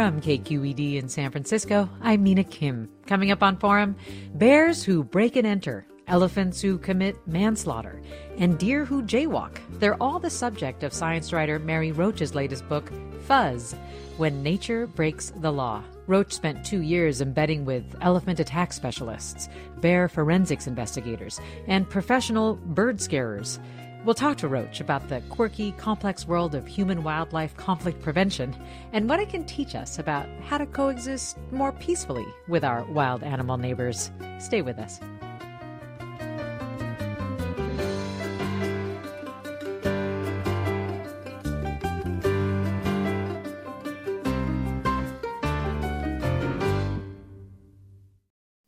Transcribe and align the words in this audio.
From 0.00 0.22
KQED 0.22 0.96
in 0.96 1.10
San 1.10 1.30
Francisco, 1.30 1.86
I'm 2.00 2.22
Mina 2.22 2.42
Kim. 2.42 2.88
Coming 3.06 3.32
up 3.32 3.42
on 3.42 3.58
Forum 3.58 3.96
bears 4.32 4.82
who 4.82 5.04
break 5.04 5.36
and 5.36 5.46
enter, 5.46 5.86
elephants 6.06 6.58
who 6.58 6.78
commit 6.78 7.18
manslaughter, 7.26 8.00
and 8.38 8.58
deer 8.58 8.86
who 8.86 9.02
jaywalk. 9.02 9.58
They're 9.78 10.02
all 10.02 10.18
the 10.18 10.30
subject 10.30 10.84
of 10.84 10.94
science 10.94 11.34
writer 11.34 11.58
Mary 11.58 11.92
Roach's 11.92 12.34
latest 12.34 12.66
book, 12.66 12.90
Fuzz 13.26 13.74
When 14.16 14.42
Nature 14.42 14.86
Breaks 14.86 15.34
the 15.36 15.52
Law. 15.52 15.82
Roach 16.06 16.32
spent 16.32 16.64
two 16.64 16.80
years 16.80 17.20
embedding 17.20 17.66
with 17.66 17.84
elephant 18.00 18.40
attack 18.40 18.72
specialists, 18.72 19.50
bear 19.82 20.08
forensics 20.08 20.66
investigators, 20.66 21.38
and 21.66 21.90
professional 21.90 22.54
bird 22.54 23.02
scarers. 23.02 23.60
We'll 24.02 24.14
talk 24.14 24.38
to 24.38 24.48
Roach 24.48 24.80
about 24.80 25.06
the 25.08 25.20
quirky, 25.28 25.72
complex 25.72 26.26
world 26.26 26.54
of 26.54 26.66
human 26.66 27.02
wildlife 27.02 27.54
conflict 27.56 28.00
prevention 28.00 28.56
and 28.94 29.06
what 29.06 29.20
it 29.20 29.28
can 29.28 29.44
teach 29.44 29.74
us 29.74 29.98
about 29.98 30.26
how 30.42 30.56
to 30.56 30.64
coexist 30.64 31.36
more 31.52 31.72
peacefully 31.72 32.26
with 32.48 32.64
our 32.64 32.82
wild 32.84 33.22
animal 33.22 33.58
neighbors. 33.58 34.10
Stay 34.38 34.62
with 34.62 34.78
us. 34.78 35.00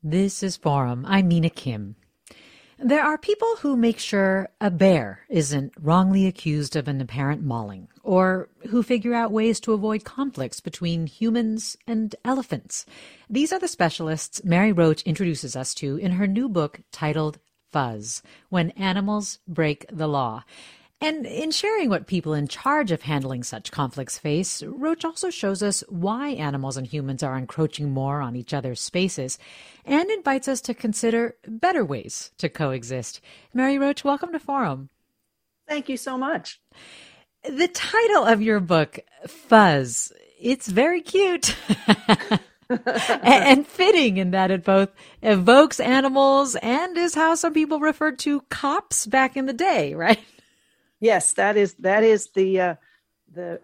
This 0.02 0.42
is 0.42 0.58
Forum. 0.58 1.06
I'm 1.08 1.28
Mina 1.28 1.48
Kim. 1.48 1.96
There 2.84 3.04
are 3.04 3.16
people 3.16 3.54
who 3.60 3.76
make 3.76 4.00
sure 4.00 4.48
a 4.60 4.68
bear 4.68 5.20
isn't 5.28 5.72
wrongly 5.80 6.26
accused 6.26 6.74
of 6.74 6.88
an 6.88 7.00
apparent 7.00 7.40
mauling, 7.40 7.86
or 8.02 8.48
who 8.70 8.82
figure 8.82 9.14
out 9.14 9.30
ways 9.30 9.60
to 9.60 9.72
avoid 9.72 10.02
conflicts 10.02 10.58
between 10.58 11.06
humans 11.06 11.76
and 11.86 12.16
elephants. 12.24 12.84
These 13.30 13.52
are 13.52 13.60
the 13.60 13.68
specialists 13.68 14.42
Mary 14.42 14.72
Roach 14.72 15.02
introduces 15.02 15.54
us 15.54 15.74
to 15.74 15.96
in 15.96 16.12
her 16.12 16.26
new 16.26 16.48
book 16.48 16.80
titled 16.90 17.38
Fuzz 17.70 18.20
When 18.48 18.70
Animals 18.70 19.38
Break 19.46 19.86
the 19.88 20.08
Law. 20.08 20.42
And 21.02 21.26
in 21.26 21.50
sharing 21.50 21.88
what 21.88 22.06
people 22.06 22.32
in 22.32 22.46
charge 22.46 22.92
of 22.92 23.02
handling 23.02 23.42
such 23.42 23.72
conflicts 23.72 24.18
face, 24.18 24.62
Roach 24.62 25.04
also 25.04 25.30
shows 25.30 25.60
us 25.60 25.82
why 25.88 26.28
animals 26.28 26.76
and 26.76 26.86
humans 26.86 27.24
are 27.24 27.36
encroaching 27.36 27.90
more 27.90 28.20
on 28.20 28.36
each 28.36 28.54
other's 28.54 28.80
spaces 28.80 29.36
and 29.84 30.08
invites 30.12 30.46
us 30.46 30.60
to 30.60 30.74
consider 30.74 31.34
better 31.44 31.84
ways 31.84 32.30
to 32.38 32.48
coexist. 32.48 33.20
Mary 33.52 33.78
Roach, 33.78 34.04
welcome 34.04 34.30
to 34.30 34.38
Forum. 34.38 34.90
Thank 35.66 35.88
you 35.88 35.96
so 35.96 36.16
much. 36.16 36.60
The 37.42 37.66
title 37.66 38.22
of 38.22 38.40
your 38.40 38.60
book, 38.60 39.00
Fuzz, 39.26 40.12
it's 40.40 40.68
very 40.68 41.00
cute. 41.00 41.56
and 43.22 43.66
fitting 43.66 44.18
in 44.18 44.30
that 44.30 44.50
it 44.50 44.64
both 44.64 44.90
evokes 45.20 45.80
animals 45.80 46.56
and 46.56 46.96
is 46.96 47.14
how 47.14 47.34
some 47.34 47.52
people 47.52 47.80
referred 47.80 48.18
to 48.20 48.40
cops 48.42 49.06
back 49.06 49.36
in 49.36 49.46
the 49.46 49.52
day, 49.52 49.94
right? 49.94 50.20
Yes, 51.02 51.34
that 51.34 51.58
is 51.58 51.74
that 51.80 52.04
is 52.04 52.30
the 52.34 52.60
uh, 52.60 52.74
the 53.30 53.60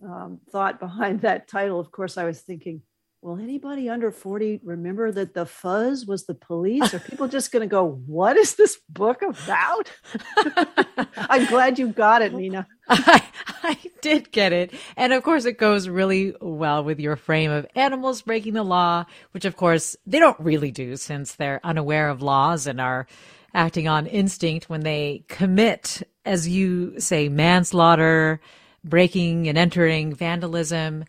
the 0.00 0.08
um, 0.08 0.40
thought 0.50 0.80
behind 0.80 1.20
that 1.22 1.46
title. 1.46 1.78
Of 1.78 1.92
course, 1.92 2.18
I 2.18 2.24
was 2.24 2.40
thinking, 2.40 2.82
will 3.22 3.38
anybody 3.38 3.88
under 3.88 4.10
40 4.10 4.60
remember 4.64 5.12
that 5.12 5.34
the 5.34 5.46
fuzz 5.46 6.06
was 6.06 6.24
the 6.24 6.34
police? 6.34 6.94
Are 6.94 6.98
people 6.98 7.28
just 7.28 7.52
going 7.52 7.60
to 7.60 7.70
go, 7.70 8.02
what 8.06 8.36
is 8.36 8.54
this 8.54 8.78
book 8.88 9.22
about? 9.22 9.92
I'm 11.16 11.46
glad 11.46 11.78
you 11.78 11.88
got 11.88 12.22
it, 12.22 12.32
Nina. 12.32 12.66
I, 12.88 13.22
I 13.62 13.78
did 14.00 14.32
get 14.32 14.52
it. 14.52 14.72
And 14.96 15.12
of 15.12 15.22
course, 15.22 15.44
it 15.44 15.58
goes 15.58 15.88
really 15.88 16.34
well 16.40 16.82
with 16.82 16.98
your 16.98 17.16
frame 17.16 17.50
of 17.50 17.66
animals 17.74 18.22
breaking 18.22 18.54
the 18.54 18.62
law, 18.62 19.04
which 19.32 19.44
of 19.44 19.56
course 19.56 19.96
they 20.06 20.18
don't 20.18 20.40
really 20.40 20.70
do 20.70 20.96
since 20.96 21.34
they're 21.34 21.60
unaware 21.62 22.08
of 22.08 22.22
laws 22.22 22.66
and 22.66 22.80
are 22.80 23.06
acting 23.54 23.88
on 23.88 24.06
instinct 24.06 24.68
when 24.70 24.80
they 24.80 25.24
commit, 25.28 26.02
as 26.24 26.48
you 26.48 26.98
say, 26.98 27.28
manslaughter, 27.28 28.40
breaking 28.84 29.48
and 29.48 29.58
entering, 29.58 30.14
vandalism. 30.14 31.04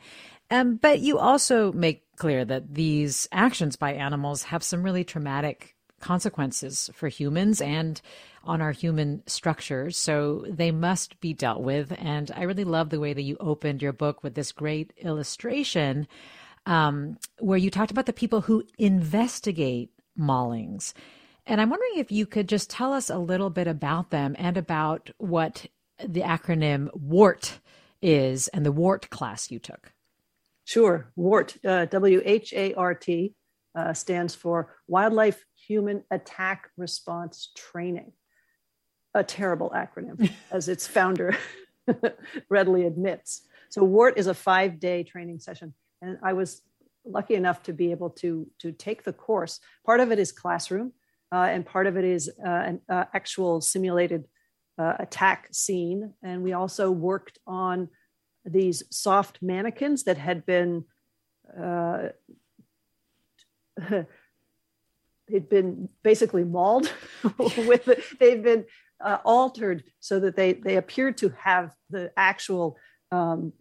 Um, 0.50 0.76
but 0.76 1.00
you 1.00 1.18
also 1.18 1.72
make 1.72 2.04
clear 2.18 2.44
that 2.46 2.74
these 2.74 3.28
actions 3.32 3.76
by 3.76 3.94
animals 3.94 4.44
have 4.44 4.64
some 4.64 4.84
really 4.84 5.04
traumatic 5.04 5.76
consequences 6.02 6.90
for 6.94 7.08
humans 7.08 7.62
and 7.62 8.02
on 8.44 8.62
our 8.62 8.72
human 8.72 9.24
structures. 9.28 9.98
So 9.98 10.46
they 10.50 10.72
must 10.72 11.20
be 11.22 11.34
dealt 11.34 11.62
with. 11.62 11.94
And 11.98 12.32
I 12.36 12.44
really 12.44 12.64
love 12.64 12.90
the 12.90 13.00
way 13.00 13.14
that 13.14 13.22
you 13.22 13.38
opened 13.40 13.82
your 13.82 13.94
book 13.94 14.24
with 14.24 14.34
this 14.34 14.52
great 14.52 14.94
illustration 14.98 16.08
um, 16.66 17.18
where 17.40 17.58
you 17.58 17.70
talked 17.70 17.92
about 17.92 18.06
the 18.06 18.14
people 18.14 18.42
who 18.42 18.64
investigate 18.78 19.92
maulings. 20.20 20.94
And 21.46 21.60
I'm 21.60 21.70
wondering 21.70 21.98
if 21.98 22.12
you 22.12 22.26
could 22.26 22.48
just 22.48 22.70
tell 22.70 22.94
us 22.94 23.10
a 23.10 23.18
little 23.18 23.50
bit 23.50 23.68
about 23.68 24.12
them 24.12 24.36
and 24.38 24.58
about 24.58 25.10
what 25.18 25.66
the 26.04 26.22
acronym 26.22 26.90
WHART 26.94 27.60
is 28.02 28.48
and 28.50 28.66
the 28.66 28.72
WHART 28.72 29.10
class 29.10 29.52
you 29.52 29.60
took. 29.60 29.94
Sure. 30.66 31.12
WHART, 31.16 31.58
uh, 31.66 31.86
W 31.86 32.22
H 32.24 32.54
A 32.54 32.74
R 32.76 32.94
T, 32.94 33.34
uh, 33.76 33.94
stands 33.94 34.36
for 34.36 34.76
Wildlife 34.88 35.44
Human 35.68 36.04
Attack 36.12 36.70
Response 36.78 37.52
Training. 37.56 38.14
A 39.14 39.24
terrible 39.24 39.72
acronym, 39.76 40.32
as 40.52 40.70
its 40.70 40.88
founder 40.88 41.36
readily 42.50 42.86
admits. 42.86 43.42
So, 43.70 43.84
WHART 43.84 44.18
is 44.18 44.28
a 44.28 44.34
five 44.34 44.80
day 44.80 45.04
training 45.04 45.40
session. 45.40 45.74
And 46.02 46.18
I 46.24 46.34
was 46.34 46.62
lucky 47.06 47.36
enough 47.36 47.64
to 47.64 47.74
be 47.74 47.92
able 47.92 48.12
to, 48.12 48.48
to 48.60 48.72
take 48.72 49.04
the 49.04 49.14
course. 49.14 49.60
Part 49.86 50.00
of 50.00 50.12
it 50.12 50.20
is 50.20 50.32
classroom, 50.32 50.94
uh, 51.32 51.48
and 51.50 51.66
part 51.66 51.88
of 51.88 51.98
it 51.98 52.04
is 52.04 52.30
uh, 52.46 52.50
an 52.50 52.82
uh, 52.90 53.06
actual 53.14 53.62
simulated 53.62 54.26
uh, 54.78 54.94
attack 55.00 55.48
scene. 55.52 56.14
And 56.24 56.44
we 56.44 56.54
also 56.54 56.92
worked 56.92 57.40
on 57.48 57.90
these 58.46 58.84
soft 58.90 59.40
mannequins 59.42 60.04
that 60.04 60.18
had 60.18 60.46
been 60.46 60.86
uh, 61.60 62.10
they'd 65.30 65.50
been 65.50 65.90
basically 66.04 66.44
mauled 66.44 66.92
with 67.38 67.86
the, 67.86 68.04
they've 68.20 68.44
been 68.44 68.66
uh, 69.04 69.18
altered 69.24 69.84
so 70.00 70.20
that 70.20 70.36
they 70.36 70.54
they 70.54 70.78
appeared 70.78 71.18
to 71.18 71.30
have 71.30 71.74
the 71.90 72.12
actual 72.18 72.78
um, 73.12 73.54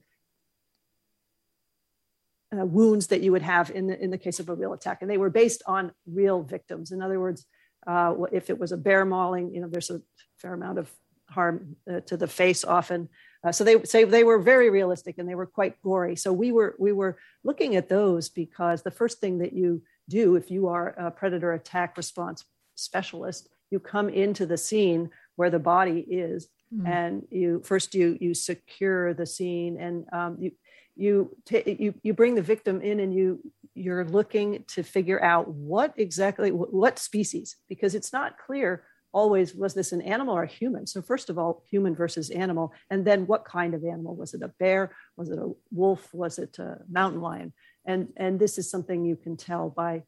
uh, 2.53 2.65
wounds 2.67 3.07
that 3.09 3.21
you 3.23 3.33
would 3.33 3.43
have 3.43 3.71
in 3.71 3.87
the 3.87 4.03
in 4.03 4.11
the 4.11 4.19
case 4.19 4.41
of 4.41 4.49
a 4.49 4.55
real 4.55 4.73
attack, 4.73 4.99
and 5.01 5.11
they 5.11 5.17
were 5.17 5.31
based 5.31 5.63
on 5.67 5.93
real 6.07 6.43
victims. 6.43 6.93
In 6.93 7.01
other 7.01 7.21
words, 7.21 7.47
uh, 7.87 8.15
if 8.33 8.51
it 8.51 8.59
was 8.59 8.73
a 8.73 8.77
bear 8.77 9.05
mauling, 9.05 9.55
you 9.55 9.61
know, 9.61 9.69
there's 9.69 9.91
a 9.91 10.01
fair 10.39 10.55
amount 10.55 10.79
of 10.79 10.91
harm 11.29 11.77
uh, 11.91 12.01
to 12.01 12.17
the 12.17 12.27
face 12.27 12.65
often. 12.65 13.09
Uh, 13.43 13.53
so 13.53 13.65
they 13.65 13.83
say 13.85 14.05
they 14.05 14.25
were 14.25 14.39
very 14.39 14.69
realistic 14.69 15.17
and 15.19 15.29
they 15.29 15.35
were 15.35 15.47
quite 15.47 15.81
gory. 15.83 16.17
So 16.17 16.33
we 16.33 16.53
were 16.53 16.75
we 16.79 16.93
were 16.93 17.19
looking 17.43 17.77
at 17.77 17.89
those 17.89 18.29
because 18.29 18.83
the 18.83 18.91
first 18.91 19.19
thing 19.19 19.39
that 19.39 19.53
you 19.53 19.83
do 20.09 20.37
if 20.37 20.51
you 20.51 20.69
are 20.69 20.89
a 20.89 21.11
predator 21.11 21.53
attack 21.53 21.97
response 21.97 22.45
specialist, 22.75 23.49
you 23.71 23.81
come 23.81 24.09
into 24.09 24.45
the 24.45 24.59
scene 24.59 25.11
where 25.37 25.51
the 25.51 25.59
body 25.59 26.01
is, 26.01 26.49
mm. 26.75 26.87
and 26.87 27.27
you 27.31 27.63
first 27.65 27.95
you 27.95 28.19
you 28.21 28.35
secure 28.35 29.15
the 29.15 29.27
scene 29.27 29.79
and 29.79 30.05
um, 30.13 30.37
you 30.39 30.53
you, 31.01 31.37
t- 31.47 31.77
you 31.79 31.95
you 32.03 32.13
bring 32.13 32.35
the 32.35 32.43
victim 32.43 32.81
in 32.83 33.01
and 33.01 33.15
you 33.15 33.41
you're 33.75 34.05
looking 34.05 34.65
to 34.69 34.83
figure 34.83 35.23
out 35.23 35.49
what 35.49 35.95
exactly 35.97 36.51
what 36.51 36.99
species 36.99 37.57
because 37.69 37.95
it's 37.95 38.13
not 38.13 38.39
clear 38.39 38.85
always 39.13 39.55
was 39.55 39.75
this 39.75 39.93
an 39.93 40.03
animal 40.03 40.37
or 40.37 40.43
a 40.43 40.47
human? 40.47 40.87
So 40.87 41.01
first 41.01 41.31
of 41.31 41.39
all 41.39 41.65
human 41.71 41.95
versus 41.97 42.31
animal 42.31 42.73
and 42.91 43.05
then 43.05 43.27
what 43.27 43.45
kind 43.45 43.75
of 43.75 43.85
animal? 43.85 44.15
Was 44.15 44.35
it 44.35 44.43
a 44.43 44.53
bear? 44.59 44.95
Was 45.17 45.31
it 45.31 45.39
a 45.39 45.51
wolf? 45.73 46.13
Was 46.13 46.39
it 46.39 46.59
a 46.59 46.79
mountain 46.89 47.21
lion? 47.23 47.53
And 47.87 48.13
and 48.17 48.39
this 48.39 48.59
is 48.59 48.71
something 48.71 49.05
you 49.05 49.17
can 49.17 49.37
tell 49.37 49.71
by 49.71 50.03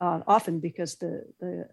uh, 0.00 0.20
often 0.26 0.60
because 0.60 0.96
the 0.96 1.24
the 1.40 1.68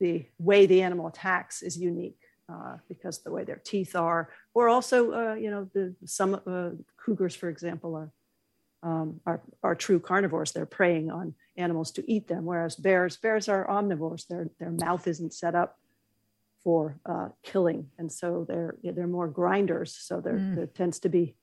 the 0.00 0.26
way 0.38 0.66
the 0.66 0.82
animal 0.82 1.06
attacks 1.06 1.62
is 1.62 1.78
unique 1.78 2.20
uh, 2.48 2.76
because 2.88 3.22
the 3.22 3.30
way 3.30 3.44
their 3.44 3.60
teeth 3.64 3.96
are, 3.96 4.30
or 4.54 4.68
also, 4.68 5.12
uh, 5.12 5.34
you 5.34 5.50
know, 5.50 5.68
the, 5.74 5.94
some 6.04 6.40
uh, 6.46 6.70
cougars, 6.96 7.34
for 7.34 7.48
example, 7.48 7.94
are, 7.94 8.10
um, 8.82 9.20
are, 9.26 9.40
are 9.62 9.74
true 9.74 9.98
carnivores. 9.98 10.52
They're 10.52 10.66
preying 10.66 11.10
on 11.10 11.34
animals 11.56 11.90
to 11.92 12.10
eat 12.10 12.28
them, 12.28 12.44
whereas 12.44 12.76
bears, 12.76 13.16
bears 13.16 13.48
are 13.48 13.66
omnivores. 13.66 14.26
Their, 14.28 14.50
their 14.58 14.70
mouth 14.70 15.06
isn't 15.06 15.34
set 15.34 15.54
up 15.54 15.76
for 16.62 16.98
uh, 17.06 17.28
killing, 17.44 17.90
and 17.96 18.10
so 18.10 18.44
they're 18.48 18.74
they're 18.82 19.06
more 19.06 19.28
grinders. 19.28 19.96
So 19.96 20.20
there, 20.20 20.34
mm. 20.34 20.56
there 20.56 20.66
tends 20.66 20.98
to 20.98 21.08
be 21.08 21.36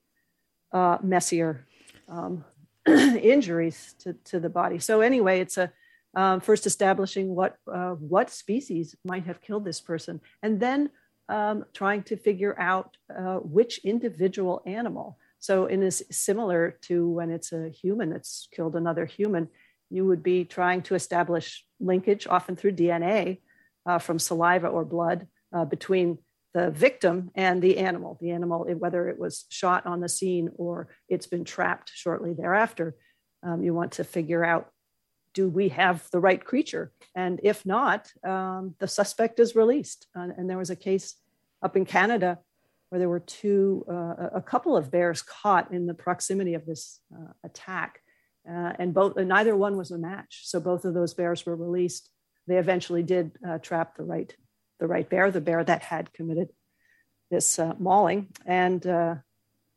uh, 0.70 0.98
messier 1.02 1.66
um, 2.10 2.44
injuries 2.86 3.94
to, 4.00 4.12
to 4.24 4.38
the 4.38 4.50
body. 4.50 4.78
So 4.78 5.00
anyway, 5.00 5.40
it's 5.40 5.56
a 5.56 5.72
um, 6.16 6.40
first 6.40 6.66
establishing 6.66 7.34
what 7.34 7.56
uh, 7.72 7.92
what 7.92 8.30
species 8.30 8.96
might 9.04 9.26
have 9.26 9.40
killed 9.40 9.64
this 9.64 9.80
person, 9.80 10.20
and 10.42 10.60
then 10.60 10.90
um, 11.28 11.64
trying 11.72 12.02
to 12.04 12.16
figure 12.16 12.58
out 12.58 12.96
uh, 13.16 13.36
which 13.36 13.78
individual 13.84 14.62
animal. 14.66 15.18
So, 15.38 15.66
in 15.66 15.82
is 15.82 16.04
similar 16.10 16.78
to 16.82 17.08
when 17.08 17.30
it's 17.30 17.52
a 17.52 17.68
human 17.68 18.10
that's 18.10 18.48
killed 18.52 18.76
another 18.76 19.06
human, 19.06 19.48
you 19.90 20.06
would 20.06 20.22
be 20.22 20.44
trying 20.44 20.82
to 20.82 20.94
establish 20.94 21.64
linkage, 21.80 22.26
often 22.26 22.56
through 22.56 22.72
DNA, 22.72 23.40
uh, 23.86 23.98
from 23.98 24.18
saliva 24.18 24.68
or 24.68 24.84
blood, 24.84 25.26
uh, 25.52 25.64
between 25.64 26.18
the 26.54 26.70
victim 26.70 27.30
and 27.34 27.60
the 27.60 27.78
animal. 27.78 28.16
The 28.20 28.30
animal, 28.30 28.64
whether 28.78 29.08
it 29.08 29.18
was 29.18 29.44
shot 29.48 29.86
on 29.86 30.00
the 30.00 30.08
scene 30.08 30.50
or 30.56 30.88
it's 31.08 31.26
been 31.26 31.44
trapped 31.44 31.90
shortly 31.92 32.32
thereafter, 32.32 32.96
um, 33.42 33.62
you 33.62 33.74
want 33.74 33.92
to 33.92 34.04
figure 34.04 34.44
out 34.44 34.70
do 35.34 35.48
we 35.48 35.68
have 35.68 36.08
the 36.12 36.20
right 36.20 36.42
creature? 36.42 36.92
And 37.14 37.40
if 37.42 37.66
not, 37.66 38.10
um, 38.24 38.74
the 38.78 38.88
suspect 38.88 39.40
is 39.40 39.54
released. 39.54 40.06
Uh, 40.16 40.28
and 40.36 40.48
there 40.48 40.56
was 40.56 40.70
a 40.70 40.76
case 40.76 41.16
up 41.62 41.76
in 41.76 41.84
Canada 41.84 42.38
where 42.88 43.00
there 43.00 43.08
were 43.08 43.20
two, 43.20 43.84
uh, 43.90 44.28
a 44.34 44.42
couple 44.42 44.76
of 44.76 44.90
bears 44.90 45.20
caught 45.20 45.72
in 45.72 45.86
the 45.86 45.94
proximity 45.94 46.54
of 46.54 46.64
this 46.64 47.00
uh, 47.14 47.32
attack, 47.42 48.00
uh, 48.48 48.72
and 48.78 48.94
both, 48.94 49.16
and 49.16 49.28
neither 49.28 49.56
one 49.56 49.76
was 49.76 49.90
a 49.90 49.98
match. 49.98 50.42
So 50.44 50.60
both 50.60 50.84
of 50.84 50.94
those 50.94 51.12
bears 51.12 51.44
were 51.44 51.56
released. 51.56 52.10
They 52.46 52.58
eventually 52.58 53.02
did 53.02 53.32
uh, 53.46 53.58
trap 53.58 53.96
the 53.96 54.04
right, 54.04 54.34
the 54.78 54.86
right 54.86 55.08
bear, 55.08 55.30
the 55.30 55.40
bear 55.40 55.64
that 55.64 55.82
had 55.82 56.12
committed 56.12 56.50
this 57.30 57.58
uh, 57.58 57.72
mauling, 57.78 58.28
and 58.46 58.82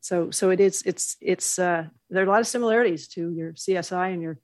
so 0.00 0.30
so 0.30 0.50
it 0.50 0.60
is. 0.60 0.82
It's 0.82 1.16
it's 1.20 1.56
there 1.56 1.90
are 2.12 2.22
a 2.22 2.26
lot 2.26 2.40
of 2.40 2.46
similarities 2.46 3.08
to 3.08 3.32
your 3.32 3.54
CSI 3.54 4.12
and 4.12 4.22
your 4.22 4.38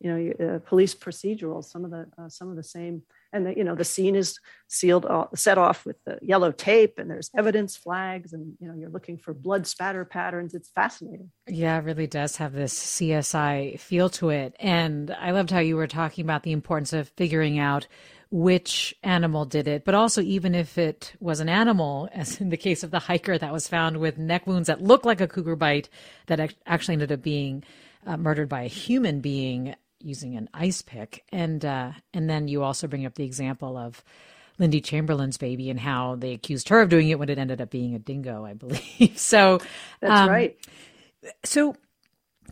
you 0.00 0.12
know 0.12 0.46
uh, 0.46 0.58
police 0.60 0.94
procedurals 0.94 1.64
some 1.64 1.84
of 1.84 1.90
the 1.90 2.06
uh, 2.18 2.28
some 2.28 2.50
of 2.50 2.56
the 2.56 2.62
same 2.62 3.02
and 3.32 3.46
the, 3.46 3.56
you 3.56 3.64
know 3.64 3.74
the 3.74 3.84
scene 3.84 4.14
is 4.14 4.38
sealed 4.68 5.06
off, 5.06 5.28
set 5.36 5.58
off 5.58 5.86
with 5.86 5.96
the 6.04 6.18
yellow 6.22 6.52
tape 6.52 6.98
and 6.98 7.10
there's 7.10 7.30
evidence 7.36 7.76
flags 7.76 8.32
and 8.32 8.54
you 8.60 8.68
know 8.68 8.74
you're 8.74 8.90
looking 8.90 9.16
for 9.16 9.32
blood 9.32 9.66
spatter 9.66 10.04
patterns. 10.04 10.54
It's 10.54 10.68
fascinating. 10.68 11.30
Yeah 11.46 11.78
it 11.78 11.84
really 11.84 12.06
does 12.06 12.36
have 12.36 12.52
this 12.52 12.74
csi 12.74 13.78
feel 13.80 14.08
to 14.10 14.30
it. 14.30 14.54
And 14.60 15.10
i 15.18 15.30
loved 15.30 15.50
how 15.50 15.60
you 15.60 15.76
were 15.76 15.86
talking 15.86 16.24
about 16.24 16.42
the 16.42 16.52
importance 16.52 16.92
of 16.92 17.08
figuring 17.10 17.58
out 17.58 17.86
which 18.30 18.94
animal 19.02 19.44
did 19.44 19.68
it, 19.68 19.84
but 19.84 19.94
also 19.94 20.20
even 20.20 20.54
if 20.54 20.76
it 20.78 21.14
was 21.20 21.38
an 21.38 21.48
animal, 21.48 22.08
as 22.12 22.40
in 22.40 22.50
the 22.50 22.56
case 22.56 22.82
of 22.82 22.90
the 22.90 22.98
hiker 22.98 23.38
that 23.38 23.52
was 23.52 23.68
found 23.68 23.98
with 23.98 24.18
neck 24.18 24.46
wounds 24.46 24.66
that 24.66 24.82
looked 24.82 25.06
like 25.06 25.20
a 25.20 25.28
cougar 25.28 25.54
bite, 25.54 25.88
that 26.26 26.52
actually 26.66 26.94
ended 26.94 27.12
up 27.12 27.22
being 27.22 27.62
uh, 28.04 28.16
murdered 28.16 28.48
by 28.48 28.62
a 28.62 28.68
human 28.68 29.20
being 29.20 29.74
using 30.00 30.36
an 30.36 30.48
ice 30.54 30.82
pick, 30.82 31.24
and 31.30 31.64
uh, 31.64 31.92
and 32.12 32.28
then 32.28 32.48
you 32.48 32.62
also 32.62 32.86
bring 32.86 33.06
up 33.06 33.14
the 33.14 33.24
example 33.24 33.76
of 33.76 34.02
Lindy 34.58 34.80
Chamberlain's 34.80 35.36
baby 35.36 35.70
and 35.70 35.80
how 35.80 36.16
they 36.16 36.32
accused 36.32 36.68
her 36.68 36.80
of 36.80 36.88
doing 36.88 37.08
it 37.08 37.18
when 37.18 37.28
it 37.28 37.38
ended 37.38 37.60
up 37.60 37.70
being 37.70 37.94
a 37.94 37.98
dingo, 37.98 38.44
I 38.44 38.54
believe. 38.54 39.12
so 39.16 39.58
that's 40.00 40.20
um, 40.20 40.28
right. 40.28 40.56
So 41.44 41.76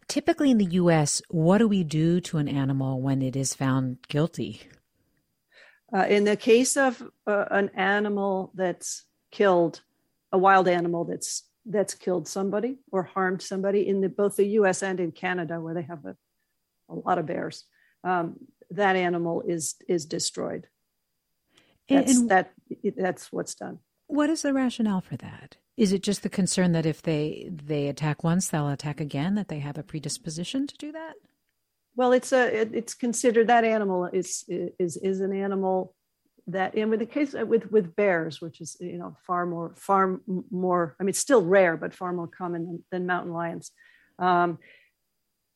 typically 0.08 0.50
in 0.50 0.58
the 0.58 0.64
U.S., 0.66 1.22
what 1.28 1.58
do 1.58 1.68
we 1.68 1.84
do 1.84 2.20
to 2.22 2.38
an 2.38 2.48
animal 2.48 3.00
when 3.00 3.22
it 3.22 3.36
is 3.36 3.54
found 3.54 3.98
guilty? 4.08 4.62
Uh, 5.94 6.06
in 6.06 6.24
the 6.24 6.36
case 6.36 6.76
of 6.76 7.02
uh, 7.26 7.44
an 7.50 7.70
animal 7.74 8.50
that's 8.54 9.04
killed, 9.30 9.82
a 10.32 10.38
wild 10.38 10.68
animal 10.68 11.04
that's 11.04 11.44
that's 11.66 11.94
killed 11.94 12.28
somebody 12.28 12.76
or 12.92 13.04
harmed 13.04 13.40
somebody 13.40 13.88
in 13.88 14.02
the, 14.02 14.08
both 14.08 14.36
the 14.36 14.46
U.S. 14.48 14.82
and 14.82 15.00
in 15.00 15.12
Canada, 15.12 15.60
where 15.60 15.72
they 15.72 15.82
have 15.82 16.04
a 16.04 16.14
a 16.98 17.08
lot 17.08 17.18
of 17.18 17.26
bears, 17.26 17.64
um, 18.02 18.36
that 18.70 18.96
animal 18.96 19.42
is 19.46 19.76
is 19.88 20.06
destroyed. 20.06 20.66
That's, 21.88 22.16
and, 22.16 22.30
that 22.30 22.52
that's 22.96 23.32
what's 23.32 23.54
done. 23.54 23.78
What 24.06 24.30
is 24.30 24.42
the 24.42 24.52
rationale 24.52 25.00
for 25.00 25.16
that? 25.16 25.56
Is 25.76 25.92
it 25.92 26.02
just 26.02 26.22
the 26.22 26.28
concern 26.28 26.72
that 26.72 26.86
if 26.86 27.02
they 27.02 27.50
they 27.50 27.88
attack 27.88 28.22
once, 28.22 28.48
they'll 28.48 28.68
attack 28.68 29.00
again? 29.00 29.34
That 29.34 29.48
they 29.48 29.58
have 29.58 29.78
a 29.78 29.82
predisposition 29.82 30.66
to 30.66 30.76
do 30.76 30.92
that? 30.92 31.14
Well, 31.96 32.12
it's 32.12 32.32
a 32.32 32.60
it, 32.60 32.70
it's 32.72 32.94
considered 32.94 33.48
that 33.48 33.64
animal 33.64 34.06
is 34.06 34.44
is 34.48 34.96
is 34.96 35.20
an 35.20 35.32
animal 35.32 35.94
that 36.46 36.74
in 36.74 36.90
with 36.90 37.00
the 37.00 37.06
case 37.06 37.32
with 37.32 37.70
with 37.70 37.96
bears, 37.96 38.40
which 38.40 38.60
is 38.60 38.76
you 38.80 38.98
know 38.98 39.16
far 39.26 39.46
more 39.46 39.74
far 39.76 40.20
more. 40.50 40.96
I 40.98 41.02
mean, 41.02 41.10
it's 41.10 41.18
still 41.18 41.44
rare, 41.44 41.76
but 41.76 41.94
far 41.94 42.12
more 42.12 42.28
common 42.28 42.66
than, 42.66 42.84
than 42.90 43.06
mountain 43.06 43.32
lions. 43.32 43.70
Um, 44.18 44.58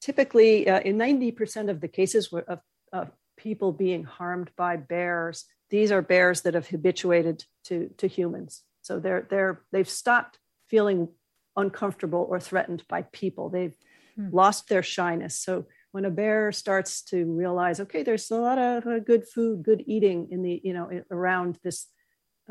typically 0.00 0.68
uh, 0.68 0.80
in 0.80 0.96
90% 0.96 1.70
of 1.70 1.80
the 1.80 1.88
cases 1.88 2.32
of, 2.32 2.60
of, 2.92 3.10
people 3.36 3.70
being 3.70 4.02
harmed 4.02 4.50
by 4.56 4.76
bears 4.76 5.44
these 5.70 5.92
are 5.92 6.02
bears 6.02 6.42
that 6.42 6.54
have 6.54 6.66
habituated 6.66 7.44
to, 7.64 7.90
to 7.98 8.08
humans. 8.08 8.62
So 8.82 8.98
they're, 8.98 9.26
they're, 9.28 9.62
they've 9.70 9.88
stopped 9.88 10.38
feeling 10.68 11.08
uncomfortable 11.56 12.26
or 12.28 12.40
threatened 12.40 12.84
by 12.88 13.02
people. 13.02 13.50
They've 13.50 13.76
hmm. 14.16 14.28
lost 14.32 14.68
their 14.68 14.82
shyness. 14.82 15.38
So 15.38 15.66
when 15.92 16.04
a 16.04 16.10
bear 16.10 16.52
starts 16.52 17.02
to 17.02 17.24
realize 17.24 17.80
okay 17.80 18.02
there's 18.02 18.30
a 18.30 18.36
lot 18.36 18.58
of 18.58 18.86
uh, 18.86 18.98
good 18.98 19.26
food 19.26 19.62
good 19.62 19.82
eating 19.86 20.28
in 20.30 20.42
the 20.42 20.60
you 20.62 20.74
know 20.74 20.90
around 21.10 21.58
this 21.64 21.86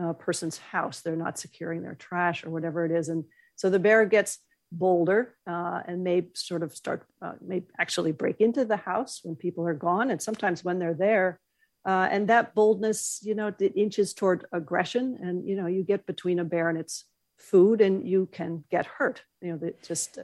uh, 0.02 0.14
person's 0.14 0.58
house 0.58 1.02
they're 1.02 1.16
not 1.16 1.38
securing 1.38 1.84
their 1.84 1.96
trash 1.96 2.44
or 2.44 2.50
whatever 2.50 2.84
it 2.84 2.92
is 2.92 3.10
and 3.10 3.24
so 3.56 3.70
the 3.70 3.80
bear 3.80 4.06
gets 4.06 4.40
bolder 4.72 5.36
uh, 5.48 5.82
and 5.86 6.04
may 6.04 6.28
sort 6.34 6.64
of 6.64 6.76
start 6.76 7.06
uh, 7.22 7.34
may 7.46 7.64
actually 7.80 8.12
break 8.12 8.42
into 8.42 8.66
the 8.66 8.78
house 8.78 9.22
when 9.24 9.36
people 9.36 9.66
are 9.66 9.74
gone 9.74 10.12
and 10.12 10.22
sometimes 10.22 10.64
when 10.64 10.80
they're 10.80 10.94
there. 10.94 11.40
Uh, 11.86 12.08
and 12.12 12.28
that 12.28 12.54
boldness 12.54 13.20
you 13.24 13.34
know 13.34 13.54
it 13.60 13.74
inches 13.76 14.14
toward 14.14 14.46
aggression 14.52 15.18
and 15.22 15.48
you 15.48 15.56
know 15.56 15.68
you 15.68 15.84
get 15.84 16.06
between 16.06 16.40
a 16.40 16.44
bear 16.44 16.70
and 16.70 16.78
its 16.78 17.06
food 17.38 17.82
and 17.82 18.08
you 18.08 18.28
can 18.32 18.64
get 18.70 18.86
hurt. 18.86 19.24
You 19.42 19.54
know 19.54 19.68
it 19.68 19.84
just 19.84 20.20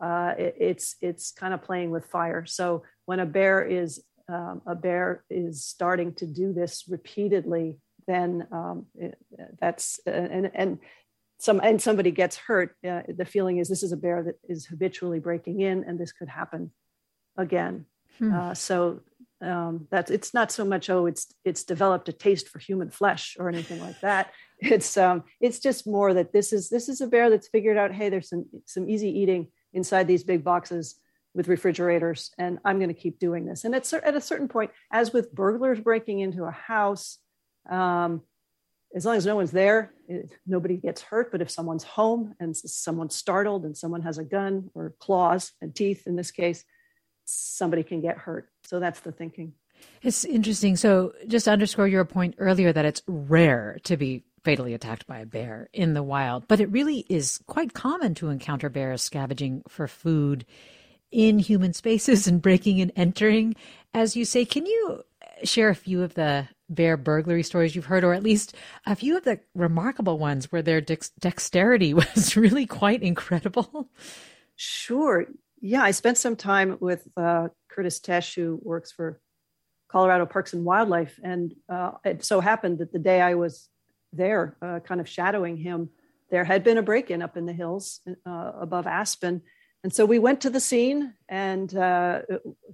uh, 0.00 0.34
it, 0.38 0.54
it's 0.58 0.96
it's 1.00 1.32
kind 1.32 1.52
of 1.52 1.62
playing 1.62 1.90
with 1.90 2.06
fire. 2.06 2.46
So 2.46 2.84
when 3.06 3.20
a 3.20 3.26
bear 3.26 3.62
is 3.62 4.02
um, 4.28 4.62
a 4.66 4.74
bear 4.74 5.24
is 5.30 5.64
starting 5.64 6.12
to 6.14 6.26
do 6.26 6.52
this 6.52 6.84
repeatedly 6.88 7.78
then 8.08 8.48
um, 8.50 8.86
it, 8.96 9.16
that's 9.60 10.00
and 10.06 10.50
and 10.54 10.78
some 11.38 11.60
and 11.62 11.80
somebody 11.80 12.10
gets 12.10 12.36
hurt, 12.36 12.74
uh, 12.88 13.02
the 13.08 13.24
feeling 13.24 13.58
is 13.58 13.68
this 13.68 13.82
is 13.82 13.92
a 13.92 13.96
bear 13.96 14.22
that 14.24 14.34
is 14.48 14.66
habitually 14.66 15.20
breaking 15.20 15.60
in, 15.60 15.84
and 15.84 15.98
this 15.98 16.12
could 16.12 16.28
happen 16.28 16.72
again. 17.36 17.86
Hmm. 18.18 18.34
Uh, 18.34 18.54
so 18.54 19.00
um, 19.40 19.86
that's 19.90 20.10
it's 20.10 20.34
not 20.34 20.50
so 20.50 20.64
much 20.64 20.90
oh 20.90 21.06
it's 21.06 21.32
it's 21.44 21.62
developed 21.62 22.08
a 22.08 22.12
taste 22.12 22.48
for 22.48 22.58
human 22.58 22.90
flesh 22.90 23.36
or 23.38 23.48
anything 23.48 23.80
like 23.80 24.00
that. 24.00 24.32
it's 24.58 24.96
um, 24.96 25.22
it's 25.40 25.60
just 25.60 25.86
more 25.86 26.12
that 26.14 26.32
this 26.32 26.52
is 26.52 26.68
this 26.68 26.88
is 26.88 27.00
a 27.00 27.06
bear 27.06 27.30
that's 27.30 27.48
figured 27.48 27.76
out. 27.76 27.92
Hey, 27.92 28.08
there's 28.08 28.28
some 28.28 28.46
some 28.66 28.88
easy 28.88 29.08
eating 29.20 29.48
inside 29.72 30.08
these 30.08 30.24
big 30.24 30.42
boxes 30.42 30.96
with 31.34 31.46
refrigerators, 31.46 32.32
and 32.38 32.58
I'm 32.64 32.78
going 32.78 32.92
to 32.92 33.00
keep 33.00 33.20
doing 33.20 33.46
this. 33.46 33.64
And 33.64 33.74
at 33.76 33.92
at 33.92 34.16
a 34.16 34.20
certain 34.20 34.48
point, 34.48 34.72
as 34.90 35.12
with 35.12 35.32
burglars 35.32 35.78
breaking 35.78 36.18
into 36.18 36.44
a 36.44 36.50
house, 36.50 37.18
um, 37.70 38.22
as 38.94 39.04
long 39.04 39.16
as 39.16 39.26
no 39.26 39.36
one's 39.36 39.50
there, 39.50 39.92
it, 40.08 40.32
nobody 40.46 40.76
gets 40.76 41.02
hurt. 41.02 41.30
But 41.30 41.42
if 41.42 41.50
someone's 41.50 41.84
home 41.84 42.34
and 42.40 42.56
someone's 42.56 43.14
startled 43.14 43.64
and 43.64 43.76
someone 43.76 44.02
has 44.02 44.18
a 44.18 44.24
gun 44.24 44.70
or 44.74 44.94
claws 44.98 45.52
and 45.60 45.74
teeth, 45.74 46.06
in 46.06 46.16
this 46.16 46.30
case, 46.30 46.64
somebody 47.24 47.82
can 47.82 48.00
get 48.00 48.18
hurt. 48.18 48.48
So 48.64 48.80
that's 48.80 49.00
the 49.00 49.12
thinking. 49.12 49.52
It's 50.02 50.24
interesting. 50.24 50.76
So, 50.76 51.12
just 51.28 51.46
underscore 51.46 51.86
your 51.86 52.04
point 52.04 52.34
earlier 52.38 52.72
that 52.72 52.84
it's 52.84 53.02
rare 53.06 53.78
to 53.84 53.96
be 53.96 54.24
fatally 54.44 54.74
attacked 54.74 55.06
by 55.06 55.18
a 55.18 55.26
bear 55.26 55.68
in 55.72 55.94
the 55.94 56.02
wild, 56.02 56.48
but 56.48 56.60
it 56.60 56.70
really 56.70 57.04
is 57.08 57.38
quite 57.46 57.74
common 57.74 58.14
to 58.14 58.28
encounter 58.28 58.68
bears 58.68 59.02
scavenging 59.02 59.62
for 59.68 59.86
food 59.86 60.44
in 61.10 61.38
human 61.38 61.72
spaces 61.72 62.26
and 62.26 62.42
breaking 62.42 62.80
and 62.80 62.92
entering. 62.96 63.54
As 63.94 64.16
you 64.16 64.24
say, 64.24 64.44
can 64.44 64.66
you 64.66 65.02
share 65.44 65.68
a 65.68 65.74
few 65.74 66.02
of 66.02 66.14
the 66.14 66.48
bear 66.68 66.96
burglary 66.96 67.42
stories 67.42 67.74
you've 67.74 67.86
heard, 67.86 68.04
or 68.04 68.14
at 68.14 68.22
least 68.22 68.54
a 68.86 68.96
few 68.96 69.16
of 69.16 69.24
the 69.24 69.40
remarkable 69.54 70.18
ones 70.18 70.50
where 70.52 70.62
their 70.62 70.80
dex- 70.80 71.10
dexterity 71.18 71.94
was 71.94 72.36
really 72.36 72.66
quite 72.66 73.02
incredible? 73.02 73.90
Sure. 74.56 75.26
Yeah, 75.60 75.82
I 75.82 75.90
spent 75.90 76.18
some 76.18 76.36
time 76.36 76.76
with 76.80 77.06
uh, 77.16 77.48
Curtis 77.68 78.00
Tesh, 78.00 78.34
who 78.34 78.60
works 78.62 78.92
for 78.92 79.20
Colorado 79.88 80.26
Parks 80.26 80.52
and 80.52 80.64
Wildlife. 80.64 81.18
And 81.22 81.54
uh, 81.68 81.92
it 82.04 82.24
so 82.24 82.40
happened 82.40 82.78
that 82.78 82.92
the 82.92 82.98
day 82.98 83.20
I 83.20 83.34
was 83.34 83.68
there, 84.12 84.56
uh, 84.62 84.80
kind 84.80 85.00
of 85.00 85.08
shadowing 85.08 85.56
him, 85.56 85.90
there 86.30 86.44
had 86.44 86.62
been 86.62 86.78
a 86.78 86.82
break 86.82 87.10
in 87.10 87.22
up 87.22 87.36
in 87.36 87.46
the 87.46 87.52
hills 87.52 88.00
uh, 88.26 88.52
above 88.60 88.86
Aspen. 88.86 89.42
And 89.82 89.94
so 89.94 90.04
we 90.04 90.18
went 90.18 90.40
to 90.42 90.50
the 90.50 90.60
scene, 90.60 91.14
and 91.28 91.74
uh, 91.74 92.22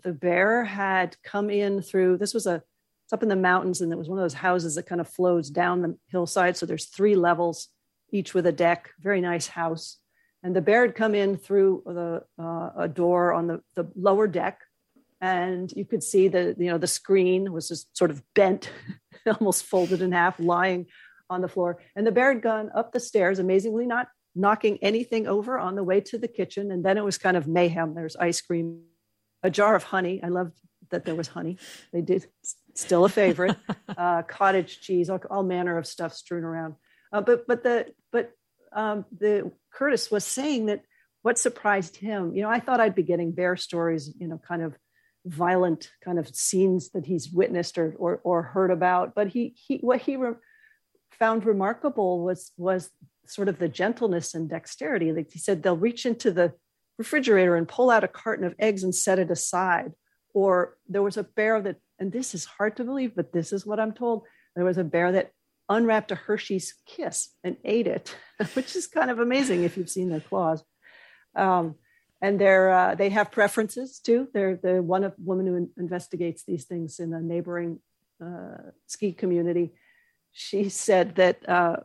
the 0.03 0.13
bear 0.13 0.65
had 0.65 1.17
come 1.23 1.51
in 1.51 1.83
through 1.83 2.17
this 2.17 2.33
was 2.33 2.47
a 2.47 2.63
it's 3.05 3.13
up 3.13 3.23
in 3.23 3.29
the 3.29 3.37
mountains, 3.37 3.81
and 3.81 3.93
it 3.93 3.99
was 3.99 4.09
one 4.09 4.19
of 4.19 4.25
those 4.25 4.35
houses 4.35 4.75
that 4.75 4.87
kind 4.87 5.01
of 5.01 5.09
flows 5.09 5.51
down 5.51 5.83
the 5.83 5.97
hillside. 6.09 6.57
So 6.57 6.67
there's 6.67 6.87
three 6.87 7.17
levels, 7.17 7.69
each 8.11 8.33
with 8.33 8.47
a 8.47 8.53
deck, 8.53 8.91
very 8.99 9.21
nice 9.21 9.47
house. 9.47 9.99
And 10.43 10.57
the 10.57 10.63
bear 10.63 10.83
had 10.83 10.95
come 10.95 11.15
in 11.15 11.37
through 11.37 11.83
the, 11.87 12.25
uh, 12.43 12.71
a 12.77 12.89
door 12.89 13.33
on 13.33 13.47
the, 13.47 13.63
the 13.75 13.91
lower 13.95 14.27
deck. 14.27 14.61
And 15.21 15.73
you 15.75 15.85
could 15.85 16.03
see 16.03 16.29
the 16.29 16.55
you 16.59 16.71
know 16.71 16.77
the 16.77 16.87
screen 16.87 17.51
was 17.53 17.69
just 17.69 17.97
sort 17.97 18.11
of 18.11 18.23
bent 18.35 18.71
almost 19.41 19.65
folded 19.65 20.03
in 20.03 20.13
half 20.13 20.39
lying 20.39 20.87
on 21.31 21.41
the 21.41 21.49
floor. 21.49 21.79
And 21.97 22.07
the 22.07 22.13
bear 22.13 22.33
had 22.33 22.43
gone 22.43 22.71
up 22.75 22.93
the 22.93 23.01
stairs 23.01 23.39
amazingly 23.39 23.87
not 23.87 24.09
knocking 24.35 24.79
anything 24.83 25.27
over 25.27 25.59
on 25.59 25.77
the 25.77 25.85
way 25.85 26.01
to 26.01 26.19
the 26.19 26.29
kitchen. 26.29 26.71
And 26.71 26.85
then 26.85 26.99
it 26.99 27.05
was 27.05 27.17
kind 27.17 27.37
of 27.37 27.47
mayhem. 27.47 27.95
There's 27.95 28.17
ice 28.17 28.41
cream 28.41 28.83
a 29.43 29.51
jar 29.51 29.77
of 29.77 29.85
honey. 29.85 30.21
I 30.23 30.29
loved 30.29 30.59
that 30.91 31.05
there 31.05 31.15
was 31.15 31.29
honey. 31.29 31.59
They 31.93 32.01
did 32.01 32.27
still 32.75 33.04
a 33.04 33.09
favorite 33.09 33.57
uh, 33.97 34.23
cottage 34.23 34.81
cheese 34.81 35.11
all, 35.11 35.21
all, 35.31 35.43
manner 35.43 35.78
of 35.78 35.87
stuff 35.87 36.12
strewn 36.14 36.45
around 36.45 36.75
uh, 37.12 37.21
but 37.21 37.47
but 37.47 37.62
the 37.62 37.87
but 38.12 38.33
um, 38.73 39.04
the 39.19 39.50
curtis 39.73 40.11
was 40.11 40.25
saying 40.25 40.66
that 40.66 40.83
what 41.23 41.38
surprised 41.38 41.97
him 41.97 42.35
you 42.35 42.43
know 42.43 42.50
i 42.50 42.61
thought 42.61 42.81
i'd 42.81 42.95
be 42.95 43.02
getting 43.02 43.33
bear 43.33 43.57
stories 43.57 44.12
you 44.19 44.28
know 44.28 44.40
kind 44.47 44.62
of 44.62 44.76
violent 45.26 45.90
kind 46.04 46.19
of 46.19 46.35
scenes 46.35 46.90
that 46.90 47.07
he's 47.07 47.31
witnessed 47.31 47.78
or 47.78 47.95
or, 47.99 48.21
or 48.25 48.43
heard 48.43 48.71
about. 48.71 49.14
But 49.14 49.28
he 49.28 49.54
he 49.57 49.78
what 49.78 50.02
he 50.02 50.16
re- 50.16 50.35
found 51.19 51.45
remarkable 51.45 52.23
was 52.23 52.52
was 52.57 52.90
sort 53.26 53.49
of 53.49 53.59
the 53.59 53.69
gentleness 53.69 54.35
and 54.35 54.49
dexterity. 54.49 55.12
Like 55.12 55.31
he 55.33 55.38
said, 55.38 55.62
they'll 55.62 55.76
reach 55.76 56.04
into 56.04 56.31
the 56.31 56.52
refrigerator 56.99 57.57
and 57.57 57.66
pull 57.66 57.90
out 57.90 58.04
a 58.04 58.09
carton 58.09 58.45
of 58.45 58.54
eggs 58.59 58.85
and 58.85 58.95
set 58.95 59.19
it 59.19 59.31
aside. 59.31 59.93
Or 60.35 60.76
there 60.88 61.03
was 61.03 61.17
a 61.17 61.23
bear 61.23 61.62
that, 61.62 61.76
and 61.99 62.12
this 62.12 62.35
is 62.35 62.45
hard 62.45 62.76
to 62.76 62.85
believe, 62.85 63.14
but 63.14 63.33
this 63.33 63.53
is 63.53 63.64
what 63.64 63.81
I'm 63.81 63.93
told. 63.93 64.25
There 64.55 64.64
was 64.64 64.79
a 64.79 64.85
bear 64.85 65.12
that 65.12 65.31
unwrapped 65.69 66.11
a 66.11 66.17
Hershey's 66.17 66.75
Kiss 66.87 67.31
and 67.43 67.57
ate 67.64 67.87
it, 67.87 68.14
which 68.55 68.76
is 68.76 68.87
kind 68.87 69.11
of 69.11 69.21
amazing 69.21 69.62
if 69.62 69.76
you've 69.76 69.88
seen 69.88 70.11
their 70.11 70.21
claws. 70.21 70.62
Um, 71.35 71.76
and 72.21 72.41
they're 72.41 72.71
uh, 72.71 72.95
they 72.95 73.11
have 73.11 73.31
preferences 73.31 73.99
too. 73.99 74.29
They're 74.33 74.57
the 74.57 74.83
one 74.83 75.12
woman 75.19 75.47
who 75.47 75.71
investigates 75.76 76.45
these 76.45 76.64
things 76.64 76.99
in 76.99 77.12
a 77.12 77.21
neighboring 77.21 77.81
uh, 78.25 78.71
ski 78.87 79.12
community. 79.12 79.73
She 80.33 80.69
said 80.69 81.17
that 81.17 81.47
uh, 81.49 81.76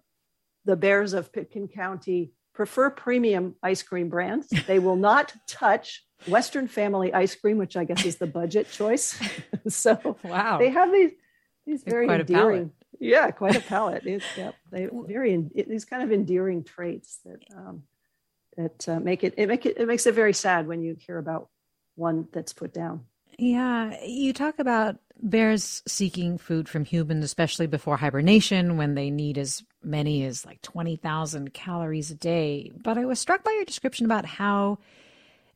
the 0.66 0.76
bears 0.76 1.14
of 1.14 1.34
Pitkin 1.34 1.68
County 1.68 2.32
prefer 2.60 2.90
premium 2.90 3.56
ice 3.64 3.82
cream 3.82 4.10
brands. 4.10 4.50
They 4.68 4.80
will 4.80 4.98
not 4.98 5.34
touch 5.48 6.04
Western 6.28 6.68
Family 6.68 7.14
ice 7.14 7.34
cream, 7.34 7.58
which 7.58 7.78
I 7.78 7.86
guess 7.86 8.04
is 8.04 8.18
the 8.18 8.28
budget 8.28 8.70
choice. 8.70 9.18
so 9.70 10.18
wow, 10.24 10.58
they 10.60 10.70
have 10.70 10.92
these 10.92 11.12
these 11.66 11.84
very 11.84 12.10
endearing, 12.10 12.74
yeah, 13.00 13.32
quite 13.32 13.56
a 13.56 13.62
palate. 13.62 14.06
It's, 14.06 14.26
yeah, 14.36 14.52
they 14.74 14.90
very 14.92 15.50
these 15.56 15.86
kind 15.86 16.04
of 16.04 16.12
endearing 16.12 16.66
traits 16.66 17.20
that 17.24 17.40
um, 17.56 17.84
that 18.58 18.90
uh, 18.90 19.00
make 19.00 19.24
it 19.24 19.36
it 19.38 19.48
make 19.48 19.66
it 19.66 19.78
it 19.78 19.88
makes 19.88 20.06
it 20.06 20.14
very 20.14 20.34
sad 20.34 20.68
when 20.68 20.82
you 20.82 20.98
hear 21.00 21.18
about 21.18 21.48
one 21.96 22.28
that's 22.34 22.52
put 22.52 22.74
down. 22.74 23.06
Yeah, 23.38 24.04
you 24.04 24.34
talk 24.34 24.60
about 24.60 24.98
bears 25.22 25.84
seeking 25.88 26.38
food 26.38 26.70
from 26.70 26.86
humans, 26.86 27.24
especially 27.24 27.68
before 27.68 27.98
hibernation, 27.98 28.78
when 28.78 28.96
they 28.96 29.10
need 29.10 29.38
as 29.38 29.64
many 29.84 30.24
as 30.26 30.46
like 30.46 30.62
twenty 30.62 30.96
thousand 30.96 31.54
calories 31.54 32.12
a 32.12 32.16
day. 32.16 32.72
But 32.84 32.98
I 32.98 33.06
was 33.06 33.20
struck 33.20 33.44
by 33.44 33.52
your 33.52 33.66
description 33.66 34.06
about 34.06 34.26
how 34.26 34.80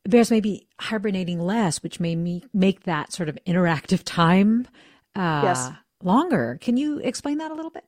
bears 0.08 0.32
may 0.32 0.41
be 0.41 0.67
hibernating 0.79 1.39
less, 1.39 1.82
which 1.82 2.00
may 2.00 2.15
me- 2.15 2.43
make 2.53 2.84
that 2.84 3.13
sort 3.13 3.29
of 3.29 3.38
interactive 3.48 4.01
time 4.03 4.67
uh, 5.15 5.41
yes. 5.43 5.72
longer. 6.01 6.58
Can 6.62 6.77
you 6.77 7.00
explain 7.00 7.38
that 7.38 7.51
a 7.51 7.55
little 7.55 7.72
bit? 7.72 7.86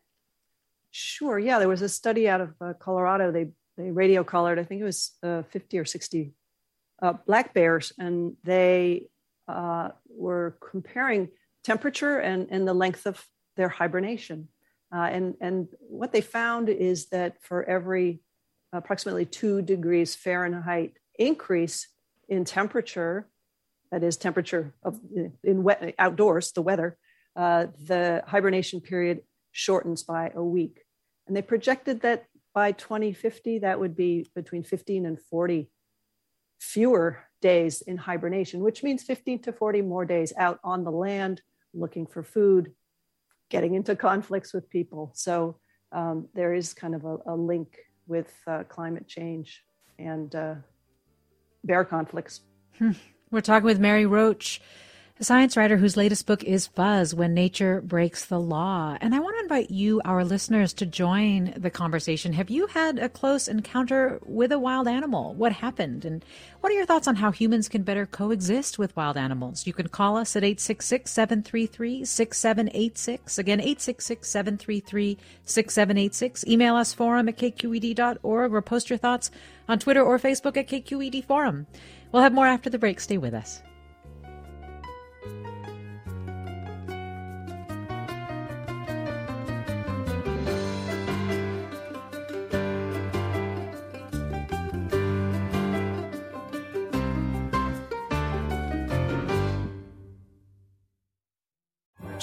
Sure. 0.92 1.38
Yeah, 1.38 1.60
there 1.60 1.68
was 1.68 1.82
a 1.82 1.90
study 1.90 2.30
out 2.30 2.42
of 2.42 2.54
uh, 2.62 2.74
Colorado. 2.80 3.32
They 3.32 3.48
they 3.78 3.92
radio 3.92 4.24
collared, 4.24 4.60
I 4.60 4.64
think 4.64 4.82
it 4.82 4.86
was 4.86 5.12
uh, 5.22 5.44
50 5.44 5.80
or 5.80 5.86
60 5.86 6.34
uh, 7.02 7.14
black 7.26 7.54
bears, 7.54 7.92
and 7.98 8.38
they 8.44 9.08
uh, 9.48 9.90
were 10.08 10.58
comparing 10.72 11.30
temperature 11.66 12.20
and, 12.20 12.48
and 12.52 12.68
the 12.68 12.74
length 12.74 13.06
of 13.08 13.26
their 13.58 13.70
hibernation. 13.70 14.48
Uh, 14.96 15.10
and, 15.12 15.36
and 15.42 15.68
what 15.80 16.14
they 16.14 16.22
found 16.22 16.70
is 16.70 17.08
that 17.08 17.42
for 17.42 17.64
every 17.64 18.22
approximately 18.72 19.26
two 19.26 19.62
degrees 19.62 20.16
Fahrenheit 20.16 20.94
increase 21.18 21.88
in 22.30 22.46
temperature, 22.46 23.28
that 23.92 24.04
is 24.04 24.16
temperature 24.16 24.74
of 24.84 25.00
in 25.44 25.64
wet 25.64 25.96
outdoors, 25.98 26.52
the 26.52 26.62
weather, 26.62 26.98
uh, 27.36 27.68
the 27.86 28.24
hibernation 28.28 28.80
period 28.80 29.22
shortens 29.52 30.04
by 30.04 30.32
a 30.36 30.44
week. 30.44 30.84
And 31.28 31.36
they 31.36 31.42
projected 31.42 32.02
that 32.02 32.26
by 32.54 32.72
2050, 32.74 33.60
that 33.60 33.80
would 33.80 33.96
be 33.96 34.30
between 34.36 34.64
15 34.64 35.06
and 35.06 35.20
40 35.20 35.70
fewer 36.60 37.24
days 37.42 37.82
in 37.82 37.98
hibernation, 37.98 38.62
which 38.62 38.84
means 38.84 39.04
15 39.04 39.42
to 39.44 39.52
40 39.52 39.82
more 39.82 40.06
days 40.06 40.32
out 40.38 40.60
on 40.64 40.84
the 40.84 40.92
land 40.92 41.42
looking 41.76 42.08
for 42.08 42.24
food, 42.24 42.72
getting 43.50 43.76
into 43.76 43.96
conflicts 43.96 44.54
with 44.54 44.70
people. 44.70 45.12
So 45.14 45.60
um, 45.92 46.28
there 46.34 46.54
is 46.54 46.74
kind 46.74 46.96
of 46.96 47.06
a, 47.06 47.18
a 47.28 47.36
link 47.36 47.78
with 48.08 48.34
uh, 48.48 48.64
climate 48.64 49.08
change 49.08 49.64
and 50.00 50.34
uh, 50.36 50.56
bear 51.64 51.84
conflicts. 51.84 52.42
Hmm. 52.78 52.92
We're 53.32 53.42
talking 53.42 53.66
with 53.66 53.80
Mary 53.80 54.06
Roach 54.06 54.62
a 55.18 55.24
science 55.24 55.56
writer 55.56 55.78
whose 55.78 55.96
latest 55.96 56.26
book 56.26 56.44
is 56.44 56.68
Fuzz 56.68 57.16
When 57.16 57.34
Nature 57.34 57.80
Breaks 57.80 58.26
the 58.26 58.40
Law. 58.40 58.98
And 59.00 59.16
I 59.16 59.20
want 59.20 59.38
to 59.38 59.44
invite 59.44 59.72
you, 59.72 60.02
our 60.04 60.26
listeners, 60.26 60.74
to 60.74 60.86
join 60.86 61.54
the 61.56 61.70
conversation. 61.70 62.34
Have 62.34 62.50
you 62.50 62.68
had 62.68 63.00
a 63.00 63.08
close 63.08 63.48
encounter 63.48 64.20
with 64.26 64.52
a 64.52 64.60
wild 64.60 64.90
animal? 64.90 65.34
What 65.34 65.54
happened? 65.54 66.04
And 66.04 66.26
what 66.60 66.70
are 66.70 66.76
your 66.76 66.86
thoughts 66.86 67.08
on 67.08 67.16
how 67.16 67.32
humans 67.32 67.70
can 67.70 67.84
better 67.84 68.06
coexist 68.06 68.78
with 68.78 68.94
wild 68.98 69.16
animals? 69.16 69.66
You 69.66 69.72
can 69.72 69.88
call 69.88 70.18
us 70.18 70.36
at 70.36 70.44
866 70.44 71.10
733 71.10 72.04
6786. 72.04 73.38
Again, 73.38 73.62
866 73.62 74.30
733 74.30 75.18
6786. 75.46 76.46
Email 76.46 76.76
us 76.76 76.94
forum 76.94 77.30
at 77.30 77.38
kqed.org 77.38 78.54
or 78.54 78.62
post 78.62 78.90
your 78.90 78.98
thoughts 78.98 79.32
on 79.70 79.80
Twitter 79.80 80.04
or 80.04 80.20
Facebook 80.20 80.58
at 80.58 80.68
KQED 80.68 81.24
Forum. 81.24 81.68
We'll 82.12 82.24
have 82.24 82.34
more 82.34 82.48
after 82.48 82.70
the 82.70 82.80
break. 82.80 83.00
Stay 83.00 83.18
with 83.18 83.34
us. 83.34 83.62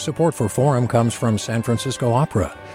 Support 0.03 0.35
for 0.35 0.49
Forum 0.49 0.89
comes 0.89 1.15
from 1.15 1.39
San 1.39 1.63
Francisco 1.63 2.11
Opera. 2.11 2.62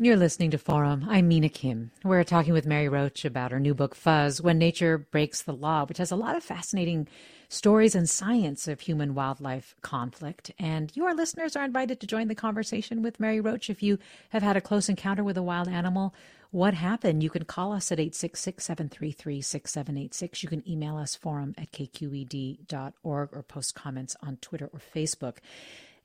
You're 0.00 0.16
listening 0.16 0.52
to 0.52 0.58
Forum. 0.58 1.06
I'm 1.08 1.26
Mina 1.26 1.48
Kim. 1.48 1.90
We're 2.04 2.22
talking 2.22 2.52
with 2.52 2.68
Mary 2.68 2.88
Roach 2.88 3.24
about 3.24 3.50
her 3.50 3.58
new 3.58 3.74
book, 3.74 3.96
Fuzz 3.96 4.40
When 4.40 4.56
Nature 4.56 4.96
Breaks 4.96 5.42
the 5.42 5.52
Law, 5.52 5.86
which 5.86 5.98
has 5.98 6.12
a 6.12 6.16
lot 6.16 6.36
of 6.36 6.44
fascinating 6.44 7.08
stories 7.48 7.96
and 7.96 8.08
science 8.08 8.68
of 8.68 8.78
human 8.78 9.16
wildlife 9.16 9.74
conflict. 9.82 10.52
And 10.56 10.92
you, 10.94 11.04
our 11.04 11.16
listeners, 11.16 11.56
are 11.56 11.64
invited 11.64 11.98
to 11.98 12.06
join 12.06 12.28
the 12.28 12.36
conversation 12.36 13.02
with 13.02 13.18
Mary 13.18 13.40
Roach 13.40 13.68
if 13.70 13.82
you 13.82 13.98
have 14.28 14.44
had 14.44 14.56
a 14.56 14.60
close 14.60 14.88
encounter 14.88 15.24
with 15.24 15.36
a 15.36 15.42
wild 15.42 15.66
animal. 15.66 16.14
What 16.52 16.74
happened? 16.74 17.24
You 17.24 17.30
can 17.30 17.44
call 17.44 17.72
us 17.72 17.90
at 17.90 17.98
866 17.98 18.64
733 18.64 19.42
6786. 19.42 20.42
You 20.44 20.48
can 20.48 20.70
email 20.70 20.96
us 20.96 21.16
forum 21.16 21.56
at 21.58 21.72
kqed.org 21.72 23.28
or 23.32 23.42
post 23.42 23.74
comments 23.74 24.14
on 24.22 24.36
Twitter 24.36 24.70
or 24.72 24.78
Facebook. 24.78 25.38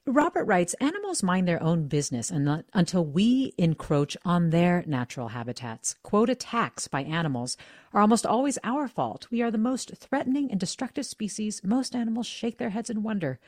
Robert 0.05 0.43
writes 0.43 0.73
Animals 0.75 1.23
mind 1.23 1.47
their 1.47 1.63
own 1.63 1.87
business 1.87 2.29
until 2.29 3.05
we 3.05 3.53
encroach 3.57 4.17
on 4.25 4.49
their 4.49 4.83
natural 4.85 5.29
habitats. 5.29 5.95
Quote 6.03 6.29
attacks 6.29 6.89
by 6.89 7.03
animals 7.03 7.55
are 7.93 8.01
almost 8.01 8.25
always 8.25 8.59
our 8.65 8.89
fault. 8.89 9.27
We 9.31 9.41
are 9.41 9.51
the 9.51 9.57
most 9.57 9.95
threatening 9.95 10.51
and 10.51 10.59
destructive 10.59 11.05
species. 11.05 11.61
Most 11.63 11.95
animals 11.95 12.27
shake 12.27 12.57
their 12.57 12.71
heads 12.71 12.89
in 12.89 13.01
wonder 13.01 13.39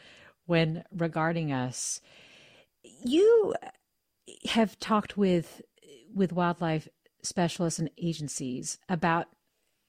when 0.46 0.86
regarding 0.96 1.52
us. 1.52 2.00
You 3.04 3.54
have 4.50 4.80
talked 4.80 5.18
with 5.18 5.62
with 6.14 6.32
wildlife 6.32 6.88
specialists 7.22 7.80
and 7.80 7.90
agencies 7.98 8.80
about 8.88 9.28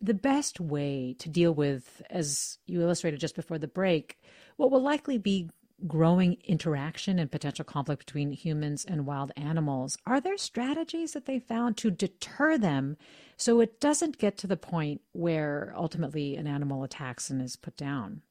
the 0.00 0.14
best 0.14 0.58
way 0.58 1.14
to 1.20 1.28
deal 1.28 1.54
with, 1.54 2.02
as 2.10 2.58
you 2.66 2.82
illustrated 2.82 3.20
just 3.20 3.36
before 3.36 3.58
the 3.58 3.68
break, 3.68 4.18
what 4.56 4.72
will 4.72 4.82
likely 4.82 5.16
be 5.16 5.48
growing 5.86 6.38
interaction 6.44 7.18
and 7.18 7.30
potential 7.30 7.64
conflict 7.64 8.04
between 8.06 8.32
humans 8.32 8.84
and 8.84 9.06
wild 9.06 9.32
animals. 9.36 9.98
Are 10.06 10.20
there 10.20 10.38
strategies 10.38 11.12
that 11.12 11.26
they 11.26 11.38
found 11.38 11.76
to 11.78 11.90
deter 11.90 12.56
them 12.56 12.96
so 13.36 13.60
it 13.60 13.80
doesn't 13.80 14.18
get 14.18 14.38
to 14.38 14.46
the 14.46 14.56
point 14.56 15.02
where 15.12 15.74
ultimately 15.76 16.36
an 16.36 16.46
animal 16.46 16.82
attacks 16.82 17.28
and 17.28 17.42
is 17.42 17.56
put 17.56 17.76
down? 17.76 18.22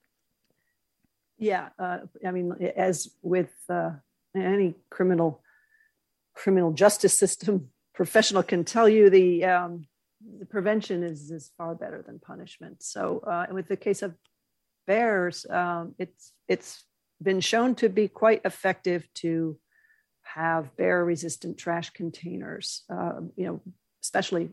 Yeah, 1.38 1.70
uh, 1.78 2.00
I 2.26 2.32
mean, 2.32 2.54
as 2.76 3.10
with 3.22 3.52
uh, 3.70 3.92
any 4.36 4.76
criminal 4.90 5.42
criminal 6.34 6.72
justice 6.72 7.18
system 7.18 7.70
professional 7.94 8.44
can 8.44 8.64
tell 8.64 8.90
you, 8.90 9.10
the 9.10 9.44
um, 9.46 9.88
the 10.40 10.46
prevention 10.46 11.04
is 11.04 11.30
is 11.32 11.52
far 11.58 11.76
better 11.76 12.04
than 12.06 12.20
punishment. 12.20 12.82
So, 12.82 13.20
uh, 13.20 13.46
with 13.52 13.68
the 13.68 13.78
case 13.78 14.02
of 14.02 14.16
bears, 14.88 15.46
um, 15.50 15.94
it's 16.00 16.32
it's 16.48 16.86
been 17.22 17.42
shown 17.42 17.76
to 17.76 17.90
be 17.90 18.08
quite 18.08 18.42
effective 18.46 19.08
to 19.16 19.58
have 20.22 20.76
bear 20.76 21.06
resistant 21.06 21.58
trash 21.58 21.92
containers, 21.92 22.84
uh, 22.90 23.22
you 23.36 23.46
know, 23.46 23.62
especially 24.04 24.50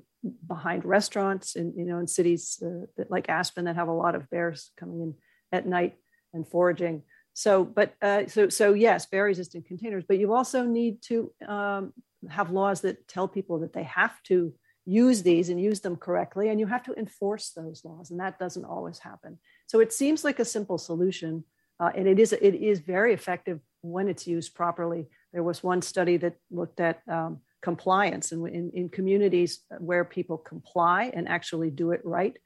behind 0.46 0.84
restaurants 0.84 1.56
in, 1.56 1.74
you 1.76 1.84
know, 1.84 1.98
in 1.98 2.06
cities 2.06 2.62
uh, 2.64 2.86
that, 2.96 3.10
like 3.10 3.28
Aspen 3.28 3.64
that 3.64 3.76
have 3.76 3.88
a 3.88 3.92
lot 3.92 4.14
of 4.14 4.30
bears 4.30 4.70
coming 4.78 5.00
in 5.00 5.14
at 5.50 5.66
night 5.66 5.96
and 6.32 6.46
foraging. 6.46 7.02
So, 7.34 7.64
but 7.64 7.94
uh, 8.02 8.26
so, 8.26 8.48
so 8.48 8.74
yes, 8.74 9.06
bear 9.06 9.24
resistant 9.24 9.66
containers, 9.66 10.04
but 10.06 10.18
you 10.18 10.34
also 10.34 10.64
need 10.64 11.02
to 11.02 11.32
um, 11.48 11.92
have 12.28 12.50
laws 12.50 12.82
that 12.82 13.08
tell 13.08 13.26
people 13.26 13.60
that 13.60 13.72
they 13.72 13.84
have 13.84 14.22
to 14.24 14.54
use 14.84 15.22
these 15.22 15.48
and 15.48 15.60
use 15.60 15.80
them 15.80 15.96
correctly, 15.96 16.48
and 16.48 16.60
you 16.60 16.66
have 16.66 16.82
to 16.84 16.94
enforce 16.94 17.50
those 17.50 17.84
laws, 17.84 18.10
and 18.10 18.20
that 18.20 18.38
doesn't 18.38 18.64
always 18.64 18.98
happen. 18.98 19.38
So 19.66 19.80
it 19.80 19.92
seems 19.92 20.24
like 20.24 20.40
a 20.40 20.44
simple 20.44 20.78
solution, 20.78 21.44
uh, 21.82 21.90
and 21.96 22.06
it 22.06 22.20
is 22.20 22.32
it 22.32 22.54
is 22.54 22.78
very 22.78 23.12
effective 23.12 23.58
when 23.80 24.06
it's 24.06 24.24
used 24.24 24.54
properly. 24.54 25.08
There 25.32 25.42
was 25.42 25.64
one 25.64 25.82
study 25.82 26.16
that 26.18 26.36
looked 26.48 26.78
at 26.78 27.02
um, 27.08 27.40
compliance, 27.60 28.30
and 28.30 28.46
in, 28.46 28.70
in 28.72 28.88
communities 28.88 29.60
where 29.78 30.04
people 30.04 30.38
comply 30.38 31.10
and 31.12 31.28
actually 31.28 31.70
do 31.70 31.90
it 31.90 32.00
right, 32.04 32.36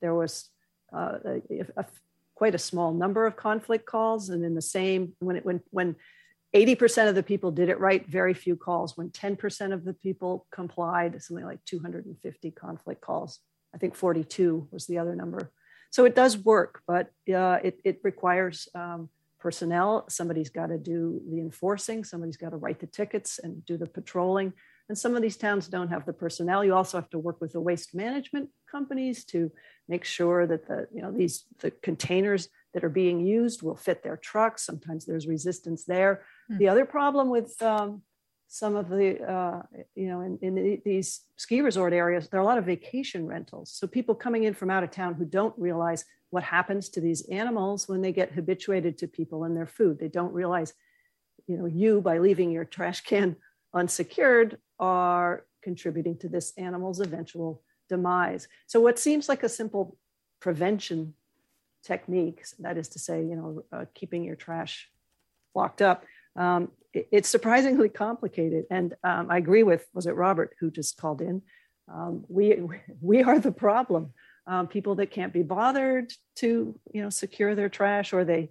there 0.00 0.14
was 0.14 0.48
uh, 0.96 1.18
a, 1.26 1.66
a, 1.76 1.84
quite 2.34 2.54
a 2.54 2.58
small 2.58 2.94
number 2.94 3.26
of 3.26 3.36
conflict 3.36 3.84
calls, 3.84 4.30
and 4.30 4.42
in 4.42 4.54
the 4.54 4.62
same 4.62 5.12
when 5.18 5.36
it 5.36 5.44
when 5.44 5.60
when 5.70 5.96
80% 6.54 7.10
of 7.10 7.14
the 7.14 7.22
people 7.22 7.50
did 7.50 7.68
it 7.68 7.78
right, 7.78 8.06
very 8.08 8.32
few 8.32 8.56
calls. 8.56 8.96
When 8.96 9.10
10% 9.10 9.74
of 9.74 9.84
the 9.84 9.92
people 9.92 10.46
complied, 10.50 11.22
something 11.22 11.44
like 11.44 11.62
250 11.66 12.50
conflict 12.52 13.02
calls. 13.02 13.40
I 13.74 13.78
think 13.78 13.94
42 13.94 14.68
was 14.70 14.86
the 14.86 14.96
other 14.96 15.14
number. 15.14 15.52
So 15.90 16.04
it 16.04 16.14
does 16.14 16.38
work, 16.38 16.82
but 16.86 17.10
uh, 17.32 17.58
it, 17.62 17.80
it 17.84 18.00
requires 18.02 18.68
um, 18.74 19.08
personnel. 19.38 20.04
Somebody's 20.08 20.50
got 20.50 20.68
to 20.68 20.78
do 20.78 21.20
the 21.30 21.40
enforcing, 21.40 22.04
somebody's 22.04 22.36
got 22.36 22.50
to 22.50 22.56
write 22.56 22.80
the 22.80 22.86
tickets 22.86 23.38
and 23.42 23.64
do 23.64 23.76
the 23.76 23.86
patrolling. 23.86 24.52
And 24.88 24.96
some 24.96 25.16
of 25.16 25.22
these 25.22 25.36
towns 25.36 25.66
don't 25.68 25.88
have 25.88 26.06
the 26.06 26.12
personnel. 26.12 26.64
You 26.64 26.74
also 26.74 26.98
have 26.98 27.10
to 27.10 27.18
work 27.18 27.40
with 27.40 27.52
the 27.52 27.60
waste 27.60 27.94
management 27.94 28.50
companies 28.70 29.24
to 29.26 29.50
make 29.88 30.04
sure 30.04 30.46
that 30.46 30.66
the 30.68 30.86
you 30.94 31.02
know 31.02 31.10
these 31.10 31.44
the 31.58 31.70
containers 31.70 32.48
that 32.72 32.84
are 32.84 32.90
being 32.90 33.20
used 33.20 33.62
will 33.62 33.74
fit 33.76 34.02
their 34.02 34.16
trucks. 34.16 34.64
Sometimes 34.64 35.04
there's 35.04 35.26
resistance 35.26 35.84
there. 35.84 36.22
Mm. 36.50 36.58
The 36.58 36.68
other 36.68 36.84
problem 36.84 37.30
with 37.30 37.60
um, 37.62 38.02
some 38.48 38.76
of 38.76 38.88
the 38.88 39.20
uh, 39.22 39.62
you 39.94 40.08
know 40.08 40.20
in, 40.20 40.38
in 40.40 40.54
the, 40.54 40.82
these 40.84 41.22
ski 41.36 41.60
resort 41.60 41.92
areas 41.92 42.28
there 42.28 42.40
are 42.40 42.42
a 42.42 42.46
lot 42.46 42.58
of 42.58 42.64
vacation 42.64 43.26
rentals. 43.26 43.72
So 43.72 43.86
people 43.86 44.14
coming 44.14 44.44
in 44.44 44.54
from 44.54 44.70
out 44.70 44.84
of 44.84 44.90
town 44.90 45.14
who 45.14 45.24
don't 45.24 45.54
realize 45.58 46.04
what 46.30 46.42
happens 46.42 46.88
to 46.90 47.00
these 47.00 47.28
animals 47.28 47.88
when 47.88 48.02
they 48.02 48.12
get 48.12 48.32
habituated 48.32 48.98
to 48.98 49.08
people 49.08 49.44
and 49.44 49.56
their 49.56 49.66
food. 49.66 49.98
They 49.98 50.08
don't 50.08 50.32
realize 50.32 50.72
you 51.46 51.56
know 51.56 51.66
you 51.66 52.00
by 52.00 52.18
leaving 52.18 52.50
your 52.50 52.64
trash 52.64 53.00
can 53.02 53.36
unsecured 53.74 54.58
are 54.78 55.44
contributing 55.62 56.16
to 56.18 56.28
this 56.28 56.52
animal's 56.56 57.00
eventual 57.00 57.62
demise. 57.88 58.48
So 58.66 58.80
what 58.80 58.98
seems 58.98 59.28
like 59.28 59.42
a 59.42 59.48
simple 59.48 59.96
prevention 60.40 61.14
technique 61.82 62.44
that 62.58 62.76
is 62.76 62.88
to 62.88 62.98
say 62.98 63.22
you 63.22 63.36
know 63.36 63.64
uh, 63.72 63.84
keeping 63.94 64.24
your 64.24 64.36
trash 64.36 64.90
locked 65.54 65.82
up 65.82 66.04
um, 66.36 66.70
it, 66.92 67.08
it's 67.12 67.28
surprisingly 67.28 67.88
complicated. 67.88 68.64
And 68.70 68.94
um, 69.04 69.30
I 69.30 69.38
agree 69.38 69.62
with, 69.62 69.86
was 69.94 70.06
it 70.06 70.14
Robert 70.14 70.56
who 70.60 70.70
just 70.70 70.96
called 70.96 71.20
in? 71.20 71.42
Um, 71.92 72.24
we, 72.28 72.58
we 73.00 73.22
are 73.22 73.38
the 73.38 73.52
problem. 73.52 74.12
Um, 74.46 74.68
people 74.68 74.94
that 74.96 75.10
can't 75.10 75.32
be 75.32 75.42
bothered 75.42 76.12
to, 76.36 76.78
you 76.92 77.02
know, 77.02 77.10
secure 77.10 77.54
their 77.54 77.68
trash 77.68 78.12
or 78.12 78.24
they, 78.24 78.50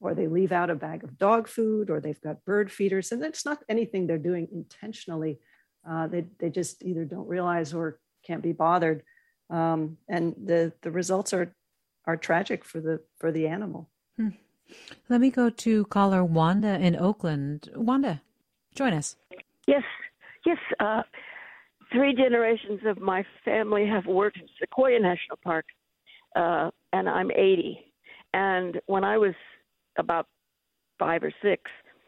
or 0.00 0.14
they 0.14 0.26
leave 0.26 0.52
out 0.52 0.70
a 0.70 0.74
bag 0.74 1.04
of 1.04 1.18
dog 1.18 1.48
food 1.48 1.88
or 1.88 2.00
they've 2.00 2.20
got 2.20 2.44
bird 2.44 2.70
feeders 2.70 3.12
and 3.12 3.22
it's 3.24 3.44
not 3.44 3.62
anything 3.68 4.06
they're 4.06 4.18
doing 4.18 4.48
intentionally. 4.52 5.38
Uh, 5.88 6.08
they, 6.08 6.26
they 6.40 6.50
just 6.50 6.82
either 6.82 7.04
don't 7.04 7.28
realize 7.28 7.72
or 7.72 8.00
can't 8.26 8.42
be 8.42 8.52
bothered. 8.52 9.02
Um, 9.48 9.98
and 10.08 10.34
the, 10.44 10.72
the 10.82 10.90
results 10.90 11.32
are, 11.32 11.54
are 12.06 12.16
tragic 12.16 12.64
for 12.64 12.80
the, 12.80 13.00
for 13.18 13.30
the 13.30 13.46
animal. 13.46 13.88
Hmm. 14.18 14.30
Let 15.08 15.20
me 15.20 15.30
go 15.30 15.50
to 15.50 15.84
caller 15.86 16.24
Wanda 16.24 16.78
in 16.78 16.96
Oakland. 16.96 17.70
Wanda, 17.74 18.22
join 18.74 18.92
us. 18.92 19.16
Yes, 19.66 19.82
yes. 20.44 20.58
Uh, 20.80 21.02
three 21.92 22.14
generations 22.14 22.80
of 22.86 22.98
my 22.98 23.24
family 23.44 23.86
have 23.86 24.06
worked 24.06 24.38
in 24.38 24.48
Sequoia 24.58 24.98
National 24.98 25.38
Park, 25.42 25.66
uh, 26.34 26.70
and 26.92 27.08
I'm 27.08 27.30
80. 27.30 27.78
And 28.34 28.80
when 28.86 29.04
I 29.04 29.16
was 29.18 29.34
about 29.98 30.26
five 30.98 31.22
or 31.22 31.32
six, 31.42 31.62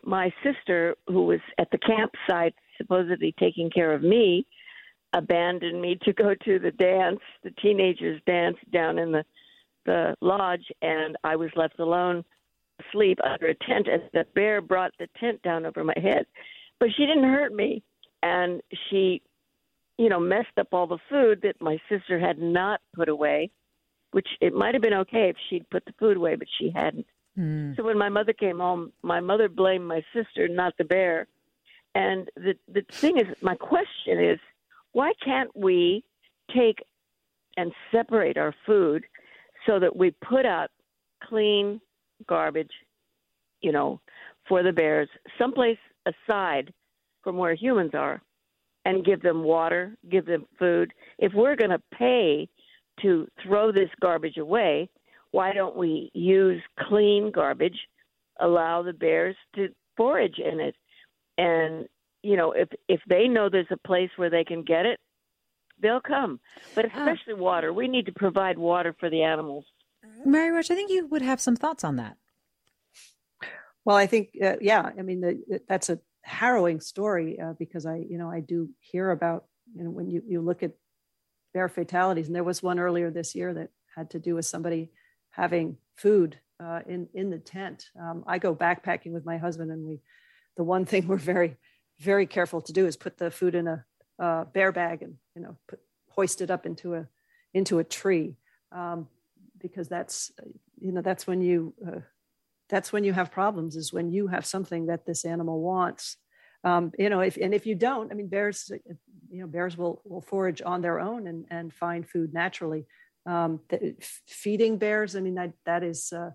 my 0.04 0.32
sister, 0.42 0.96
who 1.06 1.26
was 1.26 1.40
at 1.58 1.70
the 1.70 1.78
campsite 1.78 2.54
supposedly 2.76 3.34
taking 3.38 3.70
care 3.70 3.92
of 3.92 4.02
me, 4.02 4.46
abandoned 5.12 5.80
me 5.80 5.98
to 6.02 6.12
go 6.12 6.34
to 6.44 6.58
the 6.58 6.70
dance, 6.70 7.20
the 7.42 7.50
teenagers' 7.62 8.20
dance 8.26 8.56
down 8.72 8.98
in 8.98 9.12
the 9.12 9.24
the 9.86 10.14
lodge, 10.20 10.66
and 10.82 11.16
I 11.24 11.34
was 11.36 11.48
left 11.56 11.78
alone 11.78 12.22
asleep 12.80 13.18
under 13.24 13.46
a 13.46 13.54
tent, 13.54 13.88
and 13.88 14.02
the 14.12 14.24
bear 14.34 14.60
brought 14.60 14.92
the 14.98 15.08
tent 15.18 15.42
down 15.42 15.66
over 15.66 15.84
my 15.84 15.94
head. 15.96 16.26
But 16.80 16.88
she 16.96 17.06
didn't 17.06 17.24
hurt 17.24 17.52
me, 17.52 17.82
and 18.22 18.62
she, 18.88 19.22
you 19.96 20.08
know, 20.08 20.20
messed 20.20 20.58
up 20.58 20.68
all 20.72 20.86
the 20.86 20.98
food 21.08 21.40
that 21.42 21.60
my 21.60 21.78
sister 21.88 22.18
had 22.18 22.38
not 22.38 22.80
put 22.94 23.08
away, 23.08 23.50
which 24.12 24.28
it 24.40 24.54
might 24.54 24.74
have 24.74 24.82
been 24.82 24.94
okay 24.94 25.28
if 25.28 25.36
she'd 25.48 25.68
put 25.70 25.84
the 25.84 25.94
food 25.98 26.16
away, 26.16 26.36
but 26.36 26.48
she 26.58 26.70
hadn't. 26.74 27.06
Mm. 27.38 27.76
So 27.76 27.82
when 27.84 27.98
my 27.98 28.08
mother 28.08 28.32
came 28.32 28.58
home, 28.58 28.92
my 29.02 29.20
mother 29.20 29.48
blamed 29.48 29.86
my 29.86 30.02
sister, 30.14 30.48
not 30.48 30.74
the 30.78 30.84
bear. 30.84 31.26
And 31.94 32.28
the 32.36 32.54
the 32.72 32.82
thing 32.92 33.18
is, 33.18 33.26
my 33.42 33.54
question 33.54 34.22
is, 34.22 34.38
why 34.92 35.12
can't 35.24 35.54
we 35.56 36.04
take 36.54 36.82
and 37.56 37.72
separate 37.92 38.38
our 38.38 38.54
food 38.66 39.04
so 39.66 39.78
that 39.80 39.96
we 39.96 40.10
put 40.10 40.46
out 40.46 40.70
clean 41.22 41.80
garbage, 42.26 42.72
you 43.60 43.72
know, 43.72 44.00
for 44.48 44.62
the 44.62 44.72
bears, 44.72 45.08
someplace 45.38 45.78
aside 46.06 46.72
from 47.22 47.36
where 47.36 47.54
humans 47.54 47.92
are, 47.94 48.22
and 48.84 49.04
give 49.04 49.20
them 49.20 49.42
water, 49.42 49.96
give 50.10 50.24
them 50.24 50.46
food. 50.58 50.92
If 51.18 51.34
we're 51.34 51.56
going 51.56 51.70
to 51.70 51.82
pay 51.92 52.48
to 53.02 53.28
throw 53.42 53.70
this 53.70 53.90
garbage 54.00 54.38
away, 54.38 54.88
why 55.30 55.52
don't 55.52 55.76
we 55.76 56.10
use 56.14 56.62
clean 56.78 57.30
garbage, 57.30 57.78
allow 58.40 58.82
the 58.82 58.94
bears 58.94 59.36
to 59.56 59.68
forage 59.96 60.38
in 60.38 60.60
it? 60.60 60.74
And, 61.36 61.86
you 62.22 62.36
know, 62.36 62.52
if 62.52 62.68
if 62.88 63.00
they 63.06 63.28
know 63.28 63.48
there's 63.48 63.66
a 63.70 63.86
place 63.86 64.10
where 64.16 64.30
they 64.30 64.44
can 64.44 64.62
get 64.62 64.86
it, 64.86 64.98
they'll 65.80 66.00
come. 66.00 66.40
But 66.74 66.86
especially 66.86 67.34
water. 67.34 67.72
We 67.72 67.88
need 67.88 68.06
to 68.06 68.12
provide 68.12 68.58
water 68.58 68.96
for 68.98 69.10
the 69.10 69.22
animals. 69.22 69.64
Mary 70.24 70.50
Roach, 70.50 70.70
I 70.70 70.74
think 70.74 70.90
you 70.90 71.06
would 71.06 71.22
have 71.22 71.40
some 71.40 71.56
thoughts 71.56 71.84
on 71.84 71.96
that. 71.96 72.16
Well, 73.84 73.96
I 73.96 74.06
think, 74.06 74.30
uh, 74.42 74.56
yeah, 74.60 74.90
I 74.98 75.02
mean, 75.02 75.20
the, 75.20 75.60
that's 75.68 75.88
a 75.88 75.98
harrowing 76.22 76.80
story 76.80 77.40
uh, 77.40 77.54
because 77.58 77.86
I, 77.86 77.96
you 77.96 78.18
know, 78.18 78.30
I 78.30 78.40
do 78.40 78.68
hear 78.80 79.10
about, 79.10 79.44
you 79.74 79.84
know, 79.84 79.90
when 79.90 80.10
you, 80.10 80.22
you 80.26 80.40
look 80.40 80.62
at 80.62 80.72
bear 81.54 81.68
fatalities, 81.68 82.26
and 82.26 82.36
there 82.36 82.44
was 82.44 82.62
one 82.62 82.78
earlier 82.78 83.10
this 83.10 83.34
year 83.34 83.54
that 83.54 83.70
had 83.96 84.10
to 84.10 84.18
do 84.18 84.34
with 84.34 84.46
somebody 84.46 84.90
having 85.30 85.76
food 85.96 86.38
uh, 86.62 86.80
in 86.86 87.08
in 87.14 87.30
the 87.30 87.38
tent. 87.38 87.86
Um, 88.00 88.24
I 88.26 88.38
go 88.38 88.54
backpacking 88.54 89.12
with 89.12 89.24
my 89.24 89.38
husband, 89.38 89.70
and 89.70 89.84
we, 89.86 90.00
the 90.56 90.64
one 90.64 90.84
thing 90.84 91.06
we're 91.06 91.16
very, 91.16 91.56
very 92.00 92.26
careful 92.26 92.60
to 92.62 92.72
do 92.72 92.86
is 92.86 92.96
put 92.96 93.18
the 93.18 93.30
food 93.30 93.54
in 93.54 93.66
a 93.66 93.84
uh, 94.18 94.44
bear 94.44 94.72
bag 94.72 95.02
and 95.02 95.14
you 95.34 95.42
know 95.42 95.56
put, 95.68 95.80
hoist 96.10 96.40
it 96.40 96.50
up 96.50 96.66
into 96.66 96.94
a 96.94 97.06
into 97.54 97.78
a 97.78 97.84
tree 97.84 98.36
um, 98.72 99.08
because 99.60 99.88
that's 99.88 100.32
you 100.80 100.92
know 100.92 101.02
that's 101.02 101.26
when 101.26 101.40
you 101.40 101.74
uh, 101.86 102.00
that's 102.68 102.92
when 102.92 103.04
you 103.04 103.12
have 103.12 103.30
problems 103.30 103.76
is 103.76 103.92
when 103.92 104.10
you 104.10 104.26
have 104.28 104.44
something 104.44 104.86
that 104.86 105.06
this 105.06 105.24
animal 105.24 105.60
wants. 105.60 106.16
Um, 106.64 106.92
you 106.98 107.08
know 107.08 107.20
if 107.20 107.36
and 107.36 107.54
if 107.54 107.66
you 107.66 107.76
don't 107.76 108.10
i 108.10 108.14
mean 108.16 108.26
bears 108.26 108.68
you 109.30 109.40
know 109.40 109.46
bears 109.46 109.78
will 109.78 110.02
will 110.04 110.20
forage 110.20 110.60
on 110.60 110.82
their 110.82 110.98
own 110.98 111.28
and 111.28 111.46
and 111.50 111.72
find 111.72 112.08
food 112.08 112.34
naturally. 112.34 112.86
Um, 113.26 113.60
the, 113.68 113.94
feeding 114.26 114.78
bears 114.78 115.14
i 115.14 115.20
mean 115.20 115.34
that 115.34 115.52
that 115.66 115.82
is 115.82 116.12
uh, 116.12 116.30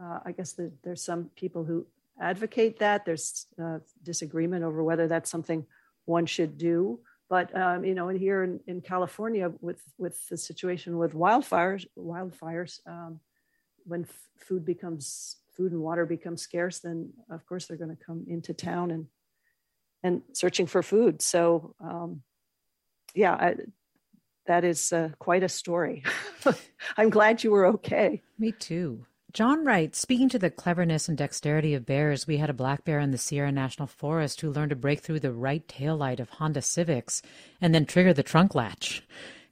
uh, 0.00 0.18
i 0.24 0.32
guess 0.32 0.52
the, 0.52 0.70
there's 0.84 1.02
some 1.02 1.30
people 1.34 1.64
who 1.64 1.86
advocate 2.20 2.78
that. 2.78 3.04
There's 3.04 3.46
uh, 3.60 3.78
disagreement 4.02 4.64
over 4.64 4.84
whether 4.84 5.08
that's 5.08 5.30
something 5.30 5.66
one 6.04 6.26
should 6.26 6.58
do 6.58 7.00
but 7.30 7.56
um, 7.56 7.84
you 7.84 7.94
know, 7.94 8.08
and 8.08 8.18
here 8.18 8.42
in, 8.42 8.58
in 8.66 8.80
California, 8.80 9.52
with 9.60 9.80
with 9.96 10.28
the 10.28 10.36
situation 10.36 10.98
with 10.98 11.14
wildfires, 11.14 11.86
wildfires, 11.96 12.80
um, 12.86 13.20
when 13.84 14.02
f- 14.02 14.28
food 14.36 14.64
becomes 14.64 15.36
food 15.56 15.70
and 15.70 15.80
water 15.80 16.04
becomes 16.04 16.42
scarce, 16.42 16.80
then 16.80 17.12
of 17.30 17.46
course 17.46 17.66
they're 17.66 17.76
going 17.76 17.96
to 17.96 18.04
come 18.04 18.24
into 18.28 18.52
town 18.52 18.90
and 18.90 19.06
and 20.02 20.22
searching 20.32 20.66
for 20.66 20.82
food. 20.82 21.22
So 21.22 21.76
um, 21.80 22.22
yeah, 23.14 23.34
I, 23.34 23.54
that 24.46 24.64
is 24.64 24.92
uh, 24.92 25.10
quite 25.20 25.44
a 25.44 25.48
story. 25.48 26.02
I'm 26.96 27.10
glad 27.10 27.44
you 27.44 27.52
were 27.52 27.66
okay. 27.66 28.22
Me 28.40 28.50
too. 28.50 29.06
John 29.32 29.64
writes, 29.64 29.98
speaking 29.98 30.28
to 30.30 30.38
the 30.38 30.50
cleverness 30.50 31.08
and 31.08 31.16
dexterity 31.16 31.74
of 31.74 31.86
bears, 31.86 32.26
we 32.26 32.38
had 32.38 32.50
a 32.50 32.54
black 32.54 32.84
bear 32.84 32.98
in 32.98 33.12
the 33.12 33.18
Sierra 33.18 33.52
National 33.52 33.86
Forest 33.86 34.40
who 34.40 34.50
learned 34.50 34.70
to 34.70 34.76
break 34.76 35.00
through 35.00 35.20
the 35.20 35.32
right 35.32 35.66
tail 35.68 35.96
light 35.96 36.18
of 36.18 36.30
Honda 36.30 36.62
Civics 36.62 37.22
and 37.60 37.72
then 37.74 37.86
trigger 37.86 38.12
the 38.12 38.24
trunk 38.24 38.54
latch. 38.54 39.02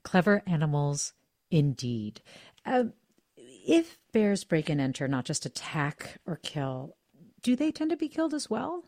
Clever 0.02 0.42
animals 0.46 1.12
indeed. 1.50 2.20
Uh, 2.66 2.84
if 3.36 3.98
bears 4.12 4.42
break 4.42 4.68
and 4.68 4.80
enter, 4.80 5.06
not 5.06 5.24
just 5.24 5.46
attack 5.46 6.18
or 6.26 6.36
kill, 6.36 6.96
do 7.42 7.54
they 7.54 7.70
tend 7.70 7.90
to 7.90 7.96
be 7.96 8.08
killed 8.08 8.34
as 8.34 8.50
well? 8.50 8.84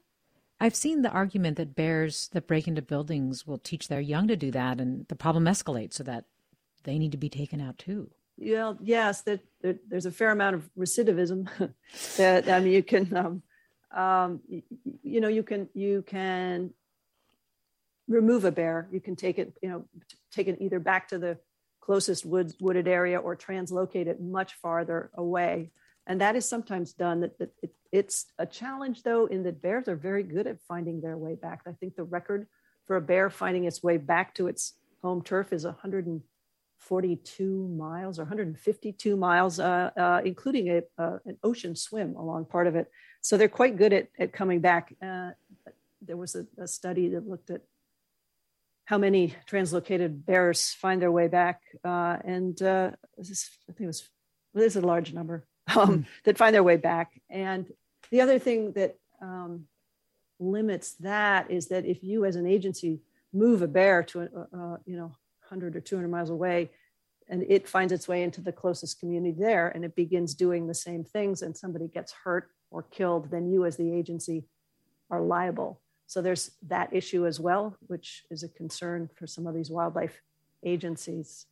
I've 0.58 0.74
seen 0.74 1.02
the 1.02 1.10
argument 1.10 1.56
that 1.56 1.76
bears 1.76 2.28
that 2.32 2.46
break 2.46 2.66
into 2.66 2.82
buildings 2.82 3.46
will 3.46 3.58
teach 3.58 3.88
their 3.88 4.00
young 4.00 4.26
to 4.28 4.36
do 4.36 4.50
that, 4.50 4.80
and 4.80 5.06
the 5.08 5.16
problem 5.16 5.44
escalates 5.44 5.94
so 5.94 6.04
that 6.04 6.24
they 6.82 6.98
need 6.98 7.12
to 7.12 7.18
be 7.18 7.28
taken 7.28 7.60
out 7.60 7.78
too. 7.78 8.10
Well, 8.40 8.78
yes, 8.82 9.22
that, 9.22 9.40
there's 9.62 10.06
a 10.06 10.10
fair 10.10 10.30
amount 10.30 10.56
of 10.56 10.70
recidivism. 10.78 11.48
that 12.16 12.48
I 12.48 12.60
mean, 12.60 12.72
you 12.72 12.82
can, 12.82 13.14
um, 13.14 13.42
um, 13.96 14.40
you, 14.48 14.62
you 15.02 15.20
know, 15.20 15.28
you 15.28 15.42
can 15.42 15.68
you 15.74 16.02
can 16.06 16.70
remove 18.08 18.44
a 18.44 18.52
bear. 18.52 18.88
You 18.90 19.00
can 19.00 19.14
take 19.14 19.38
it, 19.38 19.52
you 19.62 19.68
know, 19.68 19.84
take 20.32 20.48
it 20.48 20.58
either 20.60 20.80
back 20.80 21.08
to 21.08 21.18
the 21.18 21.38
closest 21.80 22.24
wood, 22.24 22.52
wooded 22.60 22.88
area 22.88 23.18
or 23.18 23.36
translocate 23.36 24.06
it 24.06 24.20
much 24.20 24.54
farther 24.54 25.10
away. 25.14 25.70
And 26.06 26.20
that 26.20 26.34
is 26.34 26.48
sometimes 26.48 26.92
done. 26.92 27.20
That, 27.20 27.38
that 27.38 27.50
it, 27.62 27.74
it's 27.92 28.26
a 28.38 28.46
challenge, 28.46 29.02
though, 29.02 29.26
in 29.26 29.42
that 29.42 29.60
bears 29.60 29.86
are 29.88 29.96
very 29.96 30.22
good 30.22 30.46
at 30.46 30.60
finding 30.66 31.00
their 31.00 31.16
way 31.16 31.34
back. 31.34 31.62
I 31.66 31.72
think 31.72 31.94
the 31.94 32.04
record 32.04 32.46
for 32.86 32.96
a 32.96 33.00
bear 33.00 33.28
finding 33.28 33.64
its 33.64 33.82
way 33.82 33.96
back 33.96 34.34
to 34.36 34.48
its 34.48 34.74
home 35.02 35.22
turf 35.22 35.52
is 35.52 35.64
100 35.64 36.20
42 36.80 37.68
miles 37.68 38.18
or 38.18 38.22
152 38.22 39.16
miles, 39.16 39.60
uh, 39.60 39.90
uh, 39.96 40.20
including 40.24 40.70
a, 40.70 40.82
uh, 40.98 41.18
an 41.26 41.36
ocean 41.44 41.76
swim 41.76 42.16
along 42.16 42.46
part 42.46 42.66
of 42.66 42.74
it. 42.74 42.90
So 43.20 43.36
they're 43.36 43.48
quite 43.48 43.76
good 43.76 43.92
at, 43.92 44.08
at 44.18 44.32
coming 44.32 44.60
back. 44.60 44.94
Uh, 45.00 45.32
there 46.00 46.16
was 46.16 46.34
a, 46.34 46.46
a, 46.58 46.66
study 46.66 47.10
that 47.10 47.28
looked 47.28 47.50
at 47.50 47.60
how 48.86 48.96
many 48.96 49.34
translocated 49.48 50.24
bears 50.24 50.72
find 50.72 51.02
their 51.02 51.12
way 51.12 51.28
back, 51.28 51.60
uh, 51.84 52.16
and 52.24 52.60
uh, 52.62 52.90
is, 53.18 53.50
I 53.68 53.72
think 53.72 53.84
it 53.84 53.86
was 53.86 54.08
this 54.54 54.74
is 54.74 54.82
a 54.82 54.86
large 54.86 55.12
number 55.12 55.46
um, 55.76 55.90
mm. 55.90 56.06
that 56.24 56.38
find 56.38 56.54
their 56.54 56.64
way 56.64 56.76
back. 56.76 57.20
And 57.28 57.70
the 58.10 58.22
other 58.22 58.38
thing 58.38 58.72
that 58.72 58.96
um, 59.20 59.66
limits 60.40 60.94
that 60.94 61.50
is 61.50 61.68
that 61.68 61.84
if 61.84 62.02
you, 62.02 62.24
as 62.24 62.36
an 62.36 62.46
agency, 62.46 63.00
move 63.32 63.60
a 63.60 63.68
bear 63.68 64.02
to 64.02 64.22
a, 64.22 64.78
you 64.86 64.96
know 64.96 65.14
100 65.50 65.76
or 65.76 65.80
200 65.80 66.08
miles 66.08 66.30
away 66.30 66.70
and 67.30 67.44
it 67.48 67.68
finds 67.68 67.92
its 67.92 68.08
way 68.08 68.22
into 68.22 68.40
the 68.40 68.52
closest 68.52 68.98
community 68.98 69.34
there 69.38 69.68
and 69.68 69.84
it 69.84 69.94
begins 69.94 70.34
doing 70.34 70.66
the 70.66 70.74
same 70.74 71.04
things 71.04 71.42
and 71.42 71.56
somebody 71.56 71.88
gets 71.88 72.12
hurt 72.12 72.50
or 72.70 72.82
killed 72.82 73.30
then 73.30 73.48
you 73.48 73.64
as 73.64 73.76
the 73.76 73.92
agency 73.92 74.44
are 75.10 75.20
liable 75.20 75.80
so 76.06 76.20
there's 76.20 76.50
that 76.66 76.92
issue 76.92 77.26
as 77.26 77.40
well 77.40 77.76
which 77.86 78.24
is 78.30 78.42
a 78.42 78.48
concern 78.48 79.08
for 79.14 79.26
some 79.26 79.46
of 79.46 79.54
these 79.54 79.70
wildlife 79.70 80.20
agencies 80.64 81.46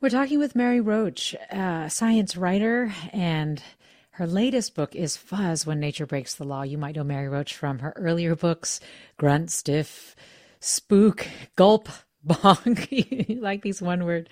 we're 0.00 0.08
talking 0.08 0.38
with 0.38 0.56
mary 0.56 0.80
roach 0.80 1.34
a 1.50 1.88
science 1.90 2.36
writer 2.36 2.92
and 3.12 3.62
her 4.14 4.26
latest 4.26 4.74
book 4.74 4.94
is 4.94 5.16
Fuzz 5.16 5.64
When 5.64 5.80
Nature 5.80 6.04
Breaks 6.04 6.34
the 6.34 6.44
Law. 6.44 6.60
You 6.60 6.76
might 6.76 6.94
know 6.94 7.04
Mary 7.04 7.26
Roach 7.26 7.54
from 7.54 7.78
her 7.78 7.94
earlier 7.96 8.36
books, 8.36 8.78
Grunt, 9.16 9.50
Stiff, 9.50 10.14
Spook, 10.58 11.26
Gulp, 11.56 11.88
bonk 12.26 13.40
like 13.40 13.62
these 13.62 13.82
one 13.82 14.04
word 14.04 14.28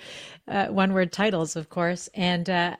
uh, 0.46 0.66
one 0.66 0.92
word 0.92 1.12
titles 1.12 1.56
of 1.56 1.70
course. 1.70 2.08
And 2.14 2.48
uh, 2.48 2.76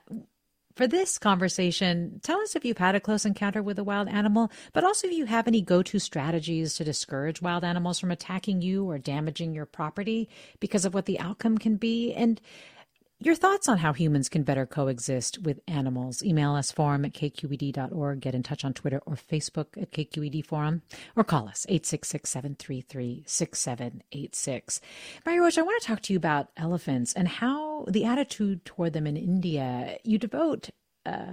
for 0.77 0.87
this 0.87 1.19
conversation 1.19 2.21
tell 2.23 2.41
us 2.41 2.57
if 2.57 2.65
you've 2.65 2.79
had 2.79 2.95
a 2.95 3.01
close 3.01 3.25
encounter 3.25 3.63
with 3.63 3.79
a 3.79 3.85
wild 3.85 4.09
animal 4.09 4.51
but 4.73 4.85
also 4.85 5.09
if 5.09 5.13
you 5.15 5.27
have 5.27 5.49
any 5.49 5.61
go-to 5.61 5.99
strategies 5.99 6.75
to 6.75 6.85
discourage 6.85 7.43
wild 7.43 7.65
animals 7.65 7.99
from 7.99 8.11
attacking 8.13 8.63
you 8.63 8.89
or 8.89 8.99
damaging 8.99 9.53
your 9.55 9.67
property 9.67 10.29
because 10.61 10.85
of 10.85 10.95
what 10.95 11.07
the 11.07 11.19
outcome 11.19 11.59
can 11.59 11.77
be. 11.77 12.13
And 12.15 12.41
your 13.21 13.35
thoughts 13.35 13.69
on 13.69 13.79
how 13.79 13.93
humans 13.93 14.29
can 14.29 14.45
better 14.45 14.65
coexist 14.65 15.43
with 15.43 15.59
animals. 15.67 16.23
Email 16.23 16.55
us 16.55 16.71
forum 16.71 17.05
at 17.05 17.15
kqed.org. 17.15 18.21
Get 18.21 18.35
in 18.35 18.45
touch 18.45 18.65
on 18.65 18.73
Twitter 18.73 19.01
or 19.07 19.15
Facebook 19.15 19.81
at 19.81 19.91
KQED 19.91 20.47
Forum 20.47 20.83
or 21.17 21.25
call 21.25 21.49
us 21.49 21.67
866 21.69 22.31
733 22.31 23.25
6786. 23.27 24.81
Mary 25.27 25.41
Roach, 25.41 25.59
I 25.59 25.63
want 25.63 25.81
to 25.83 25.87
talk 25.87 26.01
to 26.03 26.13
you 26.13 26.17
about 26.17 26.51
elephants 26.57 27.13
and 27.13 27.27
how 27.27 27.87
the 27.89 28.05
attitude 28.05 28.65
toward 28.65 28.93
them 28.93 29.07
in 29.07 29.17
India. 29.17 29.99
You 30.05 30.19
devote 30.19 30.71
uh, 31.05 31.33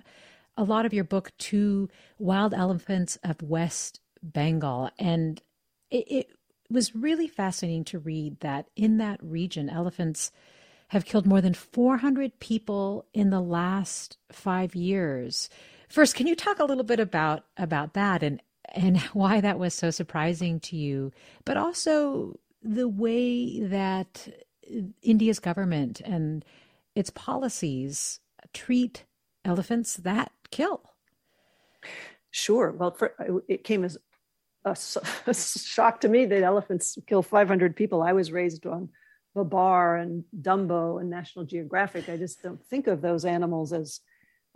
a 0.57 0.63
lot 0.63 0.87
of 0.87 0.93
your 0.93 1.03
book 1.03 1.33
to 1.37 1.87
wild 2.17 2.53
elephants 2.53 3.19
of 3.23 3.43
West 3.43 3.99
Bengal. 4.23 4.89
And 4.97 5.39
it, 5.91 6.05
it 6.09 6.29
was 6.69 6.95
really 6.95 7.27
fascinating 7.27 7.83
to 7.85 7.99
read 7.99 8.39
that 8.39 8.69
in 8.75 8.97
that 8.97 9.21
region, 9.21 9.69
elephants 9.69 10.31
have 10.89 11.05
killed 11.05 11.25
more 11.25 11.41
than 11.41 11.53
400 11.53 12.39
people 12.39 13.05
in 13.13 13.29
the 13.29 13.41
last 13.41 14.17
five 14.31 14.75
years. 14.75 15.49
First, 15.89 16.15
can 16.15 16.27
you 16.27 16.35
talk 16.35 16.59
a 16.59 16.65
little 16.65 16.83
bit 16.83 16.99
about 16.99 17.45
about 17.57 17.93
that 17.93 18.23
and 18.23 18.41
and 18.73 18.99
why 19.13 19.41
that 19.41 19.59
was 19.59 19.73
so 19.73 19.91
surprising 19.91 20.59
to 20.61 20.75
you, 20.75 21.11
but 21.43 21.57
also 21.57 22.39
the 22.61 22.87
way 22.87 23.61
that 23.61 24.27
India's 25.01 25.39
government 25.39 26.01
and 26.01 26.43
its 26.95 27.09
policies 27.09 28.19
treat 28.53 29.05
elephants 29.43 29.97
that 29.97 30.31
kill? 30.51 30.81
Sure. 32.31 32.71
Well, 32.71 32.91
for, 32.91 33.43
it 33.47 33.63
came 33.63 33.85
as 33.85 33.97
a, 34.65 34.75
a, 35.27 35.33
shock 35.33 36.01
to 36.01 36.09
me 36.09 36.25
that 36.25 36.43
elephants 36.43 36.97
kill 37.07 37.21
500 37.21 37.75
people. 37.75 38.01
I 38.01 38.13
was 38.13 38.31
raised 38.31 38.65
on 38.65 38.89
Babar 39.35 39.97
and 39.97 40.23
Dumbo 40.41 40.99
and 40.99 41.09
National 41.09 41.45
Geographic. 41.45 42.09
I 42.09 42.17
just 42.17 42.41
don't 42.41 42.65
think 42.65 42.87
of 42.87 43.01
those 43.01 43.25
animals 43.25 43.73
as 43.73 43.99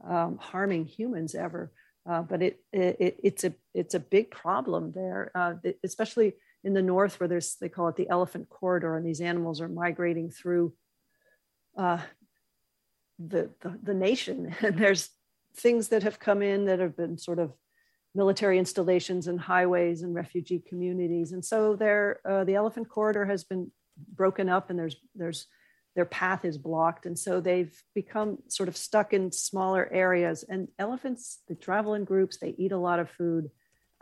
um, 0.08 0.38
harming 0.42 0.86
humans 0.86 1.36
ever. 1.36 1.72
Uh, 2.10 2.22
but 2.22 2.42
it, 2.42 2.64
it, 2.72 3.20
it's 3.22 3.44
a 3.44 3.54
it's 3.74 3.94
a 3.94 4.00
big 4.00 4.32
problem 4.32 4.92
there, 4.96 5.32
uh, 5.36 5.54
especially 5.84 6.34
in 6.64 6.74
the 6.74 6.82
north 6.82 7.20
where 7.20 7.28
there's 7.28 7.56
they 7.56 7.70
call 7.70 7.90
it 7.90 7.98
the 7.98 8.10
elephant 8.10 8.50
corridor, 8.50 8.96
and 8.98 9.06
these 9.06 9.22
animals 9.22 9.62
are 9.62 9.68
migrating 9.68 10.32
through 10.32 10.74
uh, 11.78 12.00
the, 13.20 13.52
the 13.62 13.78
the 13.84 13.94
nation. 13.94 14.56
And 14.64 14.78
there's 14.78 15.10
things 15.56 15.90
that 15.90 16.04
have 16.04 16.20
come 16.20 16.42
in 16.42 16.66
that 16.66 16.80
have 16.80 16.96
been 16.96 17.18
sort 17.18 17.38
of 17.38 17.54
military 18.16 18.58
installations 18.58 19.28
and 19.28 19.40
highways 19.40 20.02
and 20.02 20.16
refugee 20.16 20.64
communities. 20.68 21.32
And 21.32 21.44
so 21.44 21.76
there, 21.76 22.20
uh, 22.26 22.44
the 22.44 22.56
elephant 22.56 22.90
corridor 22.90 23.26
has 23.26 23.44
been 23.44 23.72
broken 24.16 24.50
up 24.50 24.70
and 24.70 24.78
there's, 24.78 24.96
there's, 25.16 25.48
their 25.96 26.06
path 26.06 26.46
is 26.46 26.58
blocked. 26.58 27.06
And 27.06 27.18
so 27.18 27.42
they've 27.42 27.76
become 27.94 28.38
sort 28.48 28.70
of 28.70 28.78
stuck 28.78 29.14
in 29.14 29.32
smaller 29.32 29.90
areas. 29.92 30.44
And 30.44 30.68
elephants, 30.78 31.40
they 31.48 31.56
travel 31.56 31.94
in 31.94 32.04
groups, 32.06 32.38
they 32.38 32.56
eat 32.58 32.72
a 32.72 32.78
lot 32.78 33.00
of 33.00 33.10
food. 33.10 33.50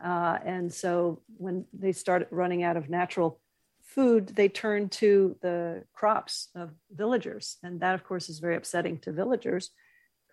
Uh, 0.04 0.38
and 0.46 0.72
so 0.72 1.22
when 1.38 1.66
they 1.74 1.92
start 1.92 2.28
running 2.30 2.62
out 2.62 2.78
of 2.78 2.90
natural 2.90 3.40
food, 3.82 4.28
they 4.28 4.48
turn 4.50 4.90
to 4.90 5.36
the 5.42 5.84
crops 5.94 6.50
of 6.54 6.72
villagers. 6.92 7.58
And 7.64 7.80
that, 7.80 7.96
of 7.96 8.04
course, 8.04 8.30
is 8.30 8.40
very 8.40 8.56
upsetting 8.56 9.00
to 9.00 9.12
villagers 9.12 9.72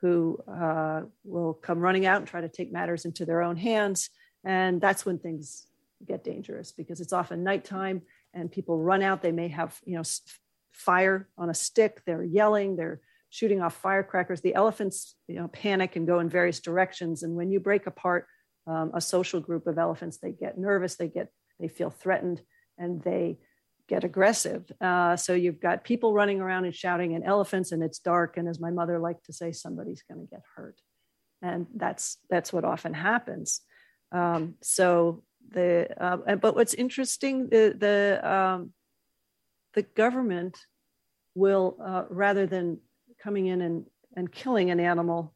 who 0.00 0.38
uh, 0.46 1.02
will 1.24 1.54
come 1.54 1.78
running 1.78 2.04
out 2.04 2.18
and 2.18 2.26
try 2.26 2.42
to 2.42 2.48
take 2.48 2.70
matters 2.70 3.06
into 3.06 3.24
their 3.24 3.40
own 3.40 3.56
hands. 3.56 4.10
And 4.44 4.80
that's 4.80 5.06
when 5.06 5.18
things 5.18 5.66
get 6.06 6.24
dangerous 6.24 6.72
because 6.72 7.00
it's 7.00 7.14
often 7.14 7.42
nighttime 7.42 8.02
and 8.34 8.52
people 8.52 8.78
run 8.78 9.02
out. 9.02 9.22
They 9.22 9.32
may 9.32 9.48
have, 9.48 9.78
you 9.84 9.96
know, 9.96 10.02
fire 10.72 11.28
on 11.38 11.50
a 11.50 11.54
stick. 11.54 12.02
They're 12.04 12.24
yelling. 12.24 12.76
They're 12.76 13.00
shooting 13.30 13.62
off 13.62 13.76
firecrackers. 13.76 14.40
The 14.40 14.54
elephants, 14.54 15.16
you 15.28 15.36
know, 15.36 15.48
panic 15.48 15.96
and 15.96 16.06
go 16.06 16.20
in 16.20 16.28
various 16.28 16.60
directions. 16.60 17.22
And 17.22 17.34
when 17.34 17.50
you 17.50 17.60
break 17.60 17.86
apart 17.86 18.26
um, 18.66 18.90
a 18.94 19.00
social 19.00 19.40
group 19.40 19.66
of 19.66 19.78
elephants, 19.78 20.18
they 20.18 20.32
get 20.32 20.58
nervous. 20.58 20.96
They 20.96 21.08
get, 21.08 21.28
they 21.58 21.68
feel 21.68 21.90
threatened, 21.90 22.42
and 22.76 23.02
they 23.02 23.38
get 23.88 24.04
aggressive. 24.04 24.70
Uh, 24.80 25.16
so 25.16 25.34
you've 25.34 25.60
got 25.60 25.84
people 25.84 26.14
running 26.14 26.40
around 26.40 26.64
and 26.64 26.74
shouting 26.74 27.14
and 27.14 27.24
elephants, 27.24 27.72
and 27.72 27.82
it's 27.82 27.98
dark. 27.98 28.36
And 28.36 28.48
as 28.48 28.60
my 28.60 28.70
mother 28.70 28.98
liked 28.98 29.26
to 29.26 29.32
say, 29.32 29.52
somebody's 29.52 30.02
going 30.08 30.20
to 30.20 30.30
get 30.30 30.42
hurt, 30.56 30.80
and 31.42 31.66
that's 31.76 32.16
that's 32.30 32.52
what 32.52 32.64
often 32.64 32.94
happens. 32.94 33.60
Um, 34.12 34.54
so 34.62 35.22
the 35.50 35.88
uh, 35.98 36.36
but 36.36 36.54
what's 36.54 36.74
interesting 36.74 37.48
the 37.48 37.74
the 37.78 38.20
um, 38.28 38.72
the 39.74 39.82
government 39.82 40.58
will 41.34 41.76
uh, 41.84 42.04
rather 42.08 42.46
than 42.46 42.78
coming 43.22 43.46
in 43.46 43.60
and 43.60 43.86
and 44.16 44.30
killing 44.30 44.70
an 44.70 44.80
animal, 44.80 45.34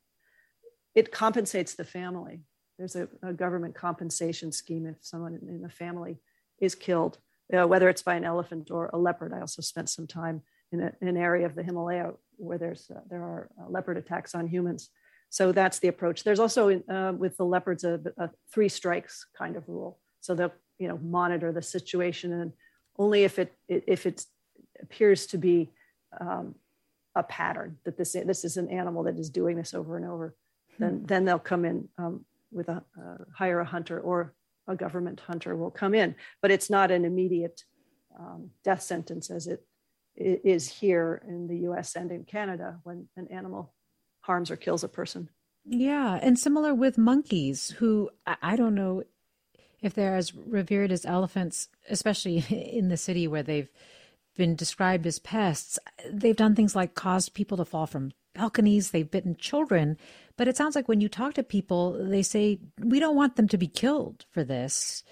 it 0.95 1.11
compensates 1.11 1.75
the 1.75 1.85
family. 1.85 2.43
There's 2.79 2.95
a, 2.95 3.09
a 3.23 3.33
government 3.33 3.75
compensation 3.75 4.53
scheme 4.53 4.87
if 4.87 4.97
someone 5.01 5.39
in 5.49 5.63
the 5.63 5.69
family 5.69 6.19
is 6.61 6.75
killed 6.75 7.19
uh, 7.53 7.67
whether 7.67 7.89
it's 7.89 8.03
by 8.03 8.15
an 8.15 8.25
elephant 8.25 8.71
or 8.71 8.91
a 8.93 8.99
leopard. 8.99 9.33
I 9.33 9.41
also 9.41 9.63
spent 9.63 9.89
some 9.89 10.07
time 10.07 10.43
in, 10.73 10.81
a, 10.81 10.93
in 11.01 11.09
an 11.09 11.17
area 11.17 11.47
of 11.47 11.55
the 11.55 11.63
Himalaya 11.63 12.13
where 12.37 12.59
there's 12.59 12.91
uh, 12.95 13.01
there 13.09 13.23
are 13.23 13.51
uh, 13.61 13.69
leopard 13.71 13.97
attacks 13.97 14.35
on 14.35 14.47
humans. 14.47 14.91
So 15.31 15.53
that's 15.53 15.79
the 15.79 15.89
approach. 15.89 16.25
There's 16.25 16.41
also 16.41 16.81
uh, 16.89 17.13
with 17.17 17.37
the 17.37 17.45
leopards 17.45 17.85
a, 17.85 18.01
a, 18.17 18.31
three 18.53 18.69
strikes 18.69 19.27
kind 19.37 19.57
of 19.57 19.69
rule. 19.69 19.99
So 20.21 20.35
they'll 20.35 20.55
you 20.79 20.89
know 20.89 20.99
monitor 20.99 21.53
the 21.53 21.63
situation 21.63 22.33
and 22.33 22.53
only 22.99 23.25
if 23.25 23.39
it 23.39 23.53
if 23.69 24.07
it 24.07 24.25
appears 24.81 25.27
to 25.27 25.39
be 25.39 25.71
um, 26.21 26.55
a 27.15 27.23
pattern 27.23 27.79
that 27.85 27.97
this 27.97 28.13
this 28.13 28.45
is 28.45 28.57
an 28.57 28.71
animal 28.71 29.03
that 29.05 29.19
is 29.19 29.31
doing 29.31 29.57
this 29.57 29.75
over 29.75 29.97
and 29.97 30.07
over, 30.07 30.35
then 30.79 31.03
then 31.05 31.25
they'll 31.25 31.39
come 31.39 31.65
in 31.65 31.89
um, 31.99 32.25
with 32.51 32.69
a 32.69 32.83
uh, 32.99 33.25
hire 33.35 33.61
a 33.61 33.65
hunter 33.65 34.01
or 34.01 34.35
a 34.67 34.77
government 34.77 35.21
hunter 35.21 35.57
will 35.57 35.71
come 35.71 35.95
in, 35.95 36.15
but 36.43 36.51
it's 36.51 36.69
not 36.69 36.91
an 36.91 37.05
immediate 37.05 37.63
um, 38.19 38.51
death 38.65 38.83
sentence 38.83 39.31
as 39.31 39.47
it 39.47 39.65
is 40.17 40.69
here 40.69 41.23
in 41.29 41.47
the 41.47 41.59
US 41.71 41.95
and 41.95 42.11
in 42.11 42.25
Canada 42.25 42.79
when 42.83 43.09
an 43.17 43.29
animal 43.29 43.73
harms 44.29 44.51
or 44.53 44.57
kills 44.57 44.85
a 44.85 44.89
person. 44.89 45.31
Yeah, 45.65 46.19
and 46.23 46.39
similar 46.39 46.73
with 46.73 46.97
monkeys, 46.97 47.71
who 47.79 48.11
I 48.27 48.55
don't 48.55 48.77
know 48.77 49.03
if 49.83 49.95
they're 49.95 50.17
as 50.17 50.35
revered 50.35 50.93
as 50.93 51.05
elephants, 51.05 51.69
especially 51.91 52.39
in 52.49 52.89
the 52.89 52.97
city 52.97 53.27
where 53.27 53.43
they've 53.43 53.71
been 54.37 54.55
described 54.55 55.07
as 55.07 55.19
pests. 55.19 55.79
They've 56.09 56.37
done 56.37 56.55
things 56.55 56.77
like 56.77 56.95
caused 56.95 57.35
people 57.35 57.57
to 57.57 57.65
fall 57.65 57.87
from 57.87 58.13
balconies, 58.35 58.91
they've 58.91 59.11
bitten 59.11 59.35
children. 59.37 59.97
But 60.37 60.47
it 60.47 60.57
sounds 60.57 60.77
like 60.77 60.89
when 60.89 61.01
you 61.01 61.09
talk 61.09 61.35
to 61.35 61.43
people, 61.43 61.99
they 62.09 62.23
say, 62.23 62.61
we 62.79 63.01
don't 63.01 63.17
want 63.17 63.35
them 63.35 63.49
to 63.49 63.59
be 63.59 63.67
killed 63.67 64.25
for 64.31 64.45
this. 64.45 65.03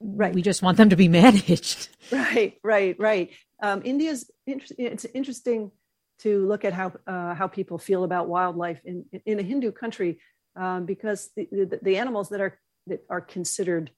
Right. 0.00 0.34
We 0.34 0.42
just 0.42 0.62
want 0.62 0.76
them 0.76 0.90
to 0.90 0.96
be 0.96 1.08
managed. 1.24 1.88
Right, 2.12 2.58
right, 2.62 2.94
right. 3.00 3.30
Um, 3.62 3.82
India's, 3.84 4.30
it's 4.46 5.06
interesting 5.06 5.72
to 6.20 6.46
look 6.46 6.64
at 6.64 6.72
how, 6.72 6.92
uh, 7.06 7.34
how 7.34 7.46
people 7.46 7.78
feel 7.78 8.04
about 8.04 8.28
wildlife 8.28 8.80
in, 8.84 9.04
in 9.26 9.38
a 9.38 9.42
Hindu 9.42 9.72
country 9.72 10.18
um, 10.56 10.86
because 10.86 11.30
the, 11.36 11.48
the, 11.50 11.78
the, 11.82 11.96
animals 11.98 12.30
that 12.30 12.40
are, 12.40 12.58
that 12.86 13.04
are 13.10 13.20
considered 13.20 13.90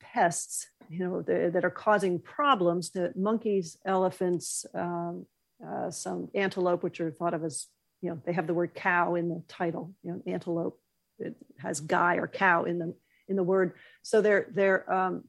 pests, 0.00 0.66
you 0.88 0.98
know, 0.98 1.22
the, 1.22 1.50
that 1.52 1.64
are 1.64 1.70
causing 1.70 2.18
problems, 2.18 2.90
the 2.90 3.12
monkeys, 3.14 3.78
elephants, 3.86 4.66
um, 4.74 5.26
uh, 5.66 5.90
some 5.90 6.28
antelope, 6.34 6.82
which 6.82 7.00
are 7.00 7.10
thought 7.10 7.34
of 7.34 7.44
as 7.44 7.66
you 8.02 8.10
know 8.10 8.20
they 8.26 8.32
have 8.32 8.46
the 8.46 8.52
word 8.52 8.74
cow 8.74 9.14
in 9.14 9.30
the 9.30 9.42
title 9.48 9.94
you 10.02 10.12
know 10.12 10.22
antelope 10.30 10.78
it 11.18 11.34
has 11.58 11.80
gai 11.80 12.16
or 12.16 12.28
cow 12.28 12.64
in 12.64 12.78
the 12.78 12.94
in 13.28 13.36
the 13.36 13.42
word. 13.42 13.72
So 14.02 14.20
they're 14.20 14.46
they're 14.52 14.92
um 14.92 15.24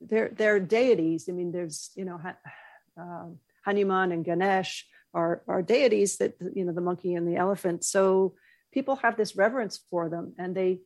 they're 0.00 0.28
they're 0.28 0.60
deities. 0.60 1.28
I 1.28 1.32
mean 1.32 1.52
there's 1.52 1.90
you 1.96 2.04
know 2.04 2.20
um, 2.96 3.38
hanuman 3.70 4.12
and 4.12 4.24
ganesh 4.24 4.86
are 5.14 5.42
are 5.46 5.62
deities 5.62 6.16
that 6.18 6.34
you 6.54 6.64
know 6.64 6.72
the 6.72 6.80
monkey 6.80 7.14
and 7.14 7.26
the 7.26 7.36
elephant 7.36 7.84
so 7.84 8.34
people 8.72 8.96
have 8.96 9.16
this 9.16 9.36
reverence 9.36 9.80
for 9.90 10.08
them 10.08 10.34
and 10.38 10.54
they 10.54 10.80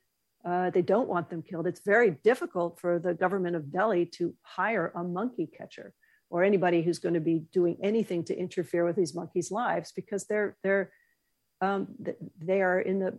uh, 0.44 0.68
they 0.70 0.82
don't 0.82 1.08
want 1.08 1.30
them 1.30 1.42
killed 1.42 1.66
it's 1.66 1.80
very 1.80 2.10
difficult 2.10 2.78
for 2.78 2.98
the 2.98 3.14
government 3.14 3.56
of 3.56 3.72
delhi 3.72 4.04
to 4.04 4.34
hire 4.42 4.92
a 4.94 5.02
monkey 5.02 5.46
catcher 5.58 5.94
or 6.30 6.42
anybody 6.42 6.82
who's 6.82 6.98
going 6.98 7.14
to 7.14 7.20
be 7.20 7.44
doing 7.52 7.76
anything 7.82 8.24
to 8.24 8.36
interfere 8.36 8.84
with 8.84 8.96
these 8.96 9.14
monkeys' 9.14 9.50
lives 9.50 9.92
because 9.92 10.24
they're 10.24 10.56
they're 10.62 10.90
um, 11.60 11.88
they 12.38 12.60
are 12.60 12.80
in 12.80 12.98
the 12.98 13.18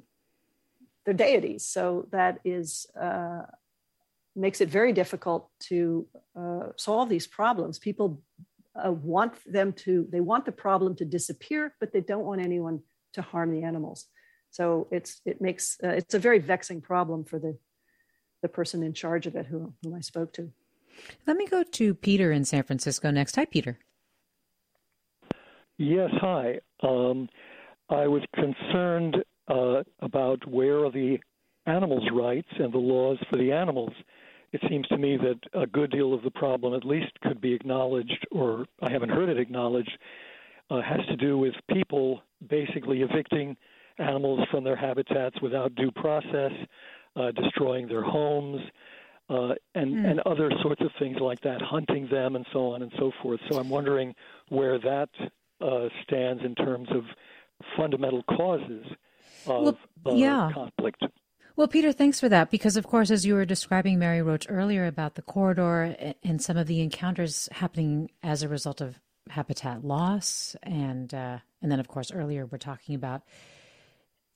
they're 1.05 1.13
deities. 1.13 1.65
So 1.65 2.07
that 2.11 2.39
is 2.43 2.87
uh, 2.99 3.43
makes 4.35 4.59
it 4.59 4.69
very 4.69 4.91
difficult 4.91 5.49
to 5.69 6.07
uh, 6.37 6.67
solve 6.75 7.09
these 7.09 7.27
problems. 7.27 7.79
People 7.79 8.21
uh, 8.83 8.91
want 8.91 9.33
them 9.45 9.73
to 9.73 10.07
they 10.11 10.19
want 10.19 10.45
the 10.45 10.51
problem 10.51 10.95
to 10.97 11.05
disappear, 11.05 11.73
but 11.79 11.93
they 11.93 12.01
don't 12.01 12.25
want 12.25 12.41
anyone 12.41 12.81
to 13.13 13.21
harm 13.21 13.51
the 13.51 13.63
animals. 13.63 14.07
So 14.51 14.87
it's 14.91 15.21
it 15.25 15.41
makes 15.41 15.77
uh, 15.83 15.89
it's 15.89 16.13
a 16.13 16.19
very 16.19 16.39
vexing 16.39 16.81
problem 16.81 17.23
for 17.23 17.39
the 17.39 17.57
the 18.41 18.49
person 18.49 18.83
in 18.83 18.93
charge 18.93 19.27
of 19.27 19.35
it 19.35 19.45
who 19.45 19.73
whom 19.83 19.93
I 19.93 20.01
spoke 20.01 20.33
to. 20.33 20.51
Let 21.27 21.37
me 21.37 21.45
go 21.47 21.63
to 21.63 21.93
Peter 21.93 22.31
in 22.31 22.45
San 22.45 22.63
Francisco 22.63 23.11
next. 23.11 23.35
Hi, 23.35 23.45
Peter. 23.45 23.77
Yes, 25.77 26.09
hi. 26.21 26.59
Um, 26.83 27.27
I 27.89 28.07
was 28.07 28.23
concerned 28.33 29.17
uh, 29.49 29.83
about 29.99 30.47
where 30.47 30.85
are 30.85 30.91
the 30.91 31.19
animals' 31.65 32.07
rights 32.13 32.47
and 32.59 32.73
the 32.73 32.77
laws 32.77 33.17
for 33.29 33.37
the 33.37 33.51
animals. 33.51 33.91
It 34.55 34.61
seems 34.69 34.87
to 34.87 34.97
me 34.97 35.17
that 35.17 35.39
a 35.53 35.67
good 35.67 35.91
deal 35.91 36.13
of 36.13 36.23
the 36.23 36.31
problem, 36.31 36.73
at 36.73 36.85
least, 36.85 37.11
could 37.21 37.41
be 37.41 37.53
acknowledged, 37.53 38.25
or 38.31 38.65
I 38.81 38.89
haven't 38.89 39.09
heard 39.09 39.27
it 39.27 39.37
acknowledged, 39.37 39.97
uh, 40.69 40.81
has 40.81 41.05
to 41.07 41.17
do 41.17 41.37
with 41.37 41.53
people 41.69 42.21
basically 42.47 43.01
evicting 43.01 43.57
animals 43.97 44.47
from 44.49 44.63
their 44.63 44.77
habitats 44.77 45.41
without 45.41 45.75
due 45.75 45.91
process, 45.91 46.53
uh, 47.17 47.31
destroying 47.31 47.89
their 47.89 48.01
homes, 48.01 48.61
uh, 49.29 49.55
and 49.73 49.93
mm. 49.93 50.09
and 50.09 50.21
other 50.21 50.49
sorts 50.61 50.81
of 50.81 50.91
things 50.99 51.17
like 51.19 51.41
that, 51.41 51.61
hunting 51.61 52.07
them 52.09 52.37
and 52.37 52.45
so 52.53 52.71
on 52.71 52.81
and 52.81 52.93
so 52.97 53.11
forth. 53.21 53.41
So 53.49 53.59
I'm 53.59 53.69
wondering 53.69 54.15
where 54.47 54.79
that 54.79 55.09
uh, 55.59 55.89
stands 56.03 56.45
in 56.45 56.55
terms 56.55 56.87
of 56.91 57.03
fundamental 57.75 58.23
causes 58.23 58.85
of 59.47 59.75
well, 60.05 60.15
yeah. 60.15 60.49
conflict. 60.53 61.03
Well, 61.55 61.69
Peter, 61.69 61.93
thanks 61.93 62.19
for 62.19 62.27
that. 62.29 62.51
Because, 62.51 62.75
of 62.75 62.85
course, 62.85 63.09
as 63.09 63.25
you 63.25 63.35
were 63.35 63.45
describing 63.45 63.97
Mary 63.97 64.21
Roach 64.21 64.45
earlier 64.49 64.85
about 64.85 65.15
the 65.15 65.21
corridor 65.21 66.15
and 66.23 66.41
some 66.41 66.57
of 66.57 66.67
the 66.67 66.81
encounters 66.81 67.47
happening 67.51 68.11
as 68.21 68.43
a 68.43 68.49
result 68.49 68.81
of 68.81 68.99
habitat 69.29 69.83
loss, 69.83 70.55
and 70.63 71.13
uh, 71.13 71.39
and 71.61 71.71
then, 71.71 71.79
of 71.79 71.87
course, 71.87 72.11
earlier 72.11 72.45
we're 72.45 72.57
talking 72.57 72.93
about 72.93 73.23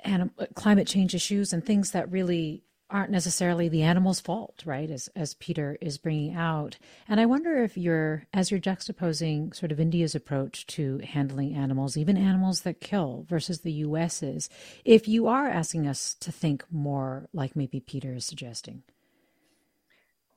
anim- 0.04 0.32
climate 0.56 0.88
change 0.88 1.14
issues 1.14 1.52
and 1.52 1.66
things 1.66 1.92
that 1.92 2.10
really 2.10 2.64
aren't 2.90 3.12
necessarily 3.12 3.70
the 3.70 3.84
animal's 3.84 4.20
fault, 4.20 4.64
right? 4.66 4.90
As 4.90 5.10
as 5.16 5.36
Peter 5.36 5.78
is 5.82 5.98
bringing 5.98 6.34
out, 6.34 6.78
and 7.08 7.20
I 7.20 7.26
wonder 7.26 7.64
if 7.64 7.78
you're 7.78 8.26
as 8.34 8.50
you're 8.50 8.60
juxtaposing 8.60 9.56
sort 9.56 9.72
of 9.72 9.80
India's 9.80 10.16
approach 10.16 10.66
to 10.68 11.00
handling 11.00 11.56
animals, 11.56 11.98
even 11.98 12.18
animals 12.18 12.62
that 12.62 12.82
kill, 12.82 13.26
versus 13.30 13.62
the 13.62 13.72
U.S.'s, 13.74 14.50
if 14.86 15.08
you 15.08 15.28
are 15.28 15.48
asking 15.48 15.88
us 15.88 16.16
to 16.16 16.32
think 16.32 16.66
more 16.72 17.28
like 17.34 17.56
maybe 17.56 17.80
Peter 17.80 18.14
is 18.14 18.26
suggesting. 18.26 18.84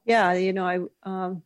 Yeah, 0.05 0.33
you 0.33 0.53
know, 0.53 0.67
I 0.67 1.09
um, 1.09 1.43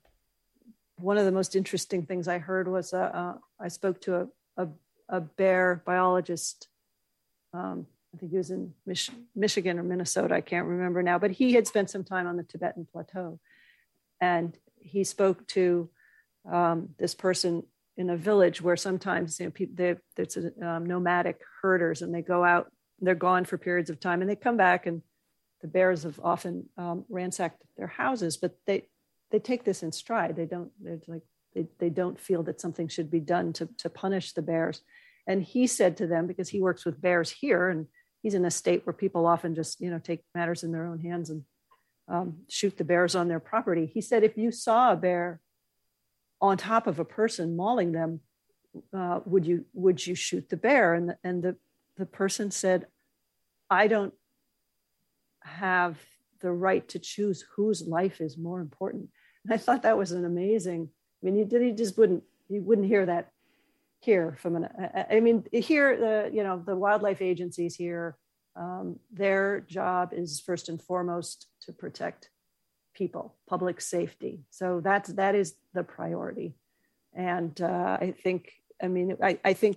one 0.98 1.18
of 1.18 1.24
the 1.24 1.32
most 1.32 1.54
interesting 1.56 2.04
things 2.04 2.26
I 2.26 2.38
heard 2.38 2.68
was 2.68 2.92
uh, 2.92 2.98
uh, 2.98 3.34
I 3.60 3.68
spoke 3.68 4.00
to 4.02 4.16
a, 4.56 4.64
a, 4.64 4.68
a 5.08 5.20
bear 5.20 5.82
biologist. 5.84 6.68
Um, 7.52 7.86
I 8.16 8.18
think 8.18 8.32
he 8.32 8.38
was 8.38 8.50
in 8.50 8.72
Mich- 8.86 9.10
Michigan 9.34 9.78
or 9.78 9.82
Minnesota, 9.82 10.34
I 10.34 10.40
can't 10.40 10.66
remember 10.66 11.02
now, 11.02 11.18
but 11.18 11.32
he 11.32 11.52
had 11.52 11.66
spent 11.66 11.90
some 11.90 12.02
time 12.02 12.26
on 12.26 12.38
the 12.38 12.44
Tibetan 12.44 12.86
Plateau. 12.90 13.38
And 14.22 14.56
he 14.78 15.04
spoke 15.04 15.46
to 15.48 15.90
um, 16.50 16.90
this 16.98 17.14
person 17.14 17.64
in 17.98 18.08
a 18.08 18.16
village 18.16 18.62
where 18.62 18.76
sometimes 18.76 19.38
you 19.38 19.46
know, 19.46 19.50
people, 19.50 19.96
there's 20.16 20.36
a, 20.38 20.66
um, 20.66 20.86
nomadic 20.86 21.40
herders 21.60 22.00
and 22.00 22.14
they 22.14 22.22
go 22.22 22.42
out, 22.42 22.72
they're 23.00 23.14
gone 23.14 23.44
for 23.44 23.58
periods 23.58 23.90
of 23.90 24.00
time 24.00 24.22
and 24.22 24.30
they 24.30 24.36
come 24.36 24.56
back 24.56 24.86
and 24.86 25.02
the 25.60 25.68
bears 25.68 26.04
have 26.04 26.18
often 26.22 26.68
um, 26.78 27.04
ransacked 27.10 27.62
their 27.76 27.86
houses, 27.86 28.38
but 28.38 28.56
they, 28.66 28.88
they 29.30 29.38
take 29.38 29.64
this 29.64 29.82
in 29.82 29.92
stride. 29.92 30.36
They 30.36 30.46
don't, 30.46 30.70
they're 30.80 31.00
like, 31.06 31.22
they, 31.54 31.66
they 31.78 31.90
don't 31.90 32.18
feel 32.18 32.42
that 32.44 32.62
something 32.62 32.88
should 32.88 33.10
be 33.10 33.20
done 33.20 33.52
to, 33.54 33.68
to 33.78 33.90
punish 33.90 34.32
the 34.32 34.42
bears. 34.42 34.80
And 35.26 35.42
he 35.42 35.66
said 35.66 35.98
to 35.98 36.06
them, 36.06 36.26
because 36.26 36.48
he 36.48 36.62
works 36.62 36.86
with 36.86 37.00
bears 37.00 37.30
here 37.30 37.68
and 37.68 37.86
he's 38.26 38.34
in 38.34 38.44
a 38.44 38.50
state 38.50 38.84
where 38.84 38.92
people 38.92 39.24
often 39.24 39.54
just 39.54 39.80
you 39.80 39.88
know 39.88 40.00
take 40.00 40.20
matters 40.34 40.64
in 40.64 40.72
their 40.72 40.84
own 40.84 40.98
hands 40.98 41.30
and 41.30 41.44
um, 42.08 42.38
shoot 42.48 42.76
the 42.76 42.82
bears 42.82 43.14
on 43.14 43.28
their 43.28 43.38
property. 43.38 43.86
He 43.86 44.00
said 44.00 44.24
if 44.24 44.36
you 44.36 44.50
saw 44.50 44.90
a 44.90 44.96
bear 44.96 45.40
on 46.40 46.56
top 46.56 46.88
of 46.88 46.98
a 46.98 47.04
person 47.04 47.54
mauling 47.54 47.92
them, 47.92 48.18
uh, 48.92 49.20
would 49.26 49.46
you 49.46 49.64
would 49.74 50.04
you 50.04 50.16
shoot 50.16 50.48
the 50.48 50.56
bear? 50.56 50.94
And 50.94 51.10
the, 51.10 51.18
and 51.22 51.40
the 51.40 51.56
the 51.96 52.04
person 52.04 52.50
said, 52.50 52.88
I 53.70 53.86
don't 53.86 54.12
have 55.44 55.96
the 56.40 56.50
right 56.50 56.86
to 56.88 56.98
choose 56.98 57.44
whose 57.54 57.86
life 57.86 58.20
is 58.20 58.36
more 58.36 58.60
important. 58.60 59.08
And 59.44 59.54
I 59.54 59.56
thought 59.56 59.82
that 59.82 59.96
was 59.96 60.10
an 60.10 60.24
amazing. 60.24 60.88
I 61.22 61.26
mean, 61.26 61.36
he 61.36 61.44
did. 61.44 61.62
He 61.62 61.70
just 61.70 61.96
wouldn't. 61.96 62.24
He 62.48 62.58
wouldn't 62.58 62.88
hear 62.88 63.06
that 63.06 63.30
here 64.06 64.36
from 64.40 64.56
an 64.56 64.64
i 65.10 65.20
mean 65.20 65.44
here 65.52 65.88
the 66.04 66.30
you 66.36 66.42
know 66.46 66.62
the 66.64 66.76
wildlife 66.84 67.20
agencies 67.20 67.74
here 67.74 68.16
um, 68.56 68.98
their 69.12 69.60
job 69.60 70.12
is 70.12 70.40
first 70.40 70.68
and 70.70 70.80
foremost 70.80 71.48
to 71.62 71.72
protect 71.72 72.30
people 72.94 73.34
public 73.46 73.80
safety. 73.80 74.40
So 74.50 74.80
that's 74.82 75.10
that 75.10 75.34
is 75.34 75.54
the 75.74 75.84
priority. 75.84 76.54
And 77.12 77.60
uh, 77.60 77.98
i 78.00 78.14
think 78.24 78.52
i 78.82 78.88
mean 78.88 79.16
I, 79.22 79.38
I 79.44 79.52
think 79.52 79.76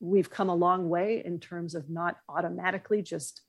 we've 0.00 0.30
come 0.30 0.50
a 0.50 0.54
long 0.66 0.88
way 0.88 1.22
in 1.24 1.40
terms 1.40 1.74
of 1.74 1.88
not 1.88 2.16
automatically 2.28 3.02
just 3.02 3.42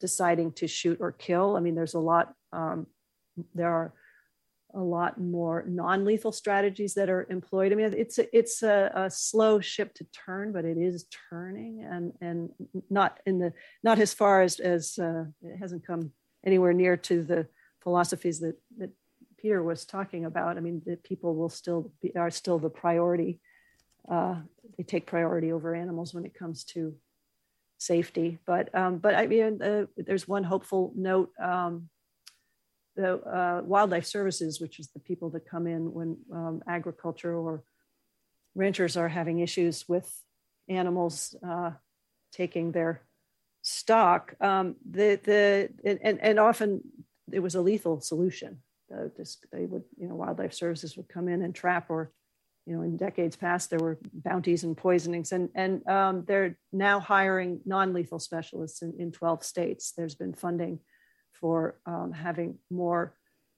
deciding 0.00 0.52
to 0.52 0.66
shoot 0.68 0.98
or 1.00 1.12
kill. 1.12 1.56
I 1.56 1.60
mean 1.60 1.74
there's 1.74 1.94
a 1.94 2.06
lot 2.12 2.34
um, 2.52 2.86
there 3.54 3.72
are 3.80 3.92
a 4.74 4.80
lot 4.80 5.18
more 5.18 5.64
non-lethal 5.66 6.32
strategies 6.32 6.94
that 6.94 7.08
are 7.08 7.26
employed. 7.30 7.72
I 7.72 7.74
mean, 7.74 7.94
it's 7.96 8.18
a, 8.18 8.36
it's 8.36 8.62
a, 8.62 8.90
a, 8.94 9.10
slow 9.10 9.60
ship 9.60 9.94
to 9.94 10.04
turn, 10.04 10.52
but 10.52 10.64
it 10.64 10.76
is 10.76 11.06
turning, 11.30 11.84
and 11.84 12.12
and 12.20 12.50
not 12.90 13.20
in 13.24 13.38
the 13.38 13.52
not 13.82 13.98
as 13.98 14.12
far 14.12 14.42
as 14.42 14.60
as 14.60 14.98
uh, 14.98 15.24
it 15.42 15.56
hasn't 15.58 15.86
come 15.86 16.12
anywhere 16.44 16.72
near 16.72 16.96
to 16.96 17.22
the 17.22 17.46
philosophies 17.82 18.40
that 18.40 18.60
that 18.76 18.90
Peter 19.38 19.62
was 19.62 19.86
talking 19.86 20.26
about. 20.26 20.56
I 20.58 20.60
mean, 20.60 20.82
the 20.84 20.96
people 20.96 21.34
will 21.34 21.48
still 21.48 21.90
be 22.02 22.14
are 22.14 22.30
still 22.30 22.58
the 22.58 22.70
priority. 22.70 23.40
Uh, 24.08 24.36
they 24.76 24.84
take 24.84 25.06
priority 25.06 25.52
over 25.52 25.74
animals 25.74 26.12
when 26.12 26.24
it 26.24 26.34
comes 26.34 26.64
to 26.64 26.94
safety. 27.78 28.38
But 28.44 28.74
um, 28.74 28.98
but 28.98 29.14
I 29.14 29.26
mean, 29.26 29.62
uh, 29.62 29.86
there's 29.96 30.28
one 30.28 30.44
hopeful 30.44 30.92
note. 30.94 31.30
Um, 31.40 31.88
the 32.98 33.14
uh, 33.14 33.62
wildlife 33.64 34.04
services, 34.04 34.60
which 34.60 34.80
is 34.80 34.88
the 34.88 34.98
people 34.98 35.30
that 35.30 35.48
come 35.48 35.68
in 35.68 35.92
when 35.94 36.16
um, 36.32 36.62
agriculture 36.66 37.32
or 37.32 37.62
ranchers 38.56 38.96
are 38.96 39.08
having 39.08 39.38
issues 39.38 39.88
with 39.88 40.12
animals 40.68 41.36
uh, 41.48 41.70
taking 42.32 42.72
their 42.72 43.02
stock. 43.62 44.34
Um, 44.40 44.74
the 44.84 45.20
the 45.22 45.98
and, 46.02 46.18
and 46.20 46.38
often 46.40 46.80
it 47.32 47.38
was 47.38 47.54
a 47.54 47.60
lethal 47.60 48.00
solution. 48.00 48.58
Uh, 48.92 49.08
just, 49.16 49.46
they 49.52 49.66
would 49.66 49.84
you 49.96 50.08
know 50.08 50.16
wildlife 50.16 50.52
services 50.52 50.96
would 50.96 51.08
come 51.08 51.28
in 51.28 51.42
and 51.42 51.54
trap 51.54 51.90
or 51.90 52.10
you 52.66 52.74
know 52.74 52.82
in 52.82 52.96
decades 52.96 53.36
past 53.36 53.70
there 53.70 53.78
were 53.78 53.98
bounties 54.12 54.64
and 54.64 54.76
poisonings 54.76 55.30
and 55.30 55.50
and 55.54 55.86
um, 55.86 56.24
they're 56.26 56.58
now 56.72 56.98
hiring 56.98 57.60
non-lethal 57.64 58.18
specialists 58.18 58.82
in, 58.82 58.92
in 58.98 59.12
12 59.12 59.44
states. 59.44 59.92
There's 59.92 60.16
been 60.16 60.34
funding 60.34 60.80
for 61.40 61.78
um, 61.86 62.12
having 62.12 62.58
more 62.70 63.14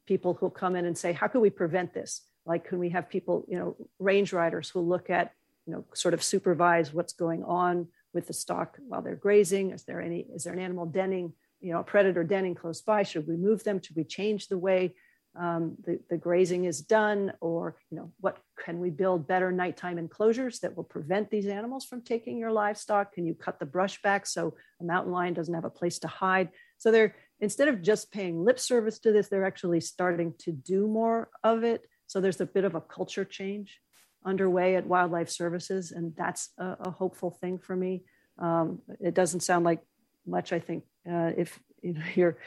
people 0.06 0.34
who'll 0.34 0.50
come 0.50 0.76
in 0.76 0.84
and 0.86 0.98
say, 0.98 1.12
how 1.12 1.28
can 1.28 1.40
we 1.40 1.50
prevent 1.50 1.94
this? 1.94 2.22
Like, 2.46 2.68
can 2.68 2.78
we 2.78 2.88
have 2.90 3.08
people, 3.08 3.44
you 3.48 3.58
know, 3.58 3.76
range 3.98 4.32
riders 4.32 4.70
who 4.70 4.80
look 4.80 5.10
at, 5.10 5.32
you 5.66 5.72
know, 5.72 5.84
sort 5.94 6.14
of 6.14 6.22
supervise 6.22 6.92
what's 6.92 7.12
going 7.12 7.44
on 7.44 7.88
with 8.12 8.26
the 8.26 8.32
stock 8.32 8.78
while 8.88 9.02
they're 9.02 9.14
grazing? 9.14 9.70
Is 9.70 9.84
there 9.84 10.00
any, 10.00 10.26
is 10.34 10.44
there 10.44 10.52
an 10.52 10.58
animal 10.58 10.86
denning, 10.86 11.32
you 11.60 11.72
know, 11.72 11.80
a 11.80 11.84
predator 11.84 12.24
denning 12.24 12.54
close 12.54 12.80
by? 12.80 13.02
Should 13.02 13.28
we 13.28 13.36
move 13.36 13.62
them? 13.62 13.80
Should 13.80 13.96
we 13.96 14.04
change 14.04 14.48
the 14.48 14.58
way 14.58 14.94
um, 15.38 15.76
the, 15.86 16.00
the 16.08 16.16
grazing 16.16 16.64
is 16.64 16.80
done? 16.80 17.32
Or, 17.40 17.76
you 17.90 17.98
know, 17.98 18.10
what 18.20 18.38
can 18.64 18.80
we 18.80 18.90
build 18.90 19.28
better 19.28 19.52
nighttime 19.52 19.98
enclosures 19.98 20.58
that 20.60 20.76
will 20.76 20.84
prevent 20.84 21.30
these 21.30 21.46
animals 21.46 21.84
from 21.84 22.02
taking 22.02 22.38
your 22.38 22.50
livestock? 22.50 23.12
Can 23.12 23.26
you 23.26 23.34
cut 23.34 23.60
the 23.60 23.66
brush 23.66 24.02
back 24.02 24.26
so 24.26 24.54
a 24.80 24.84
mountain 24.84 25.12
lion 25.12 25.34
doesn't 25.34 25.54
have 25.54 25.64
a 25.64 25.70
place 25.70 26.00
to 26.00 26.08
hide? 26.08 26.48
So 26.78 26.90
they're 26.90 27.14
instead 27.40 27.68
of 27.68 27.82
just 27.82 28.12
paying 28.12 28.44
lip 28.44 28.58
service 28.58 28.98
to 29.00 29.12
this, 29.12 29.28
they're 29.28 29.46
actually 29.46 29.80
starting 29.80 30.34
to 30.38 30.52
do 30.52 30.86
more 30.86 31.30
of 31.42 31.64
it. 31.64 31.86
So 32.06 32.20
there's 32.20 32.40
a 32.40 32.46
bit 32.46 32.64
of 32.64 32.74
a 32.74 32.80
culture 32.80 33.24
change 33.24 33.80
underway 34.24 34.76
at 34.76 34.86
Wildlife 34.86 35.30
Services, 35.30 35.92
and 35.92 36.14
that's 36.16 36.50
a, 36.58 36.76
a 36.80 36.90
hopeful 36.90 37.30
thing 37.30 37.58
for 37.58 37.74
me. 37.74 38.02
Um, 38.38 38.80
it 39.00 39.14
doesn't 39.14 39.40
sound 39.40 39.64
like 39.64 39.80
much, 40.26 40.52
I 40.52 40.60
think, 40.60 40.84
uh, 41.10 41.32
if 41.36 41.58
you 41.82 41.94
know, 41.94 42.02
you're 42.14 42.38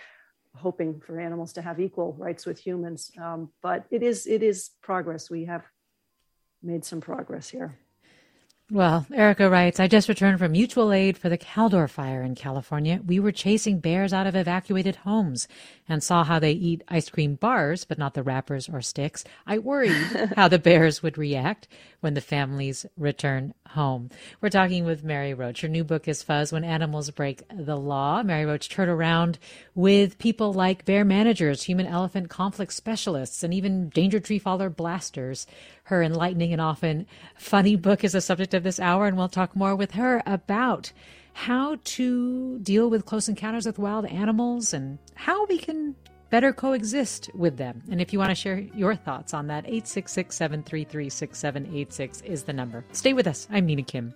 hoping 0.55 0.99
for 0.99 1.19
animals 1.19 1.53
to 1.53 1.61
have 1.61 1.79
equal 1.79 2.13
rights 2.13 2.45
with 2.45 2.59
humans, 2.59 3.11
um, 3.19 3.49
but 3.61 3.85
it 3.89 4.03
is 4.03 4.27
it 4.27 4.43
is 4.43 4.69
progress. 4.81 5.29
We 5.29 5.45
have 5.45 5.63
made 6.61 6.85
some 6.85 7.01
progress 7.01 7.49
here. 7.49 7.77
Well, 8.71 9.05
Erica 9.13 9.49
writes, 9.49 9.79
I 9.79 9.87
just 9.87 10.07
returned 10.07 10.39
from 10.39 10.53
mutual 10.53 10.93
aid 10.93 11.17
for 11.17 11.27
the 11.27 11.37
Caldor 11.37 11.89
fire 11.89 12.23
in 12.23 12.33
California. 12.33 13.01
We 13.05 13.19
were 13.19 13.33
chasing 13.33 13.79
bears 13.79 14.13
out 14.13 14.25
of 14.25 14.37
evacuated 14.37 14.95
homes 14.95 15.49
and 15.87 16.01
saw 16.01 16.23
how 16.23 16.39
they 16.39 16.53
eat 16.53 16.81
ice 16.87 17.09
cream 17.09 17.35
bars, 17.35 17.83
but 17.83 17.97
not 17.97 18.13
the 18.13 18.23
wrappers 18.23 18.69
or 18.69 18.81
sticks. 18.81 19.25
I 19.45 19.59
worried 19.59 19.91
how 20.37 20.47
the 20.47 20.59
bears 20.59 21.03
would 21.03 21.17
react 21.17 21.67
when 21.99 22.13
the 22.13 22.21
families 22.21 22.85
return 22.97 23.53
home. 23.67 24.09
We're 24.39 24.49
talking 24.49 24.85
with 24.85 25.03
Mary 25.03 25.33
Roach. 25.33 25.61
Her 25.61 25.67
new 25.67 25.83
book 25.83 26.07
is 26.07 26.23
Fuzz 26.23 26.53
When 26.53 26.63
Animals 26.63 27.09
Break 27.11 27.43
the 27.53 27.75
Law. 27.75 28.23
Mary 28.23 28.45
Roach 28.45 28.69
turned 28.69 28.89
around 28.89 29.39
with 29.75 30.17
people 30.19 30.53
like 30.53 30.85
bear 30.85 31.03
managers, 31.03 31.63
human 31.63 31.85
elephant 31.85 32.29
conflict 32.29 32.71
specialists, 32.71 33.43
and 33.43 33.53
even 33.53 33.89
danger 33.89 34.21
tree 34.21 34.39
faller 34.39 34.69
blasters. 34.69 35.47
Her 35.83 36.01
enlightening 36.01 36.53
and 36.53 36.61
often 36.61 37.07
funny 37.35 37.75
book 37.75 38.03
is 38.03 38.13
the 38.13 38.21
subject 38.21 38.53
of 38.53 38.63
this 38.63 38.79
hour, 38.79 39.05
and 39.05 39.17
we'll 39.17 39.27
talk 39.27 39.55
more 39.55 39.75
with 39.75 39.91
her 39.91 40.23
about 40.25 40.91
how 41.33 41.77
to 41.83 42.59
deal 42.59 42.89
with 42.89 43.05
close 43.05 43.27
encounters 43.27 43.65
with 43.65 43.79
wild 43.79 44.05
animals 44.05 44.73
and 44.73 44.97
how 45.15 45.45
we 45.45 45.57
can 45.57 45.95
better 46.29 46.53
coexist 46.53 47.29
with 47.35 47.57
them. 47.57 47.83
And 47.91 47.99
if 48.01 48.13
you 48.13 48.19
want 48.19 48.31
to 48.31 48.35
share 48.35 48.59
your 48.59 48.95
thoughts 48.95 49.33
on 49.33 49.47
that, 49.47 49.65
866 49.65 50.35
733 50.35 51.09
6786 51.09 52.21
is 52.21 52.43
the 52.43 52.53
number. 52.53 52.85
Stay 52.91 53.13
with 53.13 53.27
us. 53.27 53.47
I'm 53.51 53.65
Mina 53.65 53.83
Kim. 53.83 54.15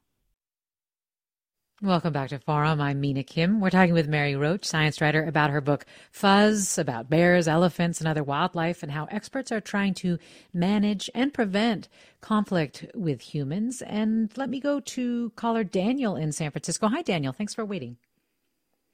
Welcome 1.83 2.13
back 2.13 2.29
to 2.29 2.37
Forum. 2.37 2.79
I'm 2.79 3.01
Mina 3.01 3.23
Kim. 3.23 3.59
We're 3.59 3.71
talking 3.71 3.95
with 3.95 4.07
Mary 4.07 4.35
Roach, 4.35 4.65
science 4.65 5.01
writer, 5.01 5.23
about 5.23 5.49
her 5.49 5.61
book 5.61 5.87
Fuzz, 6.11 6.77
about 6.77 7.09
bears, 7.09 7.47
elephants, 7.47 7.99
and 7.99 8.07
other 8.07 8.21
wildlife, 8.21 8.83
and 8.83 8.91
how 8.91 9.05
experts 9.05 9.51
are 9.51 9.59
trying 9.59 9.95
to 9.95 10.19
manage 10.53 11.09
and 11.15 11.33
prevent 11.33 11.89
conflict 12.21 12.85
with 12.93 13.21
humans. 13.21 13.81
And 13.81 14.31
let 14.37 14.47
me 14.47 14.59
go 14.59 14.79
to 14.79 15.31
caller 15.31 15.63
Daniel 15.63 16.15
in 16.15 16.31
San 16.31 16.51
Francisco. 16.51 16.87
Hi, 16.87 17.01
Daniel. 17.01 17.33
Thanks 17.33 17.55
for 17.55 17.65
waiting. 17.65 17.97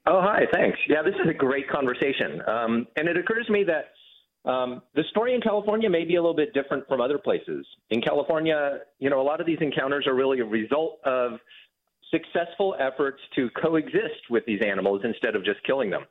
Oh, 0.06 0.22
hi. 0.22 0.46
Thanks. 0.50 0.78
Yeah, 0.88 1.02
this 1.02 1.14
is 1.22 1.28
a 1.28 1.34
great 1.34 1.68
conversation. 1.68 2.40
Um, 2.48 2.86
and 2.96 3.06
it 3.06 3.18
occurs 3.18 3.44
to 3.48 3.52
me 3.52 3.64
that 3.64 4.50
um, 4.50 4.80
the 4.94 5.02
story 5.10 5.34
in 5.34 5.42
California 5.42 5.90
may 5.90 6.04
be 6.04 6.14
a 6.14 6.22
little 6.22 6.34
bit 6.34 6.54
different 6.54 6.88
from 6.88 7.02
other 7.02 7.18
places. 7.18 7.66
In 7.90 8.00
California, 8.00 8.78
you 8.98 9.10
know, 9.10 9.20
a 9.20 9.22
lot 9.22 9.42
of 9.42 9.46
these 9.46 9.58
encounters 9.60 10.06
are 10.06 10.14
really 10.14 10.40
a 10.40 10.46
result 10.46 11.00
of 11.04 11.32
successful 12.10 12.74
efforts 12.78 13.20
to 13.36 13.48
coexist 13.60 14.30
with 14.30 14.44
these 14.46 14.60
animals 14.64 15.02
instead 15.04 15.36
of 15.36 15.44
just 15.44 15.62
killing 15.64 15.90
them. 15.90 16.04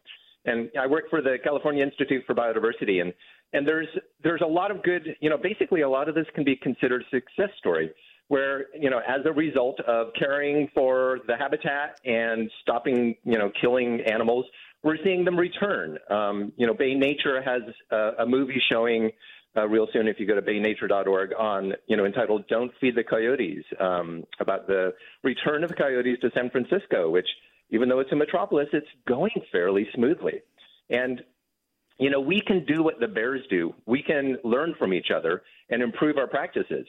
And 0.46 0.70
I 0.80 0.88
work 0.88 1.10
for 1.10 1.22
the 1.22 1.38
California 1.44 1.84
Institute 1.84 2.24
for 2.26 2.34
Biodiversity, 2.34 3.02
and 3.02 3.14
and 3.54 3.68
there's 3.68 3.88
there's 4.24 4.42
a 4.42 4.48
lot 4.48 4.72
of 4.72 4.84
good, 4.84 5.16
you 5.20 5.30
know, 5.30 5.38
basically 5.38 5.82
a 5.82 5.90
lot 5.90 6.08
of 6.08 6.16
this 6.16 6.26
can 6.36 6.44
be 6.44 6.56
considered 6.56 7.04
success 7.12 7.50
story, 7.58 7.92
where 8.30 8.66
you 8.80 8.90
know 8.90 9.00
as 9.00 9.26
a 9.26 9.32
result 9.32 9.80
of 9.82 10.08
caring 10.18 10.70
for 10.74 11.20
the 11.28 11.36
habitat 11.36 12.00
and 12.06 12.50
stopping, 12.62 13.16
you 13.26 13.38
know, 13.38 13.52
killing 13.60 14.02
animals, 14.10 14.46
we're 14.84 14.98
seeing 15.04 15.26
them 15.26 15.38
return. 15.38 15.98
Um, 16.10 16.54
you 16.56 16.66
know, 16.66 16.74
Bay 16.74 16.94
Nature 16.94 17.42
has 17.42 17.62
a, 17.92 18.24
a 18.24 18.26
movie 18.26 18.62
showing 18.72 19.12
uh, 19.58 19.68
real 19.68 19.88
soon 19.92 20.08
if 20.08 20.20
you 20.20 20.28
go 20.28 20.36
to 20.36 20.42
baynature.org 20.42 21.32
on, 21.38 21.74
you 21.88 21.98
know, 21.98 22.06
entitled 22.06 22.48
"Don't 22.48 22.72
Feed 22.80 22.96
the 22.96 23.04
Coyotes" 23.04 23.64
um, 23.80 24.24
about 24.40 24.68
the 24.68 24.94
return 25.24 25.64
of 25.64 25.72
coyotes 25.76 26.20
to 26.22 26.32
San 26.36 26.50
Francisco, 26.50 27.10
which, 27.10 27.28
even 27.70 27.90
though 27.90 28.00
it's 28.00 28.12
a 28.12 28.16
metropolis, 28.16 28.68
it's 28.74 28.88
going 29.08 29.32
fairly 29.52 29.88
smoothly. 29.94 30.42
And 30.90 31.22
you 32.00 32.12
know, 32.12 32.20
we 32.20 32.42
can 32.42 32.64
do 32.66 32.84
what 32.84 33.00
the 33.00 33.08
bears 33.08 33.42
do. 33.50 33.74
We 33.88 34.04
can 34.04 34.38
learn 34.44 34.76
from 34.78 34.94
each 34.94 35.08
other 35.16 35.42
and 35.70 35.82
improve 35.82 36.18
our 36.18 36.28
practices. 36.28 36.86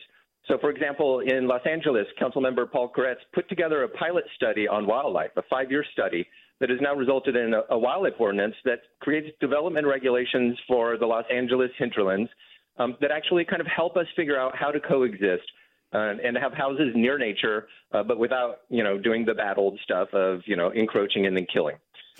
So, 0.46 0.58
for 0.58 0.70
example, 0.70 1.20
in 1.20 1.46
Los 1.46 1.62
Angeles, 1.70 2.06
Councilmember 2.20 2.70
Paul 2.70 2.92
Koretz 2.94 3.16
put 3.34 3.48
together 3.48 3.84
a 3.84 3.88
pilot 3.88 4.24
study 4.36 4.68
on 4.68 4.86
wildlife, 4.86 5.30
a 5.36 5.42
five-year 5.50 5.84
study 5.92 6.26
that 6.60 6.70
has 6.70 6.78
now 6.80 6.94
resulted 6.94 7.36
in 7.36 7.54
a, 7.54 7.62
a 7.70 7.78
wildlife 7.78 8.14
ordinance 8.18 8.54
that 8.64 8.80
creates 9.00 9.28
development 9.40 9.86
regulations 9.86 10.58
for 10.66 10.96
the 10.98 11.06
Los 11.06 11.24
Angeles 11.32 11.70
hinterlands 11.78 12.30
um, 12.78 12.96
that 13.00 13.10
actually 13.10 13.44
kind 13.44 13.60
of 13.60 13.66
help 13.66 13.96
us 13.96 14.06
figure 14.16 14.38
out 14.38 14.56
how 14.56 14.70
to 14.70 14.80
coexist 14.80 15.44
uh, 15.92 16.14
and 16.22 16.36
have 16.36 16.52
houses 16.52 16.92
near 16.94 17.18
nature, 17.18 17.68
uh, 17.92 18.02
but 18.02 18.18
without 18.18 18.60
you 18.68 18.82
know 18.82 18.98
doing 18.98 19.24
the 19.24 19.34
bad 19.34 19.58
old 19.58 19.78
stuff 19.82 20.12
of 20.12 20.40
you 20.46 20.56
know 20.56 20.70
encroaching 20.70 21.26
and 21.26 21.36
then 21.36 21.46
killing. 21.52 21.76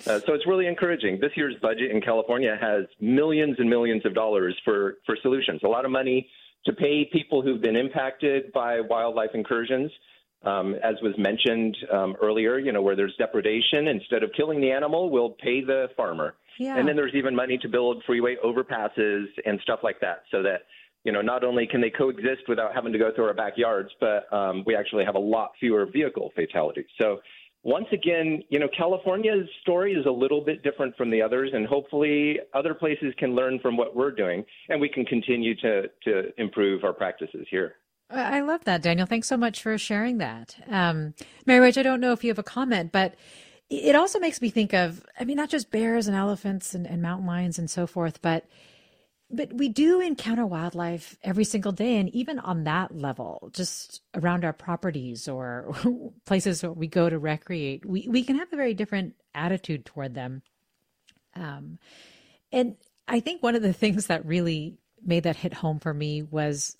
Uh, 0.07 0.19
so 0.25 0.33
it's 0.33 0.47
really 0.47 0.65
encouraging. 0.65 1.19
This 1.19 1.31
year's 1.35 1.55
budget 1.61 1.91
in 1.91 2.01
California 2.01 2.57
has 2.59 2.85
millions 3.01 3.57
and 3.59 3.69
millions 3.69 4.05
of 4.05 4.13
dollars 4.13 4.55
for 4.63 4.95
for 5.05 5.15
solutions. 5.21 5.61
A 5.63 5.67
lot 5.67 5.85
of 5.85 5.91
money 5.91 6.29
to 6.65 6.73
pay 6.73 7.07
people 7.11 7.41
who've 7.41 7.61
been 7.61 7.75
impacted 7.75 8.51
by 8.51 8.81
wildlife 8.81 9.31
incursions. 9.33 9.91
Um, 10.41 10.75
as 10.75 10.95
was 11.01 11.13
mentioned 11.17 11.75
um, 11.91 12.15
earlier, 12.21 12.57
you 12.59 12.71
know, 12.71 12.81
where 12.81 12.95
there's 12.95 13.13
depredation, 13.17 13.89
instead 13.89 14.23
of 14.23 14.31
killing 14.37 14.61
the 14.61 14.71
animal, 14.71 15.09
we'll 15.09 15.31
pay 15.31 15.59
the 15.59 15.89
farmer. 15.97 16.35
Yeah. 16.59 16.77
And 16.77 16.87
then 16.87 16.95
there's 16.95 17.15
even 17.15 17.35
money 17.35 17.57
to 17.57 17.69
build 17.69 18.03
freeway 18.05 18.35
overpasses 18.45 19.25
and 19.45 19.59
stuff 19.61 19.79
like 19.81 19.99
that, 20.01 20.23
so 20.29 20.43
that 20.43 20.63
you 21.05 21.11
know 21.11 21.21
not 21.21 21.43
only 21.43 21.65
can 21.65 21.81
they 21.81 21.89
coexist 21.89 22.43
without 22.47 22.75
having 22.75 22.91
to 22.93 22.99
go 22.99 23.11
through 23.15 23.25
our 23.25 23.33
backyards, 23.33 23.89
but 23.99 24.31
um, 24.31 24.63
we 24.67 24.75
actually 24.75 25.05
have 25.05 25.15
a 25.15 25.19
lot 25.19 25.51
fewer 25.59 25.85
vehicle 25.85 26.31
fatalities. 26.35 26.85
So 26.99 27.19
once 27.63 27.87
again, 27.91 28.43
you 28.49 28.59
know, 28.59 28.67
California's 28.77 29.47
story 29.61 29.93
is 29.93 30.05
a 30.05 30.11
little 30.11 30.41
bit 30.41 30.61
different 30.63 30.95
from 30.95 31.09
the 31.09 31.21
others, 31.21 31.51
and 31.53 31.65
hopefully 31.65 32.39
other 32.53 32.73
places 32.73 33.13
can 33.17 33.35
learn 33.35 33.59
from 33.59 33.75
what 33.75 33.95
we're 33.95 34.11
doing, 34.11 34.43
and 34.67 34.79
we 34.79 34.89
can 34.89 35.05
continue 35.05 35.55
to 35.55 35.83
to 36.03 36.41
improve 36.41 36.83
our 36.83 36.93
practices 36.93 37.47
here. 37.49 37.75
I 38.11 38.41
love 38.41 38.65
that, 38.65 38.81
Daniel. 38.81 39.05
Thanks 39.05 39.27
so 39.27 39.37
much 39.37 39.61
for 39.61 39.77
sharing 39.77 40.17
that. 40.17 40.55
Um, 40.67 41.13
Mary 41.45 41.59
Roach, 41.59 41.77
I 41.77 41.83
don't 41.83 42.01
know 42.01 42.11
if 42.11 42.23
you 42.23 42.31
have 42.31 42.39
a 42.39 42.43
comment, 42.43 42.91
but 42.91 43.13
it 43.69 43.95
also 43.95 44.19
makes 44.19 44.41
me 44.41 44.49
think 44.49 44.73
of, 44.73 45.05
I 45.19 45.25
mean, 45.25 45.37
not 45.37 45.49
just 45.49 45.71
bears 45.71 46.07
and 46.07 46.15
elephants 46.15 46.73
and, 46.73 46.87
and 46.87 47.01
mountain 47.01 47.27
lions 47.27 47.59
and 47.59 47.69
so 47.69 47.85
forth, 47.87 48.21
but 48.21 48.45
but 49.31 49.53
we 49.53 49.69
do 49.69 50.01
encounter 50.01 50.43
wildlife 50.43 51.15
every 51.21 51.43
single 51.43 51.71
day 51.71 51.97
and 51.97 52.09
even 52.09 52.39
on 52.39 52.63
that 52.63 52.95
level 52.95 53.51
just 53.53 54.01
around 54.15 54.43
our 54.43 54.53
properties 54.53 55.27
or 55.27 55.71
places 56.25 56.63
where 56.63 56.71
we 56.71 56.87
go 56.87 57.09
to 57.09 57.19
recreate 57.19 57.85
we, 57.85 58.07
we 58.09 58.23
can 58.23 58.37
have 58.37 58.51
a 58.51 58.55
very 58.55 58.73
different 58.73 59.13
attitude 59.35 59.85
toward 59.85 60.15
them. 60.15 60.41
Um, 61.35 61.77
and 62.51 62.75
i 63.07 63.19
think 63.19 63.43
one 63.43 63.55
of 63.55 63.61
the 63.61 63.73
things 63.81 64.07
that 64.07 64.25
really 64.25 64.79
made 65.05 65.23
that 65.23 65.35
hit 65.35 65.53
home 65.53 65.79
for 65.79 65.93
me 65.93 66.23
was 66.23 66.75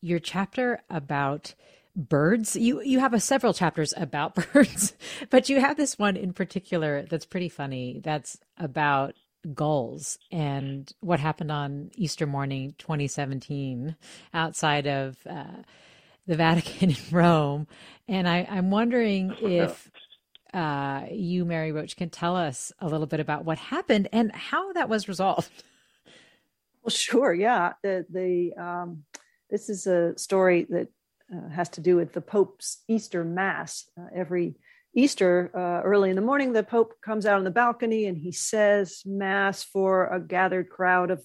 your 0.00 0.18
chapter 0.18 0.82
about 0.90 1.54
birds. 1.96 2.56
You 2.56 2.82
you 2.82 3.00
have 3.00 3.14
a 3.14 3.20
several 3.20 3.54
chapters 3.54 3.94
about 3.96 4.34
birds, 4.52 4.94
but 5.30 5.48
you 5.48 5.60
have 5.60 5.76
this 5.76 5.98
one 5.98 6.16
in 6.16 6.32
particular 6.32 7.02
that's 7.02 7.26
pretty 7.26 7.48
funny. 7.48 8.00
That's 8.02 8.38
about 8.58 9.14
gulls 9.52 10.18
and 10.32 10.90
what 11.00 11.20
happened 11.20 11.52
on 11.52 11.90
Easter 11.96 12.26
morning 12.26 12.74
2017 12.78 13.94
outside 14.32 14.86
of 14.86 15.16
uh, 15.28 15.62
the 16.26 16.36
Vatican 16.36 16.90
in 16.90 16.96
Rome. 17.10 17.66
And 18.08 18.28
I, 18.28 18.46
I'm 18.50 18.70
wondering 18.70 19.34
if 19.40 19.90
uh, 20.54 21.06
you, 21.10 21.44
Mary 21.44 21.72
Roach, 21.72 21.96
can 21.96 22.10
tell 22.10 22.36
us 22.36 22.72
a 22.78 22.88
little 22.88 23.06
bit 23.06 23.20
about 23.20 23.44
what 23.44 23.58
happened 23.58 24.08
and 24.12 24.32
how 24.32 24.72
that 24.72 24.88
was 24.88 25.08
resolved. 25.08 25.50
Well, 26.82 26.90
sure. 26.90 27.32
Yeah. 27.32 27.72
The, 27.82 28.04
the 28.10 28.62
um, 28.62 29.04
this 29.48 29.70
is 29.70 29.86
a 29.86 30.12
story 30.18 30.66
that 30.68 30.88
uh, 31.32 31.48
has 31.50 31.68
to 31.70 31.80
do 31.80 31.96
with 31.96 32.12
the 32.12 32.20
Pope's 32.20 32.82
Easter 32.88 33.24
Mass. 33.24 33.88
Uh, 33.98 34.06
every 34.14 34.56
Easter, 34.94 35.50
uh, 35.54 35.82
early 35.84 36.10
in 36.10 36.16
the 36.16 36.22
morning, 36.22 36.52
the 36.52 36.62
Pope 36.62 36.94
comes 37.02 37.26
out 37.26 37.38
on 37.38 37.44
the 37.44 37.50
balcony 37.50 38.06
and 38.06 38.16
he 38.16 38.32
says 38.32 39.02
Mass 39.04 39.62
for 39.62 40.06
a 40.06 40.20
gathered 40.20 40.68
crowd 40.68 41.10
of 41.10 41.24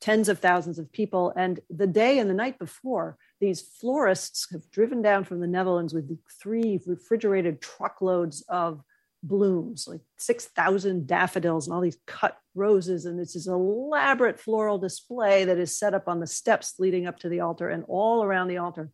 tens 0.00 0.28
of 0.28 0.38
thousands 0.38 0.78
of 0.78 0.92
people. 0.92 1.32
And 1.36 1.60
the 1.70 1.86
day 1.86 2.18
and 2.18 2.28
the 2.28 2.34
night 2.34 2.58
before, 2.58 3.18
these 3.40 3.60
florists 3.60 4.50
have 4.50 4.70
driven 4.70 5.02
down 5.02 5.24
from 5.24 5.40
the 5.40 5.46
Netherlands 5.46 5.94
with 5.94 6.10
three 6.40 6.80
refrigerated 6.86 7.60
truckloads 7.60 8.44
of 8.48 8.82
blooms, 9.22 9.86
like 9.86 10.00
6,000 10.18 11.06
daffodils 11.06 11.66
and 11.66 11.74
all 11.74 11.80
these 11.80 11.98
cut 12.06 12.36
roses. 12.54 13.06
And 13.06 13.20
it's 13.20 13.34
this 13.34 13.46
elaborate 13.46 14.40
floral 14.40 14.78
display 14.78 15.44
that 15.44 15.58
is 15.58 15.78
set 15.78 15.94
up 15.94 16.08
on 16.08 16.18
the 16.18 16.26
steps 16.26 16.74
leading 16.78 17.06
up 17.06 17.18
to 17.20 17.28
the 17.28 17.40
altar 17.40 17.68
and 17.68 17.84
all 17.88 18.24
around 18.24 18.48
the 18.48 18.58
altar. 18.58 18.90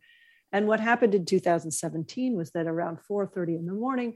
And 0.51 0.67
what 0.67 0.79
happened 0.79 1.15
in 1.15 1.25
2017 1.25 2.35
was 2.35 2.51
that 2.51 2.67
around 2.67 2.99
4:30 3.01 3.55
in 3.55 3.65
the 3.65 3.73
morning, 3.73 4.15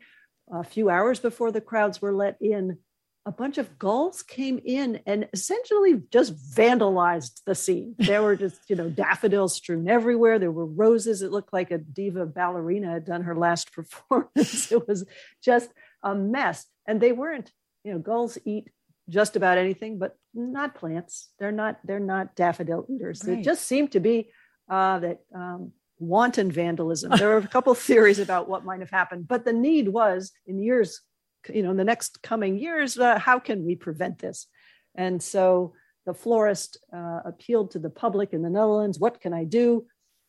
a 0.51 0.63
few 0.63 0.89
hours 0.89 1.19
before 1.19 1.51
the 1.51 1.61
crowds 1.61 2.01
were 2.01 2.13
let 2.13 2.37
in, 2.41 2.77
a 3.25 3.31
bunch 3.31 3.57
of 3.57 3.79
gulls 3.79 4.21
came 4.21 4.59
in 4.65 4.99
and 5.05 5.29
essentially 5.31 6.01
just 6.11 6.35
vandalized 6.53 7.41
the 7.45 7.55
scene. 7.55 7.95
There 7.99 8.21
were 8.21 8.35
just, 8.35 8.69
you 8.69 8.75
know, 8.75 8.89
daffodils 8.89 9.55
strewn 9.55 9.87
everywhere. 9.87 10.39
There 10.39 10.51
were 10.51 10.65
roses. 10.65 11.21
It 11.21 11.31
looked 11.31 11.53
like 11.53 11.71
a 11.71 11.77
diva 11.77 12.25
ballerina 12.25 12.91
had 12.91 13.05
done 13.05 13.23
her 13.23 13.35
last 13.35 13.71
performance. 13.77 14.71
it 14.71 14.87
was 14.87 15.05
just 15.41 15.69
a 16.01 16.13
mess. 16.13 16.65
And 16.85 16.99
they 16.99 17.13
weren't, 17.13 17.51
you 17.83 17.93
know, 17.93 17.99
gulls 17.99 18.37
eat 18.43 18.69
just 19.09 19.35
about 19.35 19.57
anything, 19.57 19.99
but 19.99 20.17
not 20.33 20.75
plants. 20.75 21.29
They're 21.39 21.51
not, 21.51 21.79
they're 21.85 21.99
not 21.99 22.35
daffodil 22.35 22.85
eaters. 22.89 23.23
Right. 23.25 23.39
It 23.39 23.43
just 23.43 23.65
seemed 23.65 23.93
to 23.93 23.99
be 23.99 24.31
uh, 24.69 24.99
that 24.99 25.21
um, 25.33 25.71
wanton 26.07 26.51
vandalism. 26.51 27.11
There 27.17 27.33
are 27.33 27.37
a 27.37 27.47
couple 27.47 27.73
theories 27.75 28.19
about 28.19 28.49
what 28.49 28.65
might 28.65 28.79
have 28.79 28.89
happened, 28.89 29.27
but 29.27 29.45
the 29.45 29.53
need 29.53 29.89
was 29.89 30.31
in 30.45 30.59
years, 30.59 31.01
you 31.49 31.63
know, 31.63 31.71
in 31.71 31.77
the 31.77 31.83
next 31.83 32.21
coming 32.21 32.57
years, 32.57 32.97
uh, 32.97 33.19
how 33.19 33.39
can 33.39 33.65
we 33.65 33.75
prevent 33.75 34.19
this? 34.19 34.47
And 34.95 35.21
so 35.21 35.73
the 36.05 36.13
florist 36.13 36.77
uh, 36.95 37.21
appealed 37.25 37.71
to 37.71 37.79
the 37.79 37.89
public 37.89 38.33
in 38.33 38.41
the 38.41 38.49
Netherlands, 38.49 38.99
what 38.99 39.21
can 39.21 39.33
I 39.33 39.43
do? 39.43 39.85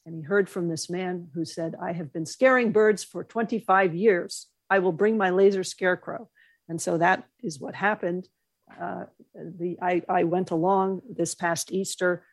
And 0.07 0.15
he 0.15 0.23
heard 0.23 0.49
from 0.49 0.69
this 0.69 0.91
man 0.91 1.29
who 1.35 1.45
said, 1.45 1.75
I 1.81 1.93
have 1.93 2.13
been 2.13 2.27
scaring 2.27 2.73
birds 2.73 3.03
for 3.03 3.25
25 3.25 3.95
years. 3.95 4.47
I 4.69 4.79
will 4.79 4.93
bring 4.93 5.17
my 5.17 5.31
laser 5.31 5.65
scarecrow. 5.65 6.29
And 6.69 6.81
so 6.81 6.99
that 6.99 7.25
is 7.43 7.59
what 7.59 7.75
happened. 7.75 8.29
Uh, 8.81 9.05
the, 9.35 9.77
I, 9.81 10.03
I 10.09 10.25
went 10.25 10.51
along 10.51 11.03
this 11.09 11.35
past 11.35 11.73
Easter 11.73 12.25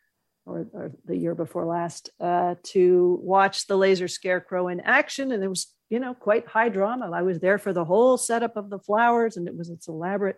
or, 0.44 0.66
or 0.72 0.92
the 1.04 1.16
year 1.16 1.34
before 1.34 1.64
last, 1.64 2.10
uh, 2.20 2.56
to 2.62 3.18
watch 3.22 3.66
the 3.66 3.76
laser 3.76 4.08
scarecrow 4.08 4.68
in 4.68 4.80
action. 4.80 5.32
And 5.32 5.42
it 5.42 5.48
was, 5.48 5.72
you 5.88 6.00
know, 6.00 6.14
quite 6.14 6.46
high 6.46 6.68
drama. 6.68 7.10
I 7.12 7.22
was 7.22 7.40
there 7.40 7.58
for 7.58 7.72
the 7.72 7.84
whole 7.84 8.16
setup 8.16 8.56
of 8.56 8.70
the 8.70 8.78
flowers, 8.78 9.36
and 9.36 9.46
it 9.46 9.56
was 9.56 9.70
its 9.70 9.88
elaborate 9.88 10.36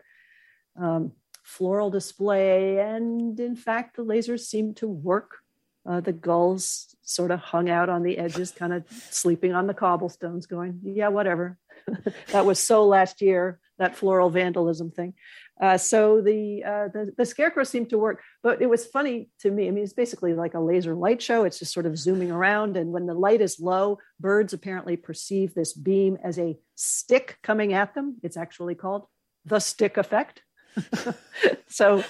um, 0.81 1.13
floral 1.43 1.91
display. 1.91 2.79
And 2.79 3.39
in 3.39 3.57
fact, 3.57 3.97
the 3.97 4.05
lasers 4.05 4.41
seemed 4.41 4.77
to 4.79 4.89
work 4.89 5.39
uh, 5.87 6.01
the 6.01 6.13
gulls 6.13 6.95
sort 7.03 7.31
of 7.31 7.41
hung 7.41 7.69
out 7.69 7.89
on 7.89 8.03
the 8.03 8.17
edges, 8.17 8.51
kind 8.51 8.73
of 8.73 8.85
sleeping 9.11 9.53
on 9.53 9.67
the 9.67 9.75
cobblestones, 9.75 10.47
going, 10.47 10.81
"Yeah, 10.83 11.09
whatever." 11.09 11.59
that 12.29 12.47
was 12.47 12.59
so 12.59 12.87
last 12.87 13.21
year 13.21 13.61
that 13.79 13.97
floral 13.97 14.31
vandalism 14.31 14.91
thing. 14.91 15.15
Uh, 15.61 15.79
so 15.79 16.21
the, 16.21 16.65
uh, 16.65 16.89
the, 16.89 17.13
the 17.17 17.27
scarecrow 17.27 17.65
seemed 17.65 17.91
to 17.91 17.99
work, 17.99 18.23
but 18.43 18.61
it 18.61 18.69
was 18.69 18.87
funny 18.87 19.29
to 19.41 19.51
me. 19.51 19.69
I 19.69 19.71
mean, 19.71 19.85
it's 19.85 19.93
basically 19.93 20.35
like 20.35 20.55
a 20.55 20.61
laser 20.61 20.95
light 20.95 21.23
show. 21.23 21.45
It's 21.45 21.59
just 21.59 21.73
sort 21.73 21.87
of 21.87 21.99
zooming 21.99 22.31
around, 22.31 22.77
and 22.77 22.93
when 22.93 23.07
the 23.07 23.15
light 23.15 23.41
is 23.41 23.61
low, 23.61 23.99
birds 24.19 24.53
apparently 24.53 24.97
perceive 24.97 25.55
this 25.55 25.73
beam 25.73 26.19
as 26.23 26.39
a 26.39 26.57
stick 26.75 27.39
coming 27.43 27.73
at 27.73 27.95
them. 27.95 28.17
It's 28.23 28.37
actually 28.37 28.75
called 28.75 29.07
the 29.45 29.61
stick 29.61 29.97
effect. 29.97 30.43
so 31.69 32.03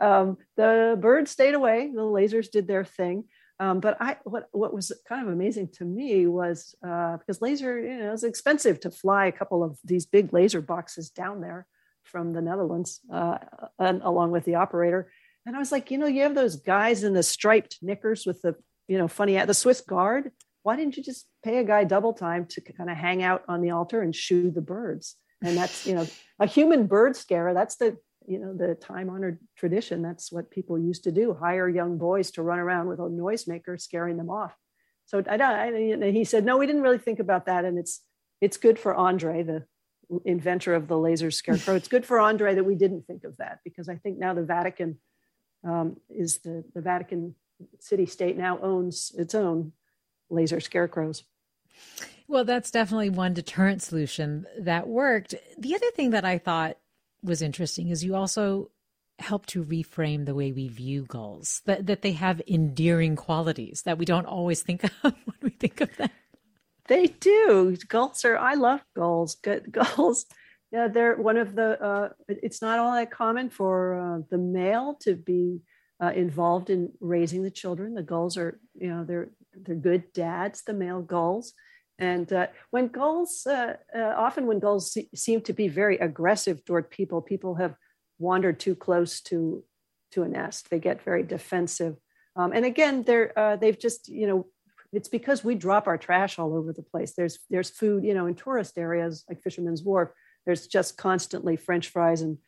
um, 0.00 0.38
the 0.56 0.98
birds 1.00 1.30
stayed 1.30 1.54
away. 1.54 1.90
The 1.94 2.00
lasers 2.00 2.50
did 2.50 2.66
their 2.66 2.84
thing. 2.84 3.24
Um, 3.60 3.78
but 3.78 3.98
I, 4.00 4.16
what 4.24 4.48
what 4.52 4.72
was 4.72 4.90
kind 5.06 5.24
of 5.24 5.32
amazing 5.32 5.68
to 5.74 5.84
me 5.84 6.26
was 6.26 6.74
uh, 6.84 7.18
because 7.18 7.42
laser, 7.42 7.78
you 7.78 7.98
know, 7.98 8.12
it's 8.14 8.22
expensive 8.24 8.80
to 8.80 8.90
fly 8.90 9.26
a 9.26 9.32
couple 9.32 9.62
of 9.62 9.78
these 9.84 10.06
big 10.06 10.32
laser 10.32 10.62
boxes 10.62 11.10
down 11.10 11.42
there 11.42 11.66
from 12.04 12.32
the 12.32 12.40
Netherlands, 12.40 13.00
uh, 13.12 13.36
and 13.78 14.00
along 14.02 14.30
with 14.30 14.44
the 14.44 14.54
operator. 14.54 15.12
And 15.44 15.54
I 15.54 15.58
was 15.58 15.72
like, 15.72 15.90
you 15.90 15.98
know, 15.98 16.06
you 16.06 16.22
have 16.22 16.34
those 16.34 16.56
guys 16.56 17.04
in 17.04 17.12
the 17.12 17.22
striped 17.22 17.78
knickers 17.82 18.24
with 18.24 18.40
the, 18.40 18.56
you 18.88 18.96
know, 18.96 19.08
funny 19.08 19.36
the 19.44 19.54
Swiss 19.54 19.82
Guard. 19.82 20.32
Why 20.62 20.76
didn't 20.76 20.96
you 20.96 21.02
just 21.02 21.26
pay 21.42 21.58
a 21.58 21.64
guy 21.64 21.84
double 21.84 22.14
time 22.14 22.46
to 22.46 22.60
kind 22.62 22.90
of 22.90 22.96
hang 22.96 23.22
out 23.22 23.44
on 23.46 23.60
the 23.60 23.70
altar 23.70 24.00
and 24.00 24.16
shoo 24.16 24.50
the 24.50 24.60
birds? 24.60 25.16
And 25.42 25.56
that's, 25.56 25.86
you 25.86 25.94
know, 25.94 26.06
a 26.38 26.46
human 26.46 26.86
bird 26.86 27.16
scare. 27.16 27.52
That's 27.54 27.76
the 27.76 27.96
you 28.26 28.38
know 28.38 28.54
the 28.54 28.74
time 28.74 29.10
honored 29.10 29.38
tradition 29.56 30.02
that's 30.02 30.30
what 30.30 30.50
people 30.50 30.78
used 30.78 31.04
to 31.04 31.12
do 31.12 31.34
hire 31.34 31.68
young 31.68 31.98
boys 31.98 32.30
to 32.32 32.42
run 32.42 32.58
around 32.58 32.86
with 32.86 32.98
a 32.98 33.02
noisemaker 33.02 33.80
scaring 33.80 34.16
them 34.16 34.30
off. 34.30 34.54
So 35.06 35.22
I, 35.28 35.36
I, 35.36 36.10
he 36.10 36.24
said 36.24 36.44
no 36.44 36.56
we 36.56 36.66
didn't 36.66 36.82
really 36.82 36.98
think 36.98 37.18
about 37.18 37.46
that 37.46 37.64
and 37.64 37.78
it's 37.78 38.02
it's 38.40 38.56
good 38.56 38.78
for 38.78 38.94
andre 38.94 39.42
the 39.42 39.64
inventor 40.24 40.74
of 40.74 40.88
the 40.88 40.98
laser 40.98 41.30
scarecrow. 41.30 41.74
It's 41.74 41.88
good 41.88 42.04
for 42.04 42.18
andre 42.18 42.54
that 42.54 42.64
we 42.64 42.74
didn't 42.74 43.06
think 43.06 43.24
of 43.24 43.36
that 43.36 43.60
because 43.64 43.88
i 43.88 43.96
think 43.96 44.18
now 44.18 44.34
the 44.34 44.44
vatican 44.44 44.98
um, 45.64 45.96
is 46.08 46.38
the 46.38 46.64
the 46.74 46.80
vatican 46.80 47.34
city 47.78 48.06
state 48.06 48.36
now 48.36 48.58
owns 48.60 49.12
its 49.16 49.34
own 49.34 49.72
laser 50.30 50.60
scarecrows. 50.60 51.24
Well, 52.28 52.44
that's 52.44 52.70
definitely 52.70 53.10
one 53.10 53.34
deterrent 53.34 53.82
solution 53.82 54.46
that 54.58 54.86
worked. 54.86 55.34
The 55.58 55.74
other 55.74 55.90
thing 55.90 56.10
that 56.10 56.24
I 56.24 56.38
thought 56.38 56.78
was 57.22 57.42
interesting 57.42 57.88
is 57.88 58.04
you 58.04 58.14
also 58.14 58.70
help 59.18 59.46
to 59.46 59.62
reframe 59.62 60.24
the 60.24 60.34
way 60.34 60.50
we 60.50 60.68
view 60.68 61.04
gulls 61.04 61.60
that 61.66 61.86
that 61.86 62.02
they 62.02 62.12
have 62.12 62.40
endearing 62.48 63.16
qualities 63.16 63.82
that 63.82 63.98
we 63.98 64.04
don't 64.04 64.26
always 64.26 64.62
think 64.62 64.84
of 65.04 65.14
when 65.24 65.36
we 65.42 65.50
think 65.50 65.80
of 65.80 65.94
them. 65.96 66.10
They 66.88 67.06
do. 67.06 67.76
Gulls 67.88 68.24
are 68.24 68.38
i 68.38 68.54
love 68.54 68.80
gulls 68.96 69.36
Good 69.36 69.70
gulls 69.78 70.26
yeah 70.72 70.88
they're 70.88 71.16
one 71.16 71.36
of 71.36 71.54
the 71.54 71.80
uh, 71.82 72.08
it's 72.28 72.62
not 72.62 72.78
all 72.78 72.92
that 72.92 73.10
common 73.10 73.50
for 73.50 73.94
uh, 73.94 74.18
the 74.30 74.38
male 74.38 74.96
to 75.02 75.14
be 75.14 75.60
uh, 76.02 76.12
involved 76.14 76.70
in 76.70 76.92
raising 77.00 77.42
the 77.42 77.50
children. 77.50 77.94
The 77.94 78.02
gulls 78.02 78.36
are 78.36 78.58
you 78.74 78.88
know 78.88 79.04
they're 79.04 79.30
they're 79.54 79.74
good 79.74 80.12
dads 80.12 80.62
the 80.62 80.72
male 80.72 81.02
gulls 81.02 81.52
and 82.00 82.32
uh, 82.32 82.46
when 82.70 82.88
gulls, 82.88 83.46
uh, 83.46 83.76
uh, 83.94 84.14
often 84.16 84.46
when 84.46 84.58
gulls 84.58 84.92
se- 84.92 85.10
seem 85.14 85.42
to 85.42 85.52
be 85.52 85.68
very 85.68 85.98
aggressive 85.98 86.64
toward 86.64 86.90
people, 86.90 87.20
people 87.20 87.56
have 87.56 87.74
wandered 88.18 88.58
too 88.58 88.74
close 88.74 89.20
to 89.22 89.62
to 90.12 90.22
a 90.22 90.28
nest. 90.28 90.70
They 90.70 90.80
get 90.80 91.02
very 91.02 91.22
defensive. 91.22 91.96
Um, 92.36 92.52
and 92.52 92.64
again, 92.64 93.02
they're 93.02 93.38
uh, 93.38 93.56
they've 93.56 93.78
just 93.78 94.08
you 94.08 94.26
know 94.26 94.46
it's 94.92 95.08
because 95.08 95.44
we 95.44 95.54
drop 95.54 95.86
our 95.86 95.98
trash 95.98 96.38
all 96.38 96.56
over 96.56 96.72
the 96.72 96.82
place. 96.82 97.12
There's 97.14 97.38
there's 97.50 97.70
food 97.70 98.02
you 98.02 98.14
know 98.14 98.26
in 98.26 98.34
tourist 98.34 98.78
areas 98.78 99.24
like 99.28 99.42
Fisherman's 99.42 99.82
Wharf. 99.82 100.10
There's 100.46 100.66
just 100.66 100.96
constantly 100.96 101.56
French 101.56 101.90
fries 101.90 102.22
and 102.22 102.38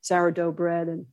sourdough 0.00 0.52
bread 0.52 0.88
and 0.88 1.06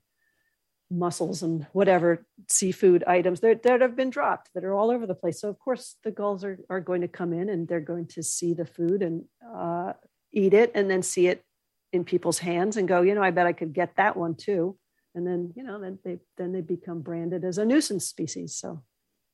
mussels 0.92 1.44
and 1.44 1.68
whatever 1.72 2.26
seafood 2.48 3.04
items 3.06 3.42
that, 3.42 3.64
that 3.64 3.82
have 3.82 3.96
been 3.96 4.10
dropped 4.10 4.50
that 4.54 4.64
are 4.64 4.74
all 4.74 4.90
over 4.90 5.06
the 5.06 5.16
place. 5.16 5.40
So 5.40 5.50
of 5.50 5.60
course 5.60 5.98
the 6.04 6.12
gulls 6.12 6.44
are, 6.44 6.60
are 6.70 6.80
going 6.80 7.02
to 7.02 7.08
come 7.08 7.34
in 7.34 7.50
and 7.50 7.68
they're 7.68 7.80
going 7.80 8.08
to 8.08 8.24
see 8.24 8.54
the 8.54 8.66
food 8.66 9.02
and 9.02 9.26
uh, 9.56 9.94
eat 10.32 10.54
it 10.54 10.72
and 10.74 10.90
then 10.90 11.04
see 11.04 11.28
it 11.28 11.44
in 11.92 12.04
people's 12.04 12.40
hands 12.40 12.78
and 12.78 12.88
go, 12.88 13.02
you 13.02 13.16
know, 13.16 13.24
I 13.24 13.32
bet 13.32 13.48
I 13.48 13.54
could 13.54 13.74
get 13.74 13.96
that 13.98 14.18
one 14.18 14.36
too. 14.36 14.78
And 15.16 15.26
then, 15.26 15.54
you 15.56 15.64
know, 15.64 15.80
then 15.80 16.00
they 16.04 16.20
then 16.38 16.52
they 16.52 16.62
become 16.62 17.02
branded 17.02 17.44
as 17.44 17.58
a 17.58 17.66
nuisance 17.66 18.06
species. 18.06 18.56
So 18.56 18.84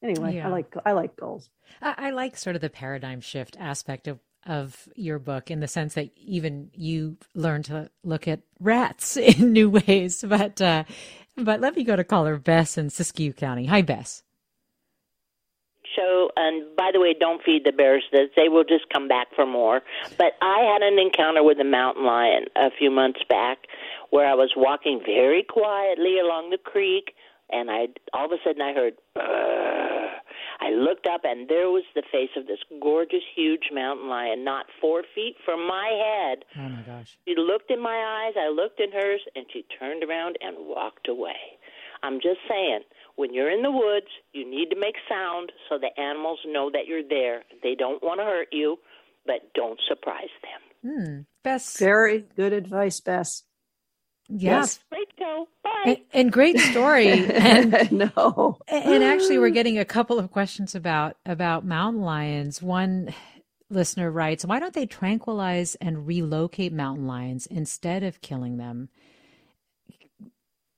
anyway, 0.02 0.36
yeah. 0.36 0.48
I 0.48 0.50
like 0.50 0.74
I 0.86 0.92
like 0.94 1.16
gulls. 1.16 1.50
I, 1.82 1.96
I 1.98 2.10
like 2.12 2.38
sort 2.38 2.56
of 2.56 2.62
the 2.62 2.70
paradigm 2.70 3.20
shift 3.20 3.58
aspect 3.60 4.08
of 4.08 4.20
of 4.46 4.88
your 4.96 5.20
book 5.20 5.50
in 5.50 5.60
the 5.60 5.68
sense 5.68 5.96
that 5.96 6.12
even 6.16 6.70
you 6.74 7.18
learn 7.34 7.64
to 7.64 7.90
look 8.04 8.28
at 8.28 8.42
rats 8.60 9.18
in 9.18 9.54
new 9.54 9.70
ways. 9.70 10.24
But 10.26 10.62
uh, 10.62 10.84
but 11.38 11.62
let 11.62 11.76
me 11.76 11.84
go 11.84 11.96
to 11.96 12.04
caller 12.04 12.38
Bess 12.38 12.78
in 12.78 12.88
Siskiyou 12.88 13.36
County. 13.36 13.66
Hi, 13.66 13.82
Bess. 13.82 14.24
So, 15.96 16.30
and 16.36 16.76
by 16.76 16.92
the 16.94 17.00
way, 17.00 17.16
don't 17.18 17.42
feed 17.44 17.64
the 17.64 17.72
bears. 17.72 18.04
They 18.12 18.50
will 18.50 18.66
just 18.66 18.90
come 18.94 19.08
back 19.08 19.28
for 19.36 19.46
more. 19.46 19.82
But 20.18 20.34
I 20.42 20.60
had 20.60 20.82
an 20.82 21.00
encounter 21.00 21.44
with 21.44 21.60
a 21.60 21.64
mountain 21.64 22.06
lion 22.06 22.46
a 22.56 22.70
few 22.78 22.92
months 22.92 23.22
back 23.30 23.60
where 24.10 24.28
I 24.28 24.34
was 24.34 24.54
walking 24.58 25.02
very 25.06 25.44
quietly 25.44 26.20
along 26.20 26.50
the 26.50 26.58
creek, 26.58 27.14
and 27.50 27.72
I 27.72 27.88
all 28.14 28.26
of 28.26 28.32
a 28.32 28.38
sudden 28.44 28.62
I 28.62 28.74
heard. 28.74 28.94
I 30.60 30.72
looked 30.72 31.08
up, 31.08 31.22
and 31.24 31.48
there 31.48 31.70
was 31.70 31.84
the 31.96 32.04
face 32.12 32.30
of 32.36 32.48
this 32.48 32.60
gorgeous, 32.82 33.24
huge 33.36 33.70
mountain 33.74 34.10
lion, 34.10 34.44
not 34.44 34.66
four 34.80 35.04
feet 35.14 35.36
from 35.44 35.68
my 35.68 35.90
head. 35.90 36.46
Oh 36.58 36.70
my 36.70 36.82
gosh! 36.82 37.18
She 37.28 37.36
looked 37.38 37.72
in 37.72 37.82
my 37.82 38.26
eyes, 38.26 38.34
I 38.38 38.50
looked 38.50 38.80
in 38.80 38.92
hers, 38.92 39.22
and 39.36 39.46
she 39.52 39.66
turned 39.80 40.04
around 40.04 40.38
and 40.42 40.56
walked 40.60 41.08
away. 41.08 41.60
I'm 42.04 42.16
just 42.16 42.40
saying, 42.50 42.82
when 43.16 43.34
you're 43.34 43.50
in 43.50 43.64
the 43.64 43.72
woods, 43.72 44.08
you 44.34 44.50
need 44.50 44.70
to 44.70 44.80
make 44.80 44.96
sound 45.10 45.52
so 45.70 45.78
the 45.78 46.00
animals 46.00 46.40
know 46.46 46.70
that 46.72 46.86
you're 46.88 47.08
there. 47.08 47.44
They 47.64 47.76
don't 47.76 48.04
want 48.04 48.20
to 48.20 48.26
hurt 48.26 48.50
you, 48.52 48.78
but 49.26 49.54
don't 49.56 49.80
surprise 49.88 50.30
them. 50.44 50.62
Hmm. 50.92 51.22
Bess. 51.44 51.80
Very 51.80 52.26
good 52.36 52.54
advice, 52.54 53.00
Bess. 53.00 53.44
Yes. 54.28 54.80
Great 54.92 55.08
show. 55.20 55.48
Bye. 55.64 55.84
And, 55.86 55.98
and 56.14 56.32
great 56.32 56.60
story. 56.60 57.08
And 57.10 57.92
no. 57.92 58.58
And 58.68 59.04
actually, 59.04 59.38
we're 59.38 59.50
getting 59.50 59.78
a 59.78 59.86
couple 59.86 60.18
of 60.18 60.32
questions 60.32 60.74
about 60.76 61.18
about 61.26 61.66
mountain 61.66 62.02
lions. 62.02 62.62
One 62.62 63.14
listener 63.70 64.10
writes, 64.10 64.46
"Why 64.46 64.60
don't 64.60 64.74
they 64.74 64.86
tranquilize 64.86 65.76
and 65.76 66.08
relocate 66.08 66.74
mountain 66.74 67.06
lions 67.06 67.46
instead 67.46 68.04
of 68.04 68.22
killing 68.22 68.58
them?" 68.58 68.90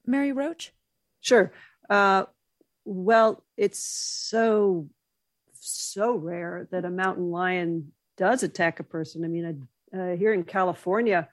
Mary 0.05 0.31
Roach. 0.31 0.73
Sure. 1.21 1.51
Uh, 1.89 2.25
well, 2.85 3.43
it's 3.55 3.79
so 3.79 4.89
so 5.53 6.15
rare 6.15 6.67
that 6.71 6.85
a 6.85 6.89
mountain 6.89 7.31
lion 7.31 7.91
does 8.17 8.43
attack 8.43 8.79
a 8.79 8.83
person. 8.83 9.23
I 9.23 9.27
mean, 9.27 9.67
uh, 9.93 10.15
here 10.15 10.33
in 10.33 10.43
California 10.43 11.29